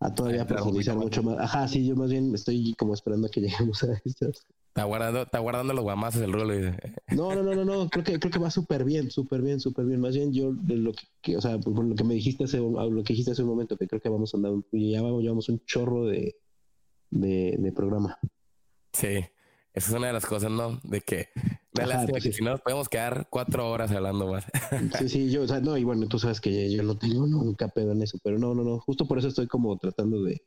[0.00, 1.38] a todavía profundizar mucho más.
[1.38, 4.46] Ajá, sí, yo más bien estoy como esperando a que lleguemos a estas.
[4.68, 6.54] Está guardando, está guardando los guamazos el Rulo.
[7.08, 9.84] No, no, no, no, no, creo que, creo que va súper bien, súper bien, súper
[9.84, 10.00] bien.
[10.00, 13.02] Más bien yo de lo que, o sea, por lo que me dijiste hace, lo
[13.02, 15.64] que dijiste hace un momento, que creo que vamos a andar, ya vamos, llevamos un
[15.66, 16.36] chorro de,
[17.10, 18.16] de, de programa.
[18.92, 19.24] Sí,
[19.72, 20.80] esa es una de las cosas, ¿no?
[20.82, 21.28] De que
[21.78, 24.44] me lástima pues que si no nos podemos quedar cuatro horas hablando más.
[24.98, 27.68] sí, sí, yo, o sea, no, y bueno, tú sabes que yo no tengo nunca
[27.68, 30.42] pedo en eso, pero no, no, no, justo por eso estoy como tratando de,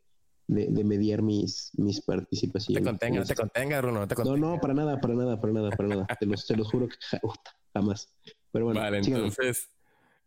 [0.47, 2.83] de, mediar mis, mis participaciones.
[2.83, 4.37] Te contenga, te contenga, Bruno, no te contenga.
[4.37, 6.07] No, no, para nada, para nada, para nada, para nada.
[6.19, 6.95] te, los, te los juro que
[7.73, 8.13] jamás.
[8.51, 9.69] Pero bueno, vale, entonces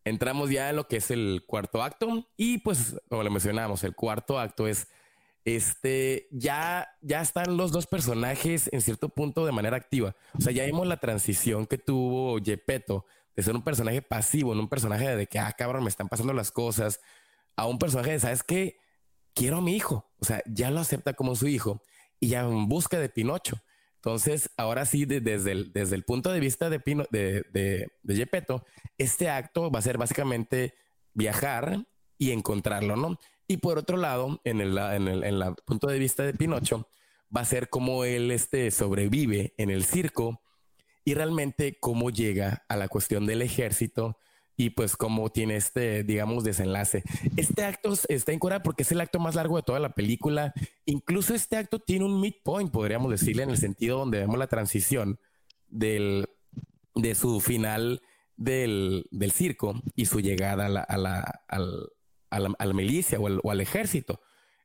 [0.05, 3.94] entramos ya en lo que es el cuarto acto y pues como le mencionamos, el
[3.94, 4.89] cuarto acto es
[5.47, 10.14] este, ya, ya están los dos personajes en cierto punto de manera activa.
[10.39, 14.59] O sea, ya vimos la transición que tuvo Gepetto de ser un personaje pasivo, en
[14.59, 17.01] un personaje de que, ah, cabrón, me están pasando las cosas,
[17.56, 18.77] a un personaje de, ¿sabes qué?
[19.36, 20.10] quiero a mi hijo.
[20.18, 21.81] O sea, ya lo acepta como su hijo
[22.18, 23.62] y ya en busca de Pinocho.
[23.97, 27.89] Entonces, ahora sí, desde, el, desde el punto de vista de, Pino, de, de,
[28.98, 30.74] este acto va a ser básicamente
[31.12, 31.86] viajar
[32.18, 33.18] y encontrarlo, ¿no?
[33.48, 36.89] Y por otro lado, en el, en el, en punto de vista de Pinocho,
[37.35, 40.40] va a ser como él este, sobrevive en el circo
[41.05, 44.18] y realmente cómo llega a la cuestión del ejército
[44.56, 47.05] y pues como tiene este, digamos, desenlace.
[47.36, 50.55] Este acto está en cura porque es el acto más largo de toda la película.
[50.86, 55.20] Incluso este acto tiene un midpoint, podríamos decirle, en el sentido donde vemos la transición
[55.68, 56.27] del,
[56.94, 58.01] de su final
[58.36, 61.40] del, circo y su llegada a la, a la,
[62.36, 64.20] a la, milicia o al, ejército.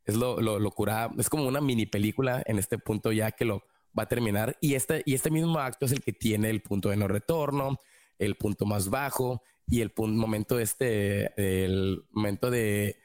[0.06, 0.74] Es lo, lo, lo
[1.18, 3.64] es como una mini película en este punto ya que lo
[3.98, 6.90] va a terminar y este, y este mismo acto es el que tiene el punto
[6.90, 7.80] de no retorno,
[8.18, 12.98] el punto más bajo y el punto, momento este, el momento de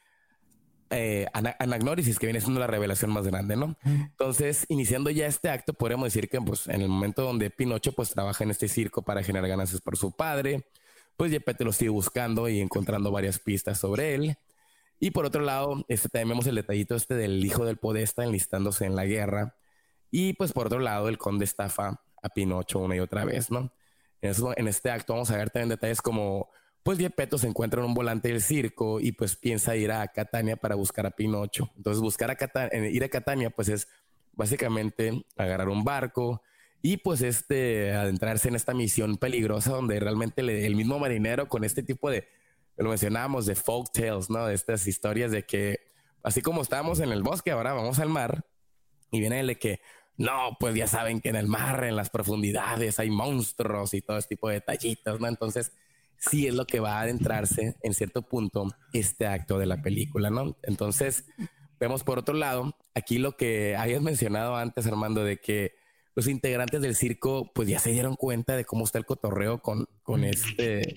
[0.90, 3.76] eh, anagnórisis, que viene siendo la revelación más grande, ¿no?
[3.84, 8.10] Entonces, iniciando ya este acto, podríamos decir que pues, en el momento donde Pinocho pues
[8.10, 10.64] trabaja en este circo para generar ganancias por su padre,
[11.16, 14.36] pues Gepetto lo sigue buscando y encontrando varias pistas sobre él.
[14.98, 18.86] Y por otro lado, este, también vemos el detallito este del hijo del podesta enlistándose
[18.86, 19.56] en la guerra.
[20.10, 23.72] Y pues por otro lado, el conde estafa a Pinocho una y otra vez, ¿no?
[24.22, 26.48] En, este acto vamos a ver también detalles como
[26.82, 30.56] pues Gepetto se encuentra en un volante del circo y pues piensa ir a Catania
[30.56, 31.70] para buscar a Pinocho.
[31.76, 33.88] Entonces buscar a Catania, eh, ir a Catania pues es
[34.32, 36.42] básicamente agarrar un barco
[36.82, 41.82] y pues este adentrarse en esta misión peligrosa donde realmente el mismo marinero con este
[41.82, 42.28] tipo de,
[42.76, 44.46] lo mencionábamos, de folk tales, ¿no?
[44.46, 45.80] De estas historias de que
[46.22, 48.44] así como estábamos en el bosque, ahora vamos al mar
[49.10, 49.80] y viene el de que
[50.18, 54.16] no, pues ya saben que en el mar, en las profundidades, hay monstruos y todo
[54.18, 55.28] este tipo de detallitos, ¿no?
[55.28, 55.72] Entonces,
[56.16, 60.30] sí es lo que va a adentrarse en cierto punto este acto de la película,
[60.30, 60.56] ¿no?
[60.62, 61.26] Entonces,
[61.78, 65.74] vemos por otro lado, aquí lo que habías mencionado antes, Armando, de que
[66.14, 69.86] los integrantes del circo, pues ya se dieron cuenta de cómo está el cotorreo con,
[70.02, 70.94] con este,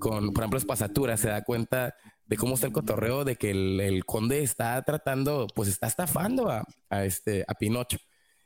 [0.00, 1.94] con, por ejemplo, Espasatura, se da cuenta
[2.26, 7.04] de cómo está el cotorreo, de que el, conde está tratando, pues está estafando a,
[7.04, 7.98] este, a Pinocho.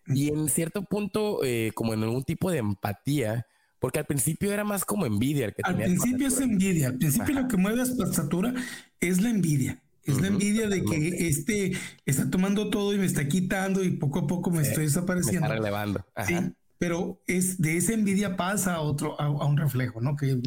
[0.07, 3.47] Y en cierto punto, eh, como en algún tipo de empatía,
[3.79, 5.51] porque al principio era más como envidia.
[5.53, 6.89] que al principio es envidia.
[6.89, 8.53] Al principio lo que mueve a estatura
[9.01, 9.83] es la envidia.
[10.03, 11.73] Es la envidia de que este
[12.05, 15.41] está tomando todo y me está quitando y poco a poco me estoy desapareciendo.
[15.41, 16.07] Me está relevando.
[16.27, 16.35] Sí,
[16.79, 20.17] pero es de esa envidia pasa a otro, a, un reflejo, ¿no?
[20.17, 20.41] Que,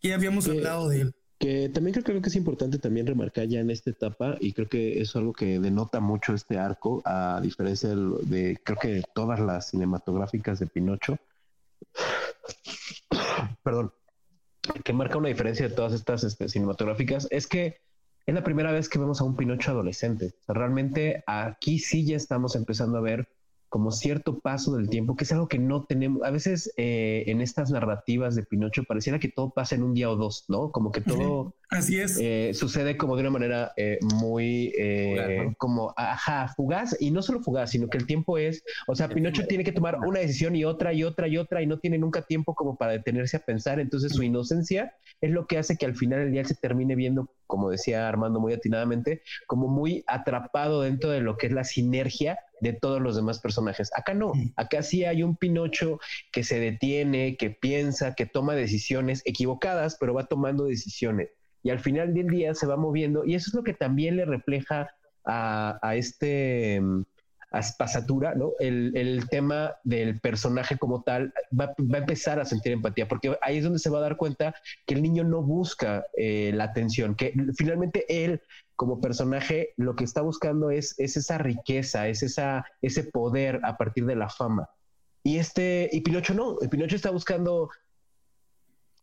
[0.00, 1.14] que ya habíamos hablado de él.
[1.38, 4.68] Que también creo, creo que es importante también remarcar ya en esta etapa, y creo
[4.68, 9.40] que es algo que denota mucho este arco, a diferencia de, de creo que todas
[9.40, 11.18] las cinematográficas de Pinocho,
[13.62, 13.92] perdón,
[14.84, 17.80] que marca una diferencia de todas estas este, cinematográficas es que
[18.26, 20.34] es la primera vez que vemos a un Pinocho adolescente.
[20.48, 23.28] realmente aquí sí ya estamos empezando a ver
[23.74, 26.22] como cierto paso del tiempo, que es algo que no tenemos.
[26.22, 30.08] A veces eh, en estas narrativas de Pinocho pareciera que todo pasa en un día
[30.08, 30.70] o dos, ¿no?
[30.70, 32.16] Como que todo Así es.
[32.20, 34.72] Eh, sucede como de una manera eh, muy
[35.58, 39.44] como, ajá, fugaz, y no solo fugaz, sino que el tiempo es, o sea, Pinocho
[39.48, 42.22] tiene que tomar una decisión y otra y otra y otra, y no tiene nunca
[42.22, 43.80] tiempo como para detenerse a pensar.
[43.80, 47.28] Entonces su inocencia es lo que hace que al final del día se termine viendo,
[47.54, 52.36] como decía Armando muy atinadamente, como muy atrapado dentro de lo que es la sinergia
[52.60, 53.92] de todos los demás personajes.
[53.94, 56.00] Acá no, acá sí hay un Pinocho
[56.32, 61.30] que se detiene, que piensa, que toma decisiones equivocadas, pero va tomando decisiones.
[61.62, 64.24] Y al final del día se va moviendo y eso es lo que también le
[64.24, 64.90] refleja
[65.24, 67.13] a, este a
[67.78, 68.52] Pasatura, ¿no?
[68.58, 73.64] El, tema del personaje como tal va, a empezar a sentir empatía, porque ahí es
[73.64, 74.54] donde se va a dar cuenta
[74.86, 78.42] que el niño no busca eh, la atención, que finalmente él
[78.76, 83.76] como personaje lo que está buscando es, es esa riqueza, es esa, ese poder a
[83.76, 84.68] partir de la fama.
[85.22, 87.70] Y este, y Pinocho no, Pinocho está buscando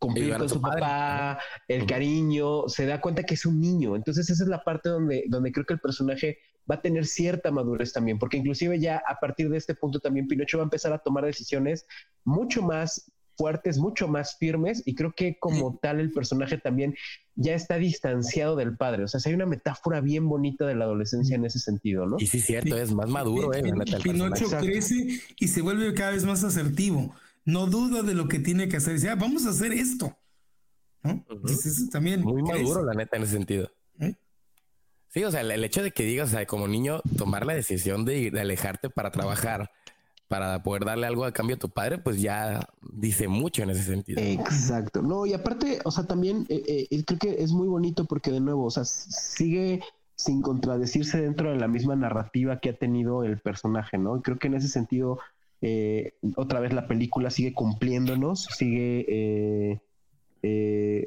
[0.02, 3.96] cumplir con su papá, el cariño, se da cuenta que es un niño.
[3.96, 6.40] Entonces esa es la parte donde, donde creo que el personaje
[6.70, 10.28] va a tener cierta madurez también, porque inclusive ya a partir de este punto también
[10.28, 11.86] Pinocho va a empezar a tomar decisiones
[12.24, 16.96] mucho más fuertes, mucho más firmes y creo que como tal el personaje también
[17.36, 19.04] ya está distanciado del padre.
[19.04, 22.18] O sea, hay una metáfora bien bonita de la adolescencia en ese sentido, ¿no?
[22.20, 23.54] Y sí, cierto, es más maduro.
[23.54, 23.64] Eh,
[24.04, 27.16] Pinocho crece y se vuelve cada vez más asertivo.
[27.44, 28.94] No duda de lo que tiene que hacer.
[28.94, 30.16] Dice, ah, vamos a hacer esto.
[31.04, 31.26] ¿No?
[31.92, 33.72] también Muy maduro, la neta, en ese sentido.
[34.00, 34.14] ¿Eh?
[35.14, 38.06] Sí, o sea, el, hecho de que digas, o sea, como niño, tomar la decisión
[38.06, 39.70] de, de alejarte para trabajar
[40.32, 43.84] para poder darle algo a cambio a tu padre, pues ya dice mucho en ese
[43.84, 44.22] sentido.
[44.22, 45.02] Exacto.
[45.02, 48.40] No, y aparte, o sea, también eh, eh, creo que es muy bonito porque de
[48.40, 49.82] nuevo, o sea, sigue
[50.16, 54.22] sin contradecirse dentro de la misma narrativa que ha tenido el personaje, ¿no?
[54.22, 55.20] Creo que en ese sentido,
[55.60, 59.82] eh, otra vez la película sigue cumpliéndonos, sigue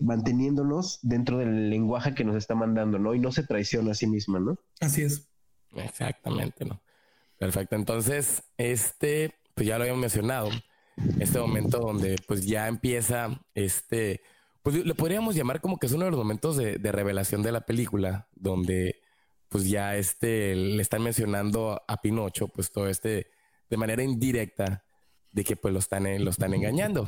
[0.00, 3.14] manteniéndonos dentro del lenguaje que nos está mandando, ¿no?
[3.14, 4.58] Y no se traiciona a sí misma, ¿no?
[4.80, 5.28] Así es.
[5.74, 6.80] Exactamente, ¿no?
[7.38, 7.76] Perfecto.
[7.76, 10.50] Entonces, este, pues ya lo habíamos mencionado,
[11.18, 14.20] este momento donde pues ya empieza este,
[14.64, 17.66] pues le podríamos llamar como que es uno de los momentos de, revelación de la
[17.66, 19.02] película, donde
[19.50, 23.26] pues ya este, le están mencionando a Pinocho, pues todo este,
[23.68, 24.84] de manera indirecta,
[25.32, 27.04] de que pues lo están, lo están engañando.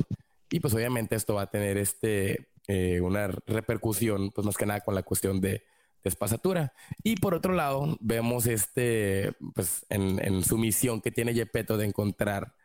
[0.49, 4.81] Y pues obviamente esto va a tener este, eh, una repercusión, pues más que nada
[4.81, 5.63] con la cuestión de
[6.03, 6.73] despasatura.
[7.03, 11.85] Y por otro lado, vemos este, pues en, en su misión que tiene Gepetto de
[11.85, 12.55] encontrar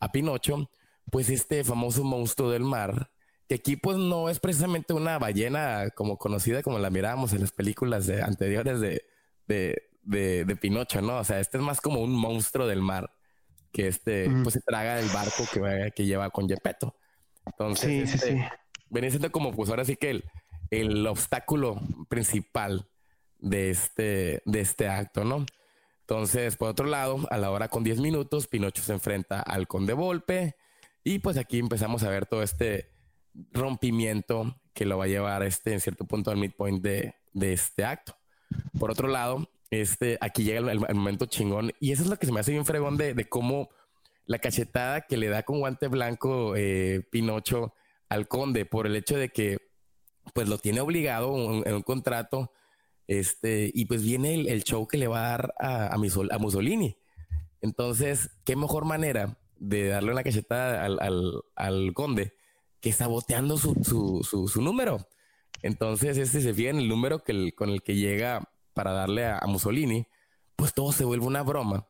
[0.00, 0.70] a Pinocho,
[1.10, 3.10] pues este famoso monstruo del mar,
[3.48, 7.52] que aquí pues no es precisamente una ballena como conocida como la mirábamos en las
[7.52, 9.04] películas de, anteriores de,
[9.46, 11.18] de, de, Pinocho, ¿no?
[11.18, 13.12] O sea, este es más como un monstruo del mar
[13.72, 16.94] que este pues se traga el barco que, que lleva con Gepetto.
[17.50, 18.50] Entonces, este,
[18.90, 20.24] venía siendo como pues ahora sí que el,
[20.70, 22.88] el obstáculo principal
[23.38, 25.46] de este, de este acto, ¿no?
[26.00, 29.92] Entonces, por otro lado, a la hora con 10 minutos, Pinocho se enfrenta al Conde
[29.92, 30.56] Volpe
[31.04, 32.90] y pues aquí empezamos a ver todo este
[33.52, 37.84] rompimiento que lo va a llevar este en cierto punto al midpoint de, de este
[37.84, 38.16] acto.
[38.78, 42.32] Por otro lado, este, aquí llega el, momento chingón y eso es lo que se
[42.32, 43.68] me hace bien fregón de, de cómo
[44.28, 47.74] la cachetada que le da con guante blanco eh, Pinocho
[48.08, 49.58] al conde por el hecho de que
[50.32, 51.34] pues lo tiene obligado
[51.64, 52.52] en un contrato
[53.08, 56.98] este, y pues viene el, show que le va a dar a, a, Mussolini.
[57.62, 62.34] Entonces, qué mejor manera de darle una cachetada al, al, conde
[62.80, 65.08] que saboteando su, su, su, número.
[65.62, 69.40] Entonces, este se fija en el número que con el que llega para darle a,
[69.46, 70.06] Mussolini,
[70.54, 71.88] pues todo se vuelve una broma,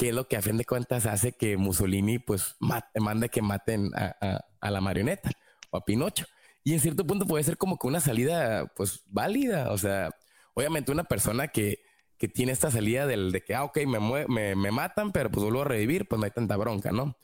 [0.00, 3.90] que es lo que a fin de cuentas hace que Mussolini pues mande que maten
[3.94, 5.30] a, a, la marioneta
[5.68, 6.24] o a Pinocho.
[6.64, 10.08] Y en cierto punto puede ser como que una salida pues válida, o sea,
[10.54, 11.82] obviamente una persona que,
[12.16, 15.44] que tiene esta salida del de que, ah, ok, me, me, me, matan, pero pues
[15.44, 17.18] vuelvo a revivir, pues no hay tanta bronca, ¿no?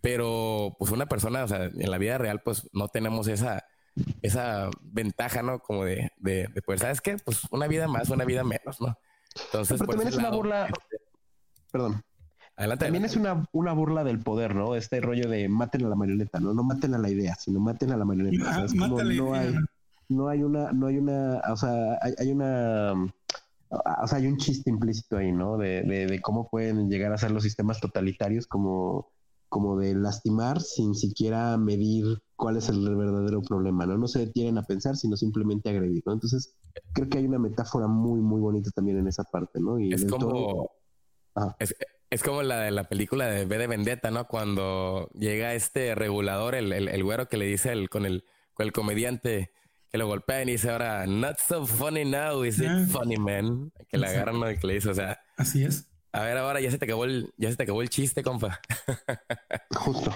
[0.00, 3.68] Pero pues una persona, o sea, en la vida real, pues no tenemos esa,
[4.20, 5.60] esa ventaja, ¿no?
[5.60, 7.18] Como de, de, de poder, ¿sabes qué?
[7.24, 8.98] Pues una vida más, una vida menos, ¿no?
[9.44, 10.96] Entonces, pero también es una burla, este,
[11.70, 12.02] perdón.
[12.56, 14.74] Adelante, También es una, una burla del poder, ¿no?
[14.74, 16.54] Este rollo de maten a la marioneta, ¿no?
[16.54, 18.64] No maten a la idea, sino maten a la marioneta.
[18.64, 19.54] es como no hay
[20.08, 22.92] no hay una, no hay una, o sea, hay, una,
[23.70, 25.58] o sea, hay un chiste implícito ahí, ¿no?
[25.58, 29.12] De, de, cómo pueden llegar a ser los sistemas totalitarios como,
[29.48, 33.98] como de lastimar sin siquiera medir cuál es el verdadero problema, ¿no?
[33.98, 36.12] No se detienen a pensar, sino simplemente agredir, ¿no?
[36.12, 36.54] Entonces,
[36.92, 39.78] creo que hay una metáfora muy, muy bonita también en esa parte, ¿no?
[39.78, 40.70] Y es como...
[41.58, 41.74] Es,
[42.22, 44.26] como la de la película de B de Vendetta, ¿no?
[44.26, 48.24] Cuando llega este regulador, el, el, el güero que le dice el, con, el,
[48.54, 49.52] con el comediante,
[49.90, 52.86] que lo golpean y dice ahora, not so funny now, is it ah.
[52.88, 53.72] funny, man?
[53.88, 55.20] Que le agarran y que le dice, o sea.
[55.36, 55.88] Así es.
[56.12, 58.60] A ver, ahora ya se te acabó el, ya se te acabó el chiste, compa.
[59.74, 60.12] Justo.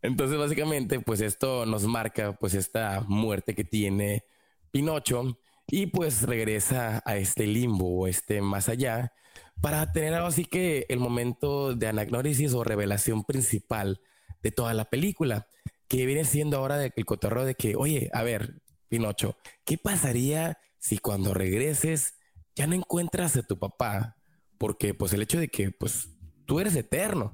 [0.00, 4.24] Entonces, básicamente, pues esto nos marca, pues, esta muerte que tiene
[4.70, 9.12] Pinocho y pues regresa a este limbo o este más allá
[9.60, 14.00] para tener algo así que el momento de anagnórisis o revelación principal
[14.42, 15.48] de toda la película,
[15.88, 20.98] que viene siendo ahora el cotorreo de que, oye, a ver, Pinocho, ¿qué pasaría si
[20.98, 22.14] cuando regreses
[22.54, 24.16] ya no encuentras a tu papá?
[24.58, 26.10] Porque pues el hecho de que pues
[26.46, 27.32] tú eres eterno,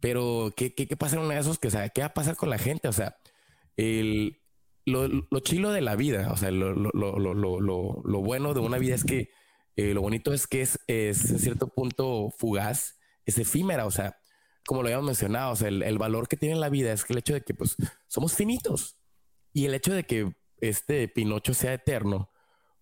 [0.00, 2.14] pero ¿qué, qué, qué pasa en uno de esos que, o sea, qué va a
[2.14, 2.88] pasar con la gente?
[2.88, 3.16] O sea,
[3.76, 4.40] el,
[4.86, 8.94] lo, lo chilo de la vida, o sea, lo, lo, lo bueno de una vida
[8.94, 9.30] es que
[9.76, 14.18] eh, lo bonito es que es, es en cierto punto fugaz, es efímera, o sea,
[14.66, 17.12] como lo habíamos mencionado, o sea, el, el, valor que tiene la vida es que
[17.12, 17.76] el hecho de que pues
[18.06, 18.98] somos finitos
[19.52, 22.30] y el hecho de que este Pinocho sea eterno,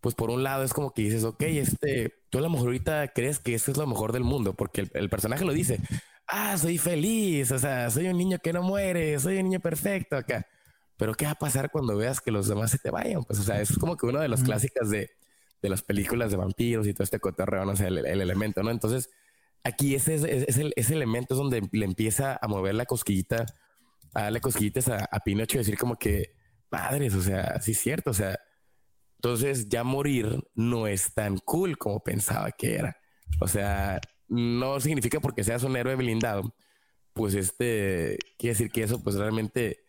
[0.01, 3.09] pues por un lado es como que dices, ok, este, tú a lo mejor ahorita
[3.09, 5.81] crees que eso es lo mejor del mundo, porque el, personaje lo dice,
[6.27, 10.17] ah, soy feliz, o sea, soy un niño que no muere, soy un niño perfecto
[10.17, 10.47] acá.
[10.97, 13.25] Pero ¿qué va a pasar cuando veas que los demás se te vayan?
[13.25, 15.11] Pues, o sea, es como que una de las clásicas de,
[15.63, 18.71] de las películas de vampiros y todo este cotorreo, no sé, el, elemento, ¿no?
[18.71, 19.11] Entonces,
[19.65, 23.47] aquí ese, es, el, ese elemento es donde le empieza a mover la cosquillita,
[24.15, 26.35] a darle cosquillitas a, a Pinocho y decir como que,
[26.69, 28.39] padres, o sea, sí es cierto, o sea,
[29.17, 32.97] entonces ya morir no es tan cool como pensaba que era.
[33.41, 36.55] O sea, no significa porque seas un héroe blindado,
[37.15, 39.81] pues este, quiere decir que eso pues realmente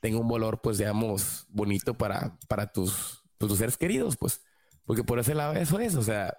[0.00, 4.42] tenga un valor, pues digamos, bonito para, para tus, pues, tus seres queridos, pues,
[4.88, 6.38] porque por ese lado eso es, o sea,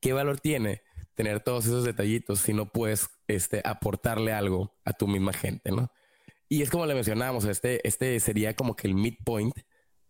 [0.00, 0.80] ¿qué valor tiene
[1.14, 5.92] tener todos esos detallitos si no puedes este, aportarle algo a tu misma gente, ¿no?
[6.48, 9.58] Y es como le mencionábamos, este, este sería como que el midpoint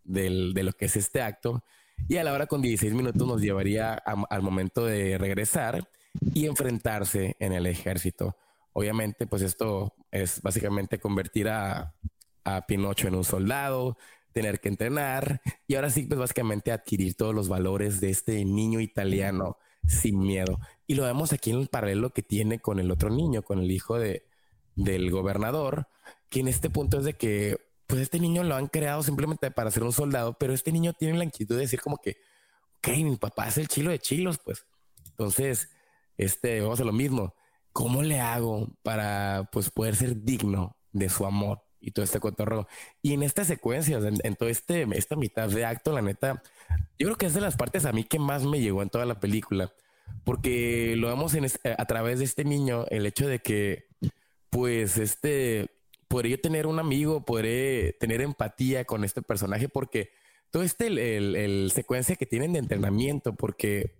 [0.05, 1.65] del, de lo que es este acto.
[2.07, 5.89] Y a la hora con 16 minutos nos llevaría al momento de regresar
[6.35, 8.37] y enfrentarse en el ejército.
[8.75, 11.97] Obviamente, pues esto es básicamente convertir a,
[12.45, 13.99] a Pinocho en un soldado,
[14.35, 18.81] tener que entrenar y ahora sí, pues básicamente adquirir todos los valores de este niño
[18.81, 19.57] italiano
[19.87, 20.59] sin miedo.
[20.87, 23.71] Y lo vemos aquí en el paralelo que tiene con el otro niño, con el
[23.71, 24.27] hijo de,
[24.75, 25.89] del gobernador,
[26.29, 29.71] que en este punto es de que, pues este niño lo han creado simplemente para
[29.71, 32.17] ser un soldado, pero este niño tiene la inquietud de decir como que,
[32.79, 34.67] ok, mi papá es el chilo de chilos, pues.
[35.11, 35.71] Entonces,
[36.17, 37.35] este, vamos a lo mismo.
[37.73, 41.64] ¿Cómo le hago para, pues, poder ser digno de su amor?
[41.85, 42.67] Y todo este cotorro.
[43.03, 46.43] Y en esta secuencia, en, en todo este, esta mitad de acto, la neta,
[46.99, 49.05] yo creo que es de las partes a mí que más me llegó en toda
[49.05, 49.73] la película,
[50.25, 51.47] porque lo vemos en
[51.77, 53.87] a través de este niño, el hecho de que,
[54.51, 55.69] pues, este,
[56.09, 60.11] podría tener un amigo, podré tener empatía con este personaje, porque
[60.51, 63.97] todo este, el, secuencia que tienen de entrenamiento, porque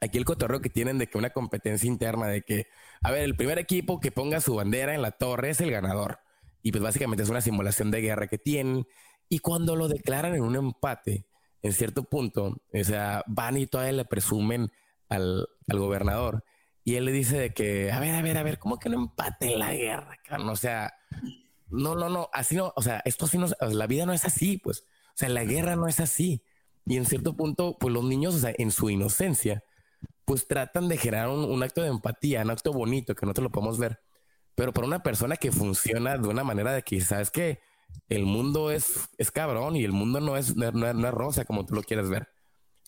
[0.00, 2.68] aquí el cotorro que tienen de que una competencia interna, de que,
[3.02, 6.20] a ver, el primer equipo que ponga su bandera en la torre es el ganador.
[6.62, 8.86] Y pues básicamente es una simulación de guerra que tienen.
[9.28, 11.26] Y cuando lo declaran en un empate,
[11.62, 14.70] en cierto punto, o sea, van y todavía le presumen
[15.08, 16.44] al, al gobernador.
[16.84, 18.96] Y él le dice de que, a ver, a ver, a ver, ¿cómo que no
[18.96, 20.18] empate la guerra?
[20.48, 20.92] O sea,
[21.68, 24.58] no, no, no, así no, o sea, esto así no, la vida no es así,
[24.58, 26.42] pues, o sea, la guerra no es así.
[26.84, 29.62] Y en cierto punto, pues los niños, o sea, en su inocencia,
[30.24, 33.42] pues tratan de generar un, un acto de empatía, un acto bonito que no te
[33.42, 34.00] lo podemos ver
[34.54, 37.60] pero para una persona que funciona de una manera de que, sabes que
[38.08, 41.74] el mundo es, es cabrón y el mundo no es, no, es rosa como tú
[41.74, 42.28] lo quieres ver.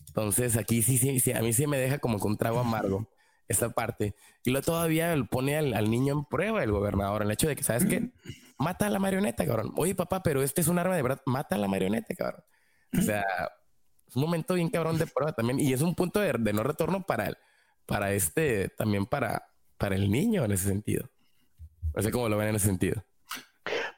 [0.07, 3.09] Entonces aquí sí, sí, sí, a mí sí me deja como con un trago amargo
[3.47, 4.15] esta parte.
[4.43, 7.85] Y luego todavía pone al, niño en prueba el gobernador, el hecho de que, ¿sabes
[7.85, 8.11] qué?
[8.57, 9.73] Mata a la marioneta, cabrón.
[9.75, 11.21] Oye, papá, pero este es un arma de verdad.
[11.25, 12.43] Mata a la marioneta, cabrón.
[12.97, 13.23] O sea,
[14.07, 15.59] es un momento bien cabrón de prueba también.
[15.59, 17.37] Y es un punto de, no retorno para, el,
[17.85, 19.47] para este, también para,
[19.77, 21.09] para el niño en ese sentido.
[21.95, 23.03] No sé cómo lo ven en ese sentido.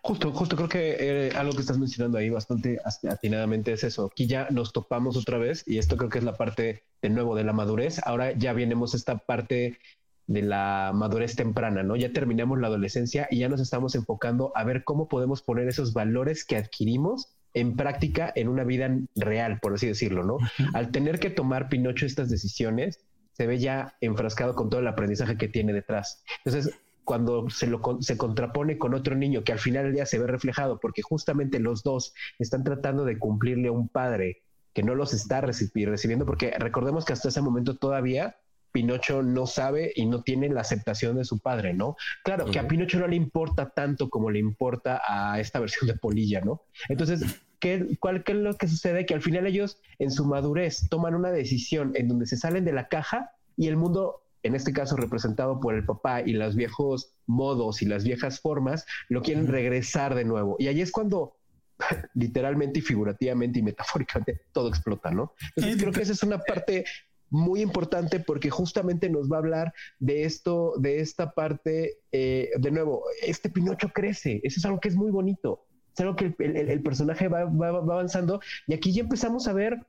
[0.01, 2.79] Justo, justo creo que eh, algo que estás mencionando ahí bastante
[3.09, 4.05] atinadamente es eso.
[4.05, 7.35] Aquí ya nos topamos otra vez y esto creo que es la parte de nuevo
[7.35, 7.99] de la madurez.
[8.05, 9.79] Ahora ya vienemos esta parte
[10.27, 11.95] de la madurez temprana, ¿no?
[11.95, 15.93] Ya terminamos la adolescencia y ya nos estamos enfocando a ver cómo podemos poner esos
[15.93, 20.37] valores que adquirimos en práctica en una vida real, por así decirlo, ¿no?
[20.73, 22.99] Al tener que tomar Pinocho estas decisiones,
[23.33, 26.23] se ve ya enfrascado con todo el aprendizaje que tiene detrás.
[26.45, 26.73] Entonces,
[27.07, 30.27] cuando se lo se contrapone con otro niño que al final del día se ve
[30.27, 34.43] reflejado porque justamente los dos están tratando de cumplirle a un padre
[34.73, 38.35] que no los está recibiendo porque recordemos que hasta ese momento todavía
[38.73, 41.95] Pinocho no sabe y no tiene la aceptación de su padre, ¿no?
[42.25, 45.95] Claro, que a Pinocho no le importa tanto como le importa a esta versión de
[45.95, 46.63] Polilla, ¿no?
[46.89, 47.23] Entonces,
[47.59, 49.05] ¿qué, cuál, ¿qué es lo que sucede?
[49.05, 52.73] Que al final ellos en su madurez toman una decisión en donde se salen de
[52.73, 57.13] la caja y el mundo en este caso representado por el papá y los viejos
[57.25, 60.55] modos y las viejas formas, lo quieren regresar de nuevo.
[60.59, 61.37] Y ahí es cuando
[62.13, 65.33] literalmente y figurativamente y metafóricamente todo explota, ¿no?
[65.55, 66.85] Entonces creo que esa es una parte
[67.29, 72.71] muy importante porque justamente nos va a hablar de esto, de esta parte, eh, de
[72.71, 76.81] nuevo, este Pinocho crece, eso es algo que es muy bonito, es algo que el,
[76.83, 78.39] personaje va, va, avanzando.
[78.67, 79.85] Y aquí ya empezamos a ver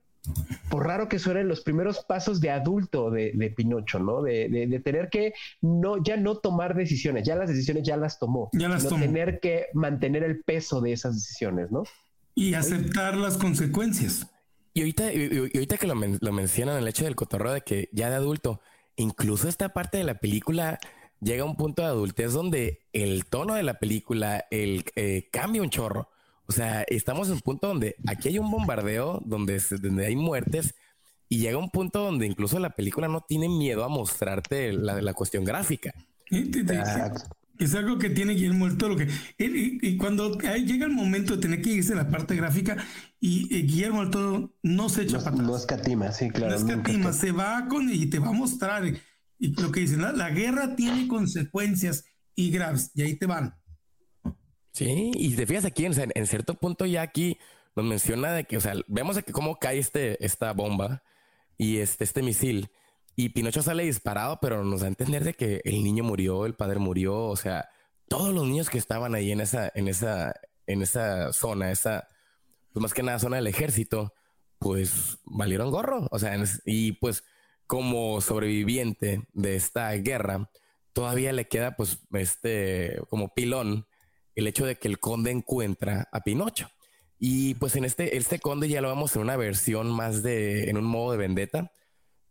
[0.68, 4.22] por raro que suenen los primeros pasos de adulto de, Pinocho, ¿no?
[4.22, 8.50] De, tener que no, ya no tomar decisiones, ya las decisiones ya las tomó.
[8.52, 9.00] Ya las tomó.
[9.04, 11.84] Tener que mantener el peso de esas decisiones, ¿no?
[12.34, 14.26] Y aceptar las consecuencias.
[14.74, 18.10] Y ahorita, y, ahorita que lo, lo, mencionan, el hecho del cotorreo de que ya
[18.10, 18.60] de adulto,
[18.96, 20.78] incluso esta parte de la película
[21.20, 25.62] llega a un punto de adultez donde el tono de la película el, eh, cambia
[25.62, 26.10] un chorro.
[26.48, 30.74] O sea, estamos en un punto donde aquí hay un bombardeo, donde, donde hay muertes,
[31.28, 35.12] y llega un punto donde incluso la película no tiene miedo a mostrarte la, la
[35.12, 35.92] cuestión gráfica.
[37.58, 38.96] Es algo que tiene Guillermo el Toro.
[38.96, 39.08] Que,
[39.38, 42.76] y, cuando llega el momento de tener que irse a la parte gráfica,
[43.20, 45.48] y Guillermo el Toro no se echa no, para atrás.
[45.48, 46.52] No escatima, sí, claro.
[46.52, 48.84] No escatima, se va con y te va a mostrar.
[49.38, 52.04] Y lo que dicen, la guerra tiene consecuencias
[52.34, 53.57] y graves, y ahí te van.
[54.78, 57.36] Sí, y te fijas aquí, en, cierto punto ya aquí
[57.74, 61.02] nos menciona de que, o sea, vemos aquí cómo cae este, esta bomba
[61.56, 62.70] y este, este misil.
[63.16, 66.54] Y Pinocho sale disparado, pero nos da a entender de que el niño murió, el
[66.54, 67.68] padre murió, o sea,
[68.06, 70.32] todos los niños que estaban ahí en esa, en esa,
[70.68, 72.06] en esa zona, esa,
[72.72, 74.14] pues más que nada zona del ejército,
[74.60, 76.06] pues valieron gorro.
[76.12, 77.24] O sea, y pues
[77.66, 80.48] como sobreviviente de esta guerra,
[80.92, 83.87] todavía le queda pues este como pilón
[84.38, 86.70] el hecho de que el conde encuentra a Pinocho.
[87.18, 90.76] Y pues en este, este conde ya lo vemos en una versión más de, en
[90.76, 91.72] un modo de vendetta,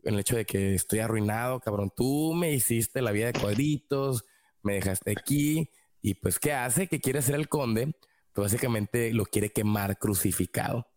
[0.04, 4.24] en el hecho de que estoy arruinado, cabrón, tú me hiciste la vida de cuadritos,
[4.64, 5.70] me dejaste aquí,
[6.02, 6.88] y pues ¿qué hace?
[6.88, 7.94] ¿Qué quiere hacer el conde?
[8.32, 10.88] Pues básicamente lo quiere quemar crucificado.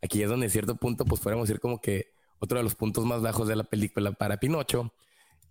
[0.00, 3.04] Aquí es donde en cierto punto, pues podemos decir como que otro de los puntos
[3.04, 4.94] más bajos de la película para Pinocho.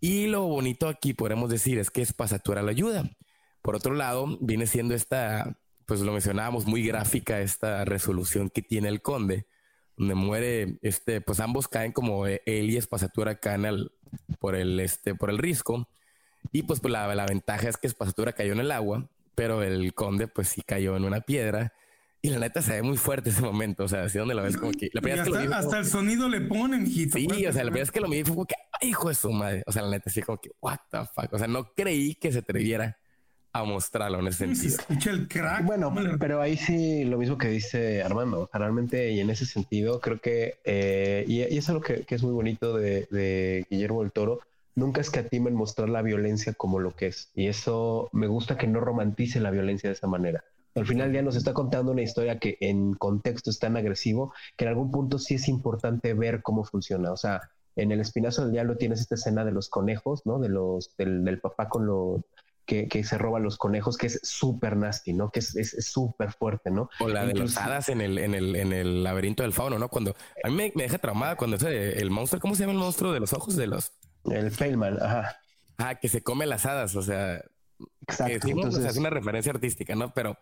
[0.01, 3.15] Y lo bonito aquí podemos decir es que es pasatura la ayuda
[3.65, 8.89] Por otro lado, viene siendo esta, pues lo mencionábamos, muy gráfica esta resolución que tiene
[8.89, 9.47] el conde,
[9.97, 13.91] donde muere, este, pues ambos caen como él y Espasatura caen al,
[14.37, 15.89] por el, este, por el risco.
[16.51, 19.95] Y pues, pues la, la, ventaja es que Espasatura cayó en el agua, pero el
[19.95, 21.73] conde pues sí cayó en una piedra.
[22.21, 24.57] Y la neta se ve muy fuerte ese momento, o sea, así donde lo ves
[24.57, 24.91] como que...
[24.93, 27.17] La hasta, que lo hasta el sonido le ponen, hijito.
[27.17, 29.15] Sí, o sea, la primera vez que lo vi fue como que, ay, hijo de
[29.15, 29.63] su madre.
[29.65, 31.33] O sea, la neta, así como que, what the fuck.
[31.33, 32.99] O sea, no creí que se atreviera
[33.55, 34.75] a mostrarlo en ese sentido.
[34.75, 35.65] escucha el crack.
[35.65, 38.49] Bueno, pero ahí sí lo mismo que dice Armando.
[38.51, 42.23] realmente, y en ese sentido, creo que, eh, y, y, es algo que, que, es
[42.23, 44.41] muy bonito de, de, Guillermo del Toro,
[44.75, 47.29] nunca escatima en mostrar la violencia como lo que es.
[47.33, 50.43] Y eso me gusta que no romantice la violencia de esa manera.
[50.75, 54.65] Al final ya nos está contando una historia que en contexto es tan agresivo que
[54.65, 57.13] en algún punto sí es importante ver cómo funciona.
[57.13, 57.39] O sea,
[57.77, 60.39] en el espinazo del diablo tienes esta escena de los conejos, ¿no?
[60.39, 62.21] De los, del, del papá con los
[62.65, 65.31] que, se roban los conejos, que es súper nasty, ¿no?
[65.31, 66.89] Que es súper fuerte, ¿no?
[66.99, 69.89] O la de las hadas en el, en el, en el laberinto del fauno, ¿no?
[69.89, 73.13] Cuando a mí me, deja traumada cuando ese, el monstruo, ¿cómo se llama el monstruo
[73.13, 73.91] de los ojos de los?
[74.25, 75.37] El Feynman, ajá.
[75.77, 77.41] Ah, que se come las hadas, o sea.
[78.01, 78.47] Exacto.
[78.47, 78.85] Entonces...
[78.85, 80.13] es una referencia artística, ¿no?
[80.13, 80.37] Pero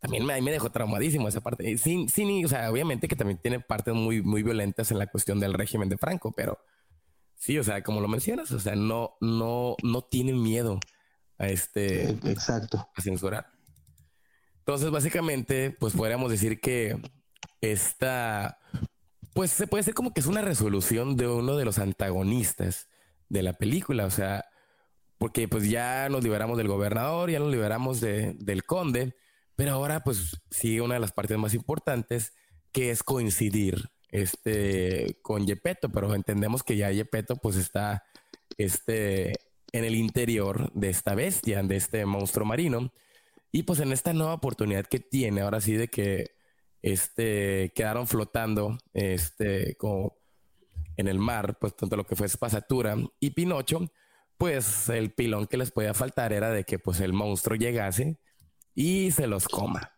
[0.00, 1.78] también me, me dejó traumadísimo esa parte.
[1.78, 5.38] Sin, sin, o sea, obviamente que también tiene partes muy, muy violentas en la cuestión
[5.38, 6.58] del régimen de Franco, pero
[7.36, 10.80] sí, o sea, como lo mencionas, o sea, no, no, no tienen miedo
[11.38, 13.46] a este exacto a censurar.
[14.58, 16.96] Entonces, básicamente, pues podríamos decir que
[17.60, 18.58] esta,
[19.34, 22.88] pues se puede ser como que es una resolución de uno de los antagonistas
[23.28, 24.46] de la película, o sea,
[25.18, 29.16] porque pues ya nos liberamos del gobernador, ya nos liberamos de, del conde,
[29.56, 32.32] pero ahora pues sigue una de las partes más importantes,
[32.72, 38.04] que es coincidir este, con Yepeto, pero entendemos que ya Yepeto pues está
[38.56, 39.34] este,
[39.74, 42.92] en el interior de esta bestia, de este monstruo marino.
[43.50, 46.36] Y pues en esta nueva oportunidad que tiene, ahora sí, de que
[46.80, 50.16] este, quedaron flotando este, como
[50.96, 53.90] en el mar, pues tanto lo que fue Espasatura y Pinocho,
[54.38, 58.20] pues el pilón que les podía faltar era de que pues el monstruo llegase
[58.76, 59.90] y se los coma.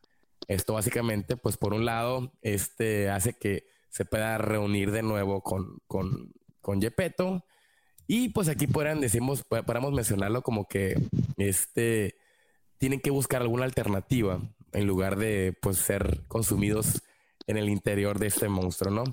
[0.49, 5.81] Esto básicamente, pues por un lado, este hace que se pueda reunir de nuevo con,
[5.87, 6.33] con,
[6.63, 7.45] con Gepetto
[8.07, 10.95] y pues aquí podrían, decimos, podríamos mencionarlo como que
[11.37, 12.17] este
[12.79, 14.41] tienen que buscar alguna alternativa
[14.73, 17.03] en lugar de pues ser consumidos
[17.47, 19.05] en el interior de este monstruo, ¿no?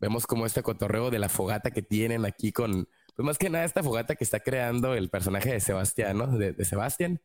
[0.00, 3.64] Vemos como este cotorreo de la fogata que tienen aquí con, pues más que nada
[3.64, 6.38] esta fogata que está creando el personaje de Sebastián, ¿no?
[6.38, 7.20] De, Sebastián.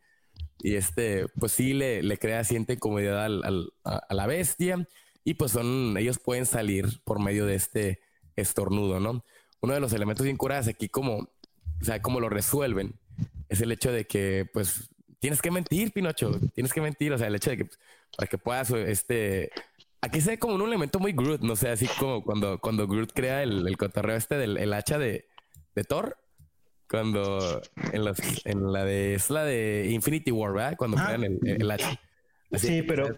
[0.59, 4.87] Y este, pues sí le, le crea siente incomodidad al, a, la bestia
[5.23, 7.99] y pues son, ellos pueden salir por medio de este
[8.35, 9.23] estornudo, ¿no?
[9.63, 12.95] Uno de los elementos bien curados aquí como, o sea, cómo lo resuelven,
[13.47, 17.27] es el hecho de que, pues, tienes que mentir, Pinocho, tienes que mentir, o sea,
[17.27, 17.69] el hecho de que,
[18.17, 19.51] para que puedas, este,
[20.01, 23.13] aquí se ve como un elemento muy Groot, no sé, así como cuando, cuando Groot
[23.13, 25.29] crea el, el cotorreo este del el hacha de,
[25.75, 26.17] de Thor,
[26.89, 27.61] cuando
[27.93, 30.75] en, los, en la de, es la de Infinity War, ¿verdad?
[30.77, 31.97] Cuando crean el, el, hacha.
[32.51, 33.17] sí, pero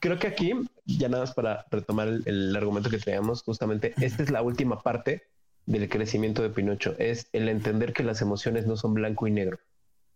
[0.00, 0.52] creo que aquí,
[0.84, 4.82] ya nada más para retomar el, el argumento que teníamos, justamente, esta es la última
[4.82, 5.30] parte
[5.66, 9.58] del crecimiento de Pinocho, es el entender que las emociones no son blanco y negro.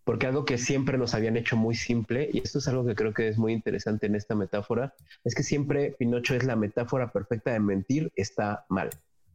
[0.04, 3.14] Porque algo que siempre nos habían hecho muy simple, y esto es algo que creo
[3.14, 4.94] que es muy interesante en esta metáfora,
[5.24, 8.90] es que siempre Pinocho es la metáfora perfecta de mentir, está mal.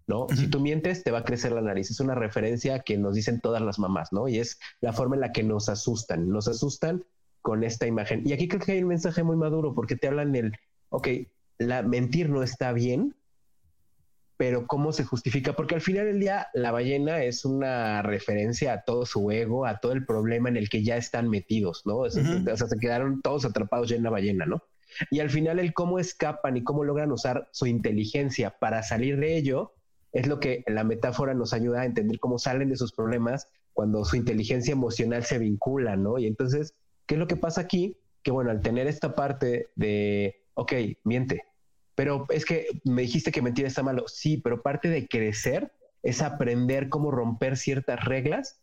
[0.10, 0.28] ¿no?
[0.36, 1.92] Si tú mientes, te va a crecer la nariz.
[1.92, 4.28] Es una referencia que nos dicen todas las mamás, ¿no?
[4.28, 6.28] Y es la forma en la que nos asustan.
[6.30, 7.04] Nos asustan
[7.42, 8.24] con esta imagen.
[8.26, 10.58] Y aquí creo que hay un mensaje muy maduro porque te hablan del,
[10.90, 11.08] ok,
[11.60, 13.16] la mentir no está bien,
[14.40, 15.52] pero ¿cómo se justifica?
[15.52, 19.82] Porque al final del día la ballena es una referencia a todo su ego, a
[19.82, 21.98] todo el problema en el que ya están metidos, ¿no?
[21.98, 24.64] O sea, se quedaron todos atrapados ya en la ballena, ¿no?
[25.12, 29.36] Y al final el cómo escapan y cómo logran usar su inteligencia para salir de
[29.36, 29.74] ello
[30.14, 34.06] es lo que la metáfora nos ayuda a entender cómo salen de sus problemas cuando
[34.06, 36.18] su inteligencia emocional se vincula, ¿no?
[36.18, 36.76] Y entonces,
[37.08, 37.98] ¿qué es lo que pasa aquí?
[38.24, 40.72] Que bueno, al tener esta parte de, ok,
[41.04, 41.44] miente,
[42.00, 44.06] pero es que me dijiste que mentir está malo.
[44.08, 48.62] Sí, pero parte de crecer es aprender cómo romper ciertas reglas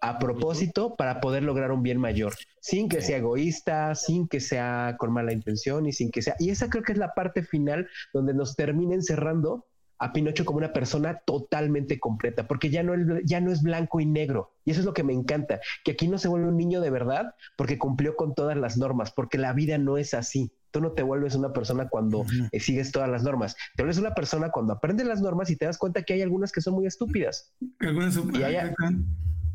[0.00, 4.96] a propósito para poder lograr un bien mayor, sin que sea egoísta, sin que sea
[4.98, 6.34] con mala intención y sin que sea...
[6.38, 9.66] Y esa creo que es la parte final donde nos termina encerrando
[9.98, 12.94] a Pinocho como una persona totalmente completa, porque ya no,
[13.24, 14.52] ya no es blanco y negro.
[14.64, 16.90] Y eso es lo que me encanta, que aquí no se vuelve un niño de
[16.90, 20.52] verdad porque cumplió con todas las normas, porque la vida no es así.
[20.70, 23.56] Tú no te vuelves una persona cuando sigues todas las normas.
[23.76, 26.52] Te vuelves una persona cuando aprendes las normas y te das cuenta que hay algunas
[26.52, 27.54] que son muy estúpidas.
[27.80, 28.56] Algunas y hay,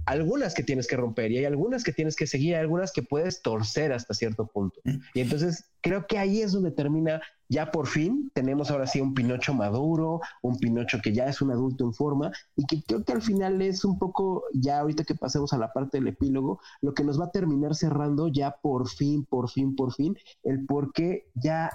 [0.05, 3.03] algunas que tienes que romper y hay algunas que tienes que seguir, hay algunas que
[3.03, 4.79] puedes torcer hasta cierto punto.
[4.83, 4.97] Mm.
[5.13, 9.13] Y entonces creo que ahí es donde termina, ya por fin tenemos ahora sí un
[9.13, 13.13] Pinocho maduro, un Pinocho que ya es un adulto en forma y que creo que
[13.13, 16.93] al final es un poco, ya ahorita que pasemos a la parte del epílogo, lo
[16.93, 20.93] que nos va a terminar cerrando ya por fin, por fin, por fin, el por
[20.93, 21.69] qué ya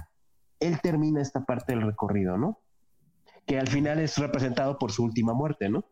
[0.58, 2.60] él termina esta parte del recorrido, ¿no?
[3.46, 5.84] Que al final es representado por su última muerte, ¿no?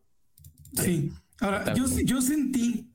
[0.73, 1.13] Sí.
[1.41, 2.91] Ahora, yo, yo sentí,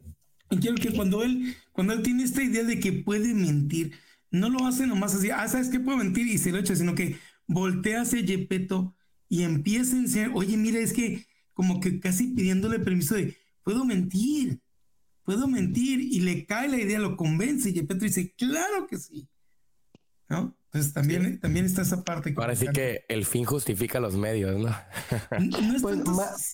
[0.62, 3.94] quiero que cuando él, cuando él tiene esta idea de que puede mentir,
[4.32, 6.28] no lo hace nomás así, ah, ¿sabes qué puedo mentir?
[6.28, 7.18] Y se lo echa, sino que
[7.48, 8.96] voltea hacia Yepeto
[9.28, 13.86] y empieza a enseñar, oye, mira, es que como que casi pidiéndole permiso de, puedo
[13.86, 14.62] mentir,
[15.24, 19.28] puedo mentir, y le cae la idea, lo convence, y Yepeto dice, claro que sí,
[20.28, 20.59] ¿no?
[20.72, 22.32] Entonces también, también está esa parte.
[22.38, 24.70] Ahora sí que el fin justifica los medios, ¿no?
[25.40, 26.12] No, es pues, tanto,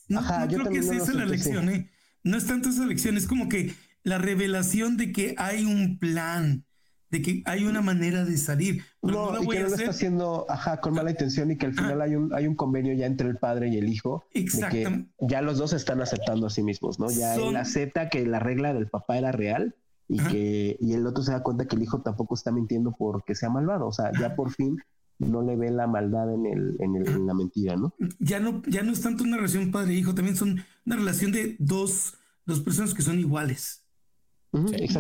[0.07, 1.89] no, creo que esa la lección, ¿eh?
[2.23, 6.65] No es tanto esa lección, es como que la revelación de que hay un plan,
[7.09, 8.83] de que hay una manera de salir.
[9.01, 11.73] no, no y que no lo está haciendo ajá, con mala intención y que al
[11.73, 11.81] ah.
[11.81, 14.25] final hay un, hay un convenio ya entre el padre y el hijo.
[14.33, 15.11] Exactamente.
[15.19, 17.11] ya los dos están aceptando a sí mismos, ¿no?
[17.11, 19.75] Ya él acepta que la regla del papá era real
[20.07, 23.35] y que y el otro se da cuenta que el hijo tampoco está mintiendo porque
[23.35, 24.77] sea malvado, o sea, ya por fin
[25.17, 27.95] no le ve la maldad en el, en, el, en la mentira, ¿no?
[28.19, 32.15] Ya no ya no es tanto una relación padre-hijo, también son una relación de dos,
[32.45, 33.85] dos personas que son iguales.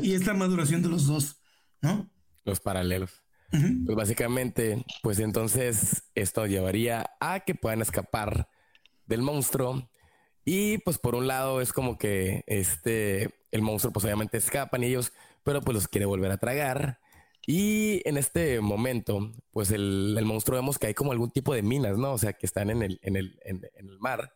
[0.01, 1.41] y es la maduración de los dos,
[1.81, 2.09] ¿no?
[2.43, 3.21] Los paralelos.
[3.85, 8.49] Pues básicamente, pues entonces esto llevaría a que puedan escapar
[9.05, 9.89] del monstruo
[10.43, 15.13] y pues por un lado es como que este, el monstruo pues obviamente escapan ellos,
[15.43, 16.99] pero pues los quiere volver a tragar.
[17.47, 21.61] Y en este momento, pues el, el, monstruo vemos que hay como algún tipo de
[21.61, 22.13] minas, ¿no?
[22.13, 24.33] O sea, que están en el, en el, en, el mar.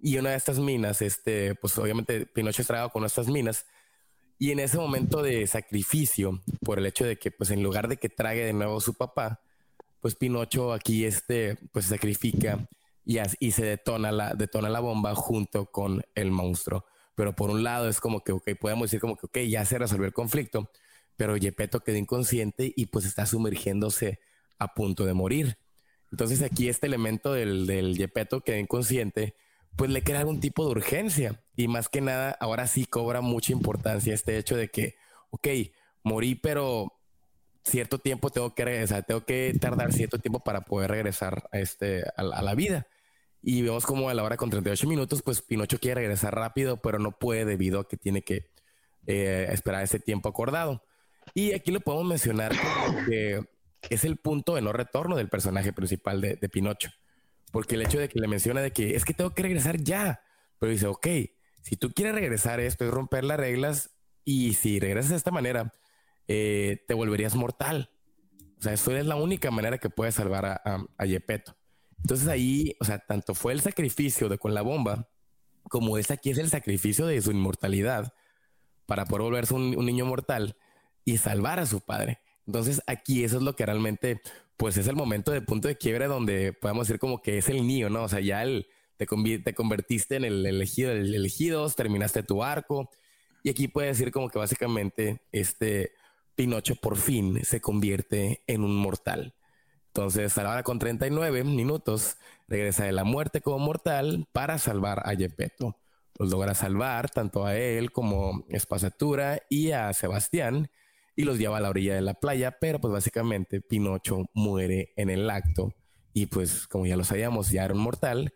[0.00, 3.66] Y una de estas minas, este, pues obviamente Pinocho es tragado con estas minas.
[4.40, 7.96] Y en ese momento de sacrificio, por el hecho de que, pues en lugar de
[7.96, 9.40] que trague de nuevo su papá,
[10.00, 12.68] pues Pinocho aquí, este, pues se sacrifica
[13.04, 16.84] y, se detona la, detona la bomba junto con el monstruo.
[17.14, 19.78] Pero por un lado es como que, ok, podemos decir como que, ok, ya se
[19.78, 20.70] resolvió el conflicto,
[21.16, 24.20] pero Yepeto quedó inconsciente y pues está sumergiéndose
[24.58, 25.58] a punto de morir.
[26.10, 29.34] Entonces aquí este elemento del, del Yepeto quedó inconsciente,
[29.76, 31.42] pues le crea algún tipo de urgencia.
[31.56, 34.96] Y más que nada, ahora sí cobra mucha importancia este hecho de que,
[35.30, 35.48] ok,
[36.02, 36.92] morí, pero
[37.64, 42.04] cierto tiempo tengo que regresar, tengo que tardar cierto tiempo para poder regresar a, este,
[42.16, 42.86] a, la vida.
[43.42, 46.98] Y vemos como a la hora con 38 minutos, pues Pinocho quiere regresar rápido, pero
[46.98, 48.50] no puede debido a que tiene que
[49.06, 50.84] eh, esperar ese tiempo acordado.
[51.34, 52.52] Y aquí lo podemos mencionar
[53.08, 53.44] que
[53.90, 56.90] es el punto de no retorno del personaje principal de, Pinocho.
[57.50, 60.22] Porque el hecho de que le menciona de que es que tengo que regresar ya,
[60.58, 61.06] pero dice, ok,
[61.62, 63.90] si tú quieres regresar esto y romper las reglas,
[64.24, 65.72] y si regresas de esta manera,
[66.28, 67.90] eh, te volverías mortal.
[68.58, 71.56] O sea, eso es la única manera que puedes salvar a, a, Yepeto.
[72.02, 75.08] Entonces ahí, o sea, tanto fue el sacrificio de con la bomba,
[75.68, 78.12] como es aquí es el sacrificio de su inmortalidad
[78.86, 80.56] para poder volverse un, niño mortal
[81.04, 82.20] y salvar a su padre.
[82.46, 84.20] Entonces aquí eso es lo que realmente,
[84.56, 87.66] pues es el momento de punto de quiebre donde podemos decir como que es el
[87.66, 88.02] niño, ¿no?
[88.04, 88.44] O sea, ya
[88.96, 89.06] te,
[89.38, 92.90] te convertiste en el elegido, el elegido, terminaste tu arco.
[93.44, 95.92] Y aquí puede decir como que básicamente, este,
[96.34, 99.34] Pinocho por fin se convierte en un mortal.
[99.94, 102.16] Entonces, ahora con 39 minutos,
[102.48, 105.76] regresa de la muerte como mortal para salvar a Gepetto.
[106.18, 110.70] Los logra salvar tanto a él como a Espasatura y a Sebastián
[111.14, 115.10] y los lleva a la orilla de la playa, pero pues básicamente Pinocho muere en
[115.10, 115.74] el acto
[116.14, 118.32] y pues como ya lo sabíamos, ya era un mortal,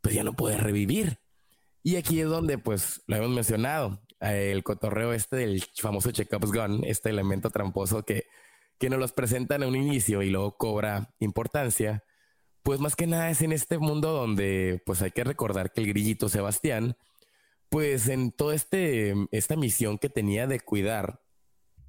[0.00, 1.18] pues ya no puede revivir.
[1.82, 6.82] Y aquí es donde pues lo hemos mencionado, el cotorreo este del famoso check-ups gun,
[6.84, 8.24] este elemento tramposo que,
[8.78, 12.04] que nos los presentan en un inicio y luego cobra importancia,
[12.62, 15.88] pues más que nada es en este mundo donde pues hay que recordar que el
[15.88, 16.96] grillito Sebastián,
[17.68, 21.20] pues en toda este, esta misión que tenía de cuidar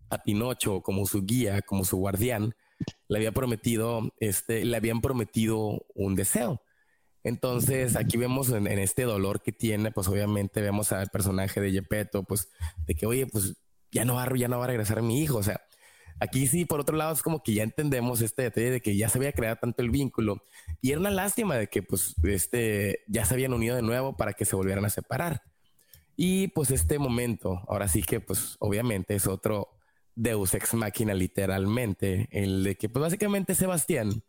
[0.10, 2.56] a Pinocho como su guía, como su guardián,
[3.07, 6.62] le había prometido, este, le habían prometido un deseo.
[7.24, 12.24] Entonces aquí vemos en, este dolor que tiene, pues obviamente vemos al personaje de Yepeto,
[12.24, 12.49] pues
[12.86, 13.56] de que, oye, pues
[13.91, 15.38] ya no va, ya no va a regresar mi hijo.
[15.38, 15.62] O sea,
[16.19, 19.09] aquí sí, por otro lado, es como que ya entendemos este detalle de que ya
[19.09, 20.43] se había creado tanto el vínculo
[20.81, 24.33] y era una lástima de que, pues, este, ya se habían unido de nuevo para
[24.33, 25.43] que se volvieran a separar.
[26.17, 29.69] Y pues este momento, ahora sí que, pues, obviamente es otro
[30.15, 34.23] Deus ex máquina, literalmente, el de que, pues, básicamente Sebastián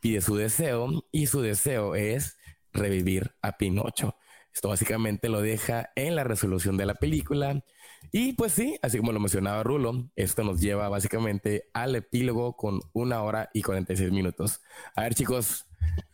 [0.00, 2.36] pide su deseo y su deseo es
[2.72, 4.16] revivir a Pinocho.
[4.52, 7.64] Esto básicamente lo deja en la resolución de la película.
[8.10, 12.80] Y pues sí, así como lo mencionaba Rulo, esto nos lleva básicamente al epílogo con
[12.92, 14.60] una hora y 46 minutos.
[14.94, 15.66] A ver chicos,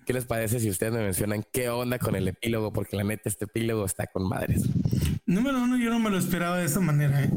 [0.05, 2.73] ¿qué les parece si ustedes me mencionan qué onda con el epílogo?
[2.73, 4.63] Porque la neta este epílogo está con madres.
[5.25, 7.23] Número uno, yo no me lo esperaba de esa manera.
[7.23, 7.31] ¿eh?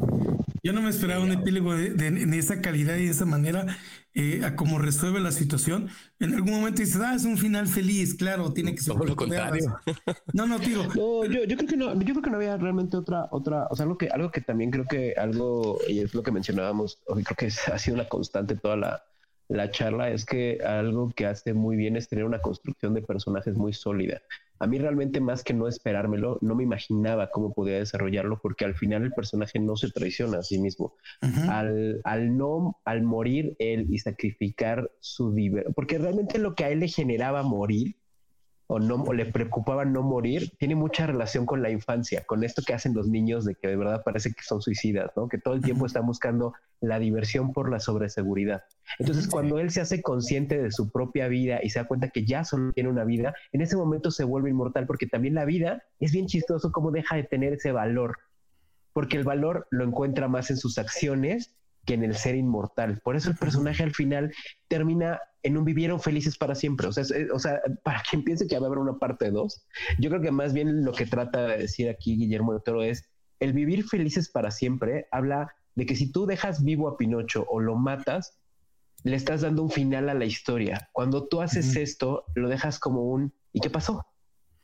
[0.64, 3.78] Yo no me esperaba un epílogo de, de, esa calidad y de esa manera,
[4.14, 5.90] eh, a cómo resuelve la situación.
[6.20, 8.94] En algún momento dices, ah, es un final feliz, claro, tiene que ser.
[8.94, 9.80] Todo lo contrario.
[10.34, 10.84] No, no, digo.
[10.98, 13.76] No, yo, yo, creo que no, yo creo que no había realmente otra, otra, o
[13.76, 17.38] sea, algo que, algo que también creo que algo, y es lo que mencionábamos, creo
[17.38, 19.04] que ha sido una constante toda la,
[19.48, 23.56] la charla, es que algo que hace muy bien es tener una construcción de personajes
[23.56, 24.22] muy sólida
[24.60, 28.76] a mí realmente más que no esperármelo, no me imaginaba cómo podía desarrollarlo porque al
[28.76, 30.94] final el personaje no se traiciona a sí mismo.
[31.50, 36.70] al, al, no, al morir él y sacrificar su diversión, porque realmente lo que a
[36.70, 37.97] él le generaba morir
[38.68, 42.74] o no le preocupaba no morir, tiene mucha relación con la infancia, con esto que
[42.74, 45.30] hacen los niños de que de verdad parece que son suicidas, ¿no?
[45.30, 48.64] Que todo el tiempo están buscando la diversión por la sobreseguridad.
[49.00, 52.26] Entonces, cuando él se hace consciente de su propia vida y se da cuenta que
[52.26, 55.84] ya solo tiene una vida, en ese momento se vuelve inmortal porque también la vida
[56.00, 58.18] es bien chistoso cómo deja de tener ese valor,
[58.92, 61.56] porque el valor lo encuentra más en sus acciones
[61.88, 63.00] que en el ser inmortal.
[63.04, 64.32] Por eso el personaje al final
[64.68, 66.88] termina en un vivieron felices para siempre.
[66.88, 69.66] O sea, o sea para quien piense que va a haber una parte 2,
[69.98, 73.10] yo creo que más bien lo que trata de decir aquí Guillermo de Toro es
[73.40, 77.60] el vivir felices para siempre habla de que si tú dejas vivo a Pinocho o
[77.60, 78.40] lo matas,
[79.04, 80.90] le estás dando un final a la historia.
[80.92, 84.06] Cuando tú haces esto, lo dejas como un ¿y qué pasó?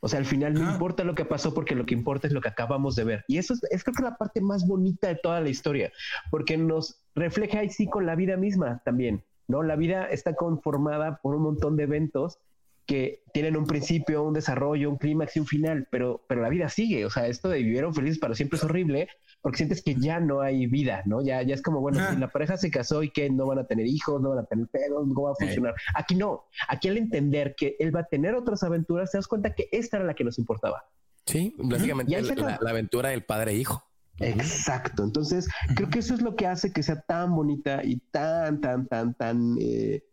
[0.04, 2.42] O sea, al final no importa lo que pasó porque lo que importa es lo
[2.42, 3.24] que acabamos de ver.
[3.26, 5.90] Y eso es, creo que la parte más bonita de toda la historia,
[6.30, 9.62] porque nos refleja ahí sí con la vida misma también, ¿no?
[9.62, 12.38] La vida está conformada por un montón de eventos
[12.86, 16.68] que tienen un principio, un desarrollo, un clímax y un final, pero, pero la vida
[16.68, 17.06] sigue.
[17.06, 19.08] O sea, esto de vivieron felices para siempre es horrible
[19.44, 21.22] porque sientes que ya no hay vida, ¿no?
[21.22, 23.66] Ya, ya es como, bueno, si la pareja se casó y que no van a
[23.66, 25.74] tener hijos, no van a tener pedos, no va a funcionar.
[25.94, 26.46] Aquí no.
[26.66, 29.98] Aquí al entender que él va a tener otras aventuras, te das cuenta que esta
[29.98, 30.84] era la que nos importaba.
[31.26, 33.82] Sí, básicamente la, aventura del padre e hijo.
[34.18, 35.04] Exacto.
[35.04, 38.86] Entonces, creo que eso es lo que hace que sea tan bonita y tan, tan,
[38.88, 40.04] tan, tan, eh,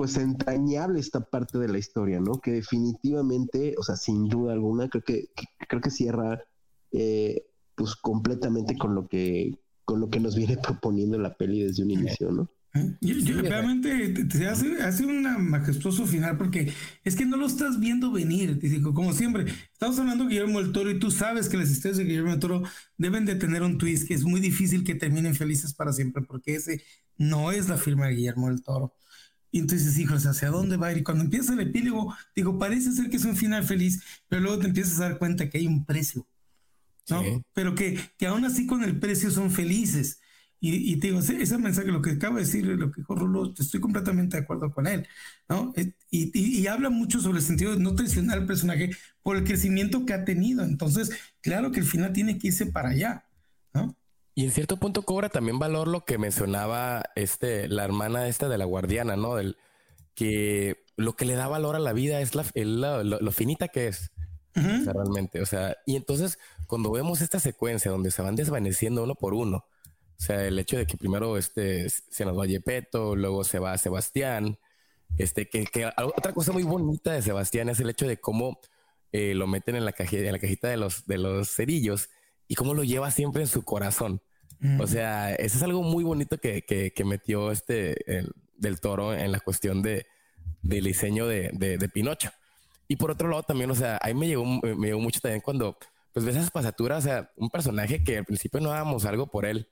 [0.00, 2.40] pues entrañable esta parte de la historia, ¿no?
[2.40, 5.28] Que definitivamente, o sea, sin duda alguna, creo que,
[5.68, 6.42] creo que cierra,
[6.90, 7.44] eh,
[7.74, 11.90] pues completamente con lo que, con lo que nos viene proponiendo la peli desde un
[11.90, 12.50] inicio, ¿no?
[12.72, 16.72] realmente te hace, hace un majestuoso final porque
[17.04, 18.58] es que no lo estás viendo venir.
[18.58, 21.98] Digo, como siempre, estamos hablando de Guillermo del Toro y tú sabes que las historias
[21.98, 22.62] de Guillermo del Toro
[22.96, 26.54] deben de tener un twist que es muy difícil que terminen felices para siempre porque
[26.54, 26.82] ese
[27.18, 28.94] no es la firma de Guillermo del Toro.
[29.50, 30.98] Y entonces, hijos, ¿hacia dónde va a ir?
[30.98, 34.58] Y cuando empieza el epílogo, digo, parece ser que es un final feliz, pero luego
[34.58, 36.26] te empiezas a dar cuenta que hay un precio,
[37.08, 37.22] ¿no?
[37.52, 40.20] Pero que, que aún así con el precio son felices.
[40.62, 43.80] Y, te digo, ese, mensaje, lo que acaba de decir, lo que dijo Rulo, estoy
[43.80, 45.08] completamente de acuerdo con él,
[45.48, 45.72] ¿no?
[45.74, 48.90] Eh, y, habla mucho sobre el sentido de no traicionar al personaje
[49.22, 50.62] por el crecimiento que ha tenido.
[50.62, 53.24] Entonces, claro que el final tiene que irse para allá.
[54.34, 58.58] Y en cierto punto cobra también valor lo que mencionaba este, la hermana esta de
[58.58, 59.34] la guardiana, ¿no?
[59.34, 59.56] Del,
[60.14, 62.44] que lo que le da valor a la vida es la,
[63.02, 64.10] lo, finita que es.
[64.54, 69.32] realmente, o sea, y entonces cuando vemos esta secuencia donde se van desvaneciendo uno por
[69.32, 73.58] uno, o sea, el hecho de que primero este, se nos va Yepeto, luego se
[73.58, 74.58] va Sebastián.
[75.16, 78.60] Este, que, otra cosa muy bonita de Sebastián es el hecho de cómo
[79.12, 82.10] eh, lo meten en la, cajita, en la cajita de los, de los cerillos
[82.50, 84.20] y cómo lo lleva siempre en su corazón.
[84.80, 87.96] O sea, eso es algo muy bonito que, que, metió este
[88.56, 90.04] del toro en la cuestión de,
[90.60, 92.30] del diseño de, de, Pinocho.
[92.88, 95.78] Y por otro lado, también, o sea, ahí me llegó, me llegó mucho también cuando
[96.12, 99.46] pues ves esas pasaturas, o sea, un personaje que al principio no dábamos algo por
[99.46, 99.68] él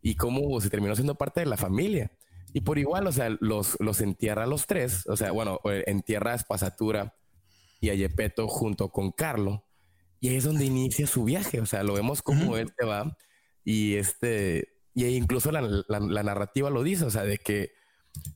[0.00, 2.10] y cómo se terminó siendo parte de la familia.
[2.54, 6.32] Y por igual, o sea, los, los entierra a los tres, o sea, bueno, entierra
[6.32, 7.14] a Espasatura
[7.82, 9.66] y a Yepeto junto con Carlo,
[10.24, 13.14] y ahí es donde inicia su viaje, o sea, lo vemos como él se va,
[13.62, 17.72] y este, y incluso la, la, narrativa lo dice, o sea, de que,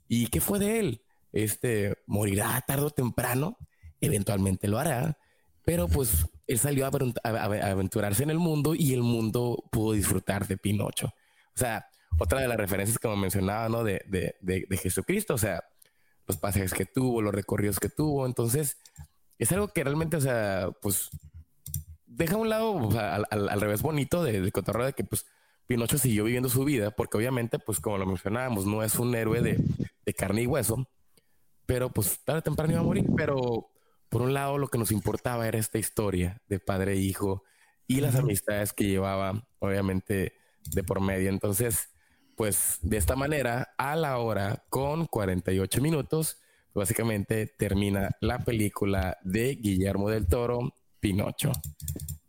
[0.07, 1.03] ¿y qué fue de él?
[1.33, 3.57] Este, morirá tarde o temprano,
[4.03, 5.17] eventualmente lo hará,
[5.65, 6.91] pero pues él salió a,
[7.25, 11.07] a aventurarse en el mundo y el mundo pudo disfrutar de Pinocho.
[11.07, 11.87] O sea,
[12.19, 13.83] otra de las referencias como mencionaba, ¿no?
[13.83, 15.65] De, de, de, Jesucristo, o sea,
[16.27, 18.27] los pasajes que tuvo, los recorridos que tuvo.
[18.27, 18.77] Entonces,
[19.39, 21.09] es algo que realmente, o sea, pues
[22.19, 25.27] deja a un lado al, al, revés bonito del cotorreo de que, pues,
[25.67, 29.41] Pinocho siguió viviendo su vida, porque obviamente, pues, como lo mencionábamos, no es un héroe
[29.41, 29.59] de,
[30.05, 30.89] de carne y hueso,
[31.65, 33.71] pero pues tarde o temprano iba a morir, pero
[34.09, 37.45] por un lado lo que nos importaba era esta historia de padre e hijo
[37.87, 40.33] y las amistades que llevaba, obviamente,
[40.71, 41.29] de por medio.
[41.29, 41.91] Entonces,
[42.37, 46.39] pues de esta manera, a la hora con 48 minutos,
[46.75, 51.53] básicamente termina la película de Guillermo del Toro, Pinocho.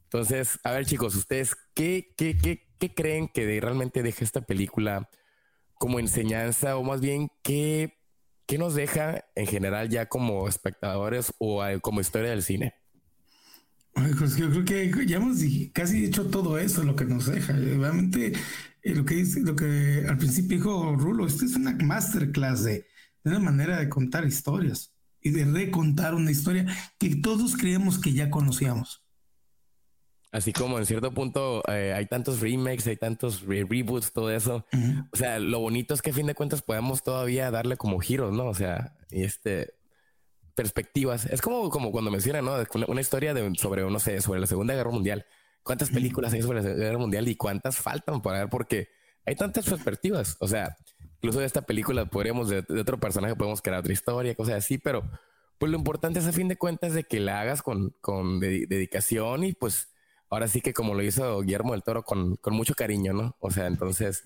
[0.04, 5.10] Entonces, a ver chicos, ustedes, ¿qué, qué, qué, qué creen que realmente deja esta película
[5.76, 7.94] como enseñanza o más bien qué,
[8.48, 12.74] qué nos deja en general ya como espectadores o como historia del cine?
[13.94, 15.38] Pues yo creo que ya hemos
[15.74, 17.54] casi hecho todo eso, lo que nos deja.
[17.54, 18.34] Obviamente,
[18.82, 22.86] eh, lo que dice, lo que al principio dijo Rulo, esto es una masterclass de
[23.24, 26.66] una manera de contar historias y de recontar una historia
[26.98, 29.04] que todos creemos que ya conocíamos.
[30.32, 34.66] Así como en cierto punto eh, hay tantos remakes, hay tantos reboots, todo eso.
[35.12, 38.32] O sea, lo bonito es que a fin de cuentas podemos todavía darle como giros,
[38.32, 38.46] ¿no?
[38.46, 39.74] O sea, y este
[40.60, 41.26] perspectivas.
[41.26, 42.54] Es como, como cuando mencionan, ¿no?
[42.90, 45.26] Una, historia de, sobre, no sé, sobre la Segunda Guerra Mundial.
[45.64, 48.50] ¿Cuántas películas hay sobre la Segunda Guerra Mundial y cuántas faltan para ver?
[48.50, 48.90] Porque
[49.26, 50.36] hay tantas perspectivas.
[50.42, 50.76] O sea,
[51.20, 55.04] incluso de esta película podríamos, de, otro personaje podemos crear otra historia, cosas así, pero
[55.58, 59.44] pues lo importante es a fin de cuentas de que la hagas con, con dedicación
[59.44, 59.90] y pues
[60.30, 63.36] ahora sí que como lo hizo Guillermo del Toro con, con mucho cariño, ¿no?
[63.42, 64.24] O sea, entonces,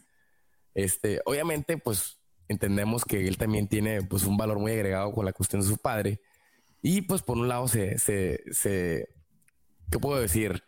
[0.75, 5.33] este, obviamente, pues entendemos que él también tiene pues un valor muy agregado con la
[5.33, 6.21] cuestión de su padre.
[6.81, 9.07] Y pues por un lado se, se, se
[9.89, 10.63] ¿qué puedo decir?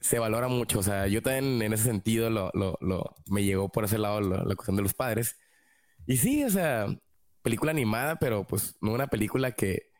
[0.00, 0.78] Se valora mucho.
[0.78, 4.54] O sea, yo también en ese sentido lo, lo, me llegó por ese lado la
[4.54, 5.36] cuestión de los padres.
[6.10, 6.88] Y sí, o sea,
[7.40, 9.92] película animada, pero pues no una película que...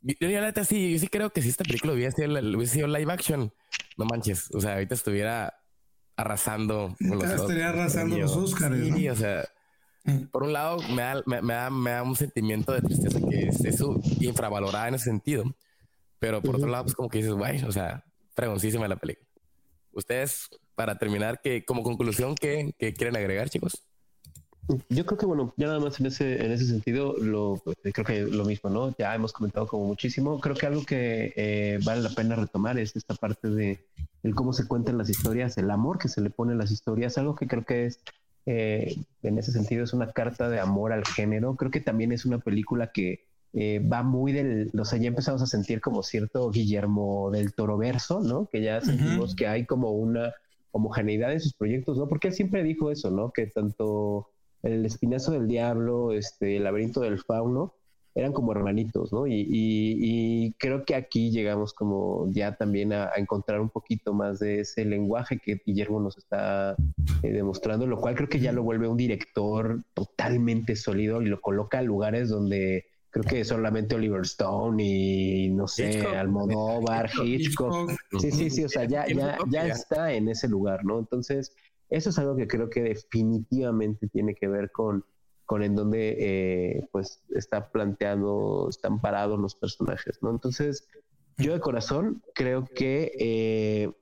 [0.00, 3.12] Yo, yo, yo sí, yo sí creo que si esta película hubiera sido, sido live
[3.12, 3.54] action,
[3.96, 5.54] no manches, o sea, ahorita estuviera
[6.16, 6.96] arrasando.
[6.98, 8.76] estaría arrasando los Oscars.
[8.76, 9.48] Sí, o sea,
[10.02, 10.24] mm.
[10.32, 13.64] por un lado me da, me, da, me da, un sentimiento de tristeza que es
[13.64, 15.44] eso infravalorada en ese sentido,
[16.18, 18.04] pero por otro lado, pues como que dices, guay, o sea,
[18.34, 19.28] fregoncísima la película.
[19.92, 23.86] Ustedes, para terminar, que como conclusión, ¿qué, ¿qué quieren agregar, chicos?
[24.88, 28.20] Yo creo que, bueno, ya nada más en ese, en ese sentido, lo, creo que
[28.22, 28.94] lo mismo, ¿no?
[28.96, 30.40] Ya hemos comentado como muchísimo.
[30.40, 33.84] Creo que algo que eh, vale la pena retomar es esta parte de
[34.22, 37.18] el cómo se cuentan las historias, el amor que se le pone a las historias,
[37.18, 38.00] algo que creo que es,
[38.46, 41.56] eh, en ese sentido, es una carta de amor al género.
[41.56, 45.42] Creo que también es una película que eh, va muy del, o sea, ya empezamos
[45.42, 48.48] a sentir como cierto Guillermo del Toro verso, ¿no?
[48.50, 50.32] Que ya sentimos que hay como una
[50.72, 52.08] homogeneidad en sus proyectos, ¿no?
[52.08, 53.30] Porque él siempre dijo eso, ¿no?
[53.30, 54.30] Que tanto
[54.64, 57.74] el espinazo del diablo, este, el laberinto del fauno,
[58.14, 59.26] eran como hermanitos, ¿no?
[59.26, 64.84] Y, creo que aquí llegamos como ya también a, encontrar un poquito más de ese
[64.84, 66.76] lenguaje que Guillermo nos está
[67.22, 71.40] eh, demostrando, lo cual creo que ya lo vuelve un director totalmente sólido y lo
[71.40, 77.92] coloca a lugares donde creo que solamente Oliver Stone y no sé, Almodóvar, Hitchcock.
[78.20, 80.98] Sí, sí, sí, o sea, ya, ya, ya está en ese lugar, ¿no?
[80.98, 81.52] Entonces,
[81.94, 85.04] eso es algo que creo que definitivamente tiene que ver con,
[85.46, 90.30] con en donde eh, pues está planteando, están parados los personajes, ¿no?
[90.30, 90.88] Entonces,
[91.38, 93.92] yo de corazón creo que eh,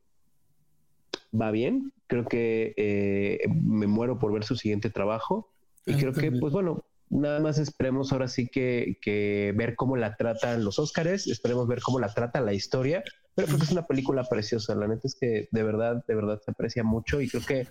[1.39, 5.52] va bien, creo que eh, me muero por ver su siguiente trabajo.
[5.85, 10.16] Y creo que, pues bueno, nada más esperemos ahora sí que, que ver cómo la
[10.16, 13.86] tratan los Óscares, esperemos ver cómo la trata la historia pero creo que es una
[13.86, 14.74] película preciosa.
[14.74, 17.66] La neta es que de verdad, de verdad se aprecia mucho y creo que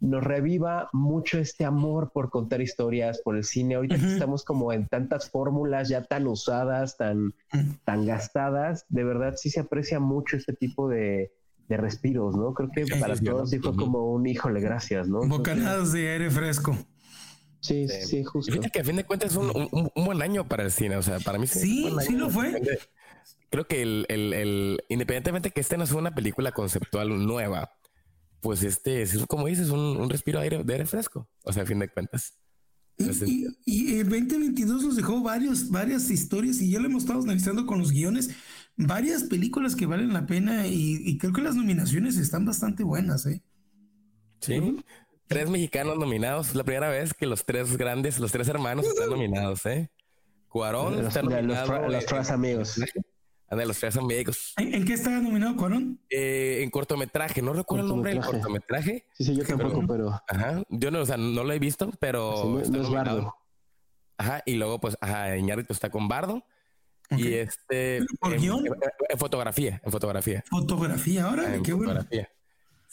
[0.00, 3.76] nos reviva mucho este amor por contar historias, por el cine.
[3.76, 7.34] Ahorita estamos como en tantas fórmulas ya tan usadas, tan,
[7.84, 8.86] tan gastadas.
[8.88, 11.32] De verdad sí se aprecia mucho este tipo de,
[11.68, 12.52] de respiros, ¿no?
[12.52, 15.26] Creo que para todos sí fue como un híjole, gracias, ¿no?
[15.26, 16.76] Bocanadas de aire fresco.
[17.60, 18.52] Sí, sí, justo.
[18.52, 20.96] Fíjate que a fin de cuentas es un, un, buen año para el cine.
[20.96, 21.90] O sea, para mí sí.
[22.00, 22.60] Sí, lo fue
[23.54, 27.70] creo que el, el, el, independientemente que este no sea una película conceptual nueva,
[28.40, 31.28] pues este es, como dices, un, un respiro de aire, de aire fresco.
[31.44, 32.36] O sea, a fin de cuentas.
[32.98, 37.64] Y, y, el 2022 nos dejó varios, varias historias y ya lo hemos estado analizando
[37.64, 38.30] con los guiones,
[38.76, 43.40] varias películas que valen la pena y, creo que las nominaciones están bastante buenas, ¿eh?
[44.40, 44.76] Sí.
[45.28, 46.56] Tres mexicanos nominados.
[46.56, 49.90] La primera vez que los tres grandes, los tres hermanos están nominados, ¿eh?
[50.48, 51.88] Cuarón está nominado.
[51.88, 52.78] Los, tres amigos
[53.50, 54.54] de los tres amigos.
[54.56, 56.00] ¿En, qué estaba nominado Cuarón?
[56.10, 59.06] Eh, en cortometraje, no recuerdo el nombre del cortometraje.
[59.12, 60.10] Sí, sí, yo tampoco, pero.
[60.28, 62.60] Ajá, yo no, o sea, no lo he visto, pero.
[62.68, 63.34] no, es Bardo.
[64.16, 66.44] Ajá, y luego, pues, ajá, Iñárritu está con Bardo.
[67.10, 68.00] Y este.
[68.20, 70.42] ¿Por en, En, fotografía, en fotografía.
[70.48, 72.00] Fotografía, ahora, qué bueno.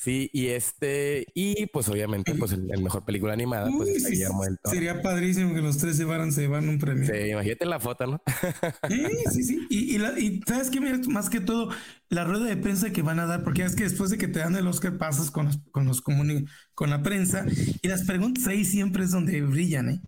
[0.02, 4.74] Sí, y este, y pues obviamente, pues el, mejor película animada, pues Guillermo del Toro.
[4.74, 7.06] Sería padrísimo que los tres se llevaran, se llevaran un premio.
[7.06, 8.22] Sí, imagínate la foto, ¿no?
[8.90, 9.68] sí, sí, sí.
[9.70, 11.70] Y, y, sabes que más que todo,
[12.10, 14.40] la rueda de prensa que van a dar, porque es que después de que te
[14.40, 17.46] dan el Oscar pasas con los, con los con la prensa,
[17.84, 20.02] y las preguntas ahí siempre es donde brillan, ¿eh?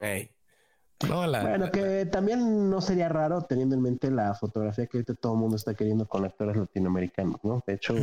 [0.00, 0.30] Hey.
[1.06, 5.38] Bueno, que también no sería raro teniendo en mente la fotografía que ahorita todo el
[5.38, 7.62] mundo está queriendo con actores latinoamericanos, ¿no?
[7.66, 7.94] De hecho,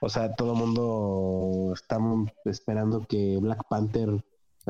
[0.00, 1.98] o sea, todo el mundo está
[2.44, 4.24] esperando que Black Panther,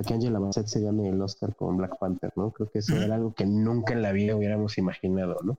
[0.07, 2.51] que Angela Bassett se llame el Oscar con Black Panther, ¿no?
[2.51, 5.57] Creo que eso era algo que nunca en la vida hubiéramos imaginado, ¿no?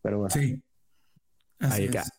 [0.00, 0.34] Pero bueno.
[0.34, 0.62] Sí.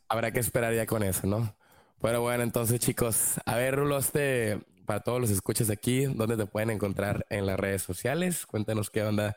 [0.10, 1.56] habrá que esperar ya con eso, ¿no?
[2.02, 4.60] Pero bueno, entonces chicos, a ver, Rulo, este,
[4.94, 8.46] para todos los escuchas aquí, ¿dónde te pueden encontrar en las redes sociales?
[8.46, 9.36] Cuéntanos qué onda,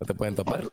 [0.00, 0.68] no te pueden topar.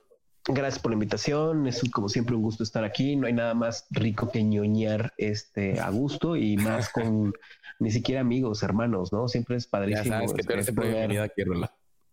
[0.48, 1.68] Gracias por la invitación.
[1.68, 3.16] Es como siempre un gusto estar aquí.
[3.16, 7.32] No hay nada más rico que ñoñar este a gusto y más con
[7.80, 9.28] ni siquiera amigos, hermanos, ¿no?
[9.28, 10.06] Siempre es padrísimo.
[10.06, 11.44] Ya sabes que tú eres poder, aquí,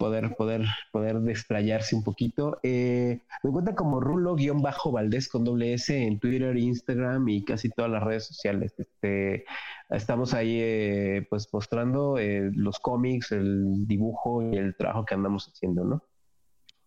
[0.00, 2.58] poder, poder, poder desplayarse un poquito.
[2.62, 8.02] Eh, me encuentran como Rulo-Valdés con doble S en Twitter, Instagram y casi todas las
[8.02, 8.72] redes sociales.
[8.78, 9.44] Este,
[9.90, 15.46] estamos ahí eh, pues mostrando eh, los cómics, el dibujo y el trabajo que andamos
[15.48, 16.02] haciendo, ¿no?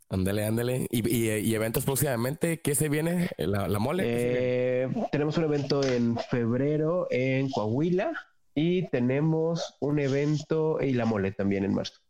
[0.10, 0.88] Ándale, ándale.
[0.90, 2.62] ¿Y, eventos próximamente?
[2.62, 3.30] ¿Qué se viene?
[3.38, 4.04] ¿La, mole?
[4.06, 8.12] Eh, tenemos un evento en febrero en Coahuila
[8.56, 12.03] y tenemos un evento y la mole también en marzo.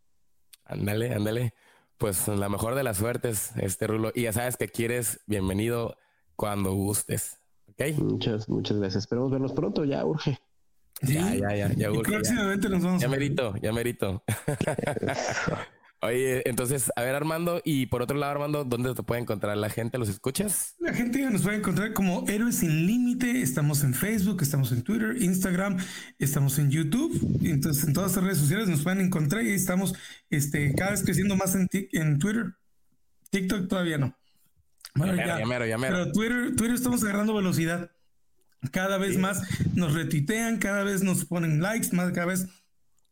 [0.66, 1.54] Ándale, ándale.
[1.98, 4.12] Pues la mejor de las suertes, este Rulo.
[4.14, 5.98] Y ya sabes que quieres, bienvenido
[6.36, 7.40] cuando gustes.
[7.70, 7.98] ¿Ok?
[7.98, 9.04] Muchas, muchas gracias.
[9.04, 10.40] Esperemos vernos pronto, ya urge.
[11.02, 11.92] Ya, ya, ya, ya.
[11.92, 13.02] próximamente nos vamos.
[13.02, 14.24] Ya merito, ya merito.
[16.04, 19.70] Oye, entonces, a ver, Armando, y por otro lado, Armando, ¿dónde te puede encontrar la
[19.70, 19.98] gente?
[19.98, 20.76] ¿Los escuchas?
[20.80, 23.42] La gente nos puede encontrar como Héroes sin Límite.
[23.42, 25.78] Estamos en Facebook, estamos en Twitter, Instagram,
[26.20, 27.40] estamos en YouTube.
[27.46, 29.96] Entonces, en todas las redes sociales nos pueden encontrar y estamos
[30.30, 32.48] este, cada vez creciendo más en, en Twitter.
[33.30, 34.14] TikTok todavía no.
[34.96, 37.92] Bueno, ya, ya, Pero Twitter, Twitter estamos agarrando velocidad.
[38.72, 39.42] Cada vez más
[39.74, 42.48] nos retuitean, cada vez nos ponen likes, más cada vez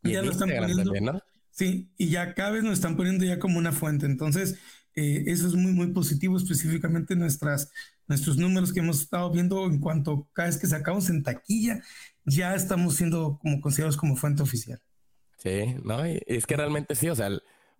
[0.02, 1.22] ya lo están poniendo.
[1.52, 4.06] Sí, y ya cada vez nos están poniendo ya como una fuente.
[4.06, 4.58] Entonces,
[4.94, 7.70] eh, eso es muy, muy positivo, específicamente nuestras,
[8.08, 11.82] nuestros números que hemos estado viendo en cuanto cada vez que sacamos en taquilla,
[12.24, 14.80] ya estamos siendo como considerados como fuente oficial.
[15.38, 17.28] Sí, no, es que realmente sí, o sea,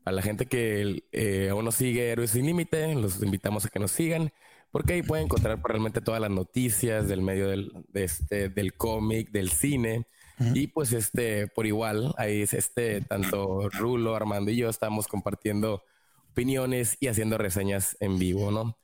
[0.05, 3.79] a la gente que eh, aún nos sigue Héroes Sin Límite, los invitamos a que
[3.79, 4.33] nos sigan,
[4.71, 9.51] porque ahí pueden encontrar realmente todas las noticias del medio del, este, del cómic, del
[9.51, 10.07] cine,
[10.55, 15.85] y pues este, por igual, ahí es este, tanto Rulo, Armando y yo estamos compartiendo
[16.31, 18.79] opiniones y haciendo reseñas en vivo, ¿no?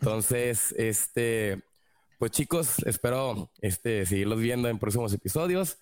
[0.00, 1.62] Entonces, este,
[2.18, 5.78] pues chicos, espero este, seguirlos viendo en próximos episodios.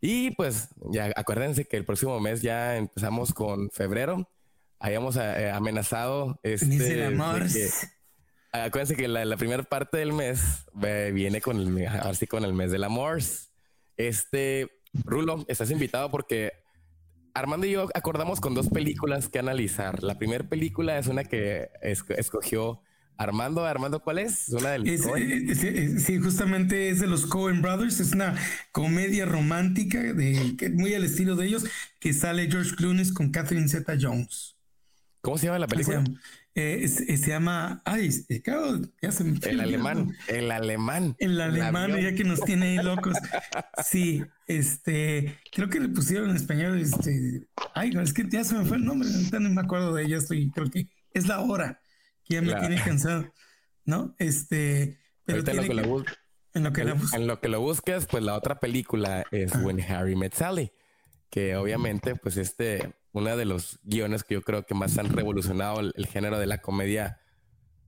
[0.00, 4.28] Y pues ya acuérdense que el próximo mes ya empezamos con febrero.
[4.78, 7.10] Habíamos eh, amenazado este,
[8.52, 12.84] acuérdense que la, primera parte del mes viene con el, así con el mes del
[12.84, 13.18] amor.
[13.98, 14.70] Este,
[15.04, 16.52] Rulo, estás invitado porque
[17.34, 20.02] Armando y yo acordamos con dos películas que analizar.
[20.02, 22.80] La primera película es una que escogió
[23.16, 23.64] Armando.
[23.64, 24.48] Armando, ¿cuál es?
[24.48, 28.00] una de los sí, justamente es de los Coen Brothers.
[28.00, 28.36] Es una
[28.72, 31.64] comedia romántica de muy al estilo de ellos
[31.98, 34.56] que sale George Clooney con Catherine Zeta Jones.
[35.20, 36.04] ¿Cómo se llama la película?
[36.60, 38.10] Eh, se llama, ay,
[38.42, 41.14] claro, ya se me El alemán, el alemán.
[41.20, 43.16] El alemán, ya que nos tiene ahí locos.
[43.88, 48.64] Sí, este, creo que le pusieron en español, este, ay, es que ya se me
[48.64, 49.08] fue el nombre,
[49.38, 51.80] no me acuerdo de ella, estoy, creo que es la hora
[52.24, 53.32] que ya me tiene cansado,
[53.84, 54.16] ¿no?
[54.18, 56.04] Este, pero tiene lo que, lo
[56.54, 60.16] en lo que, en lo que lo busques, pues la otra película es When Harry
[60.16, 60.72] Met Sally,
[61.30, 65.80] que obviamente, pues este uno de los guiones que yo creo que más han revolucionado
[65.80, 67.20] el, género de la comedia,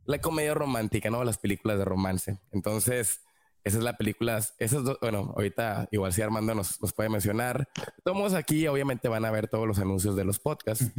[0.05, 1.25] la comedia romántica, ¿no?
[1.25, 2.39] Las películas de romance.
[2.53, 3.23] Entonces,
[3.65, 7.69] esa es la película, esas dos, bueno, ahorita igual si Armando nos, nos puede mencionar.
[8.05, 10.91] Todos aquí obviamente van a ver todos los anuncios de los podcasts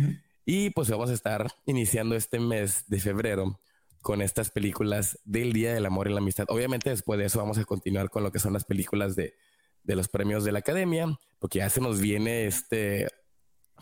[0.45, 3.60] y pues vamos a estar iniciando este mes de febrero
[4.02, 6.45] con estas películas del Día del Amor y la Amistad.
[6.49, 9.36] Obviamente después de eso vamos a continuar con lo que son las películas de,
[9.84, 13.08] de los premios de la Academia, porque ya se nos viene este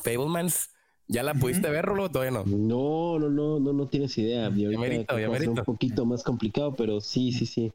[0.03, 0.69] Fablemans.
[1.07, 2.11] ¿Ya la pudiste ver, Rolo?
[2.11, 2.45] Todavía no.
[2.45, 4.51] No, no, no, no, no tienes idea.
[4.55, 5.51] Ya merito, ya merito.
[5.51, 7.71] un poquito más complicado, pero sí, sí, sí.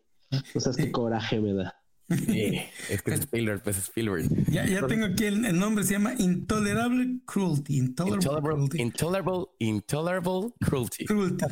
[0.55, 1.75] O sea, es que coraje me da.
[2.09, 4.29] es que es Spielberg, pues Spielberg.
[4.51, 7.79] Ya, ya tengo aquí el, nombre, se llama Intolerable Cruelty.
[7.79, 8.83] Intolerable, Cruelty.
[8.83, 11.05] Intolerable, Intolerable Cruelty.
[11.07, 11.45] Cruelty.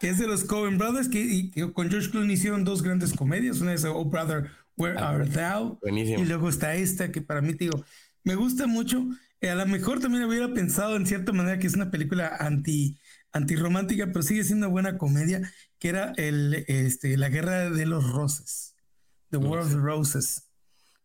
[0.00, 3.60] que es de los Coen Brothers, que, con George Clooney hicieron dos grandes comedias.
[3.60, 5.78] Una es Oh Brother, Where ah, Are Thou?
[5.84, 7.84] Y luego está esta que para mí te digo,
[8.24, 9.06] me gusta mucho.
[9.40, 12.98] Eh, a lo mejor también hubiera pensado en cierta manera que es una película anti
[13.32, 18.10] antirromántica, pero sigue siendo una buena comedia, que era el, este, La Guerra de los
[18.10, 18.74] Roses,
[19.30, 20.50] The War of the Roses.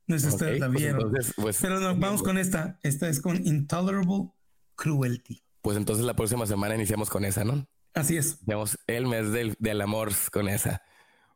[0.07, 1.11] No sé si ustedes la pues vieron.
[1.35, 2.79] Pues, pero nos vamos con esta.
[2.83, 4.31] Esta es con Intolerable
[4.75, 5.43] Cruelty.
[5.61, 7.67] Pues entonces la próxima semana iniciamos con esa, ¿no?
[7.93, 8.39] Así es.
[8.87, 10.81] El mes del, del amor con esa.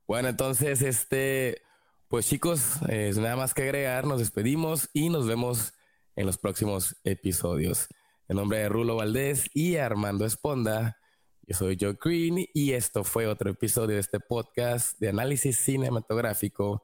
[0.08, 1.62] Bueno, entonces, este,
[2.08, 5.74] pues chicos, es nada más que agregar, nos despedimos y nos vemos
[6.16, 7.88] en los próximos episodios.
[8.28, 10.98] En nombre de Rulo Valdés y Armando Esponda,
[11.44, 16.84] yo soy Joe Green y esto fue otro episodio de este podcast de análisis cinematográfico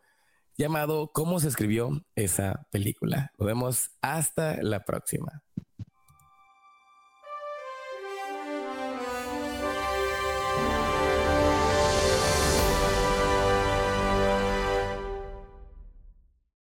[0.57, 3.31] llamado ¿Cómo se escribió esa película?
[3.39, 5.43] Nos vemos hasta la próxima.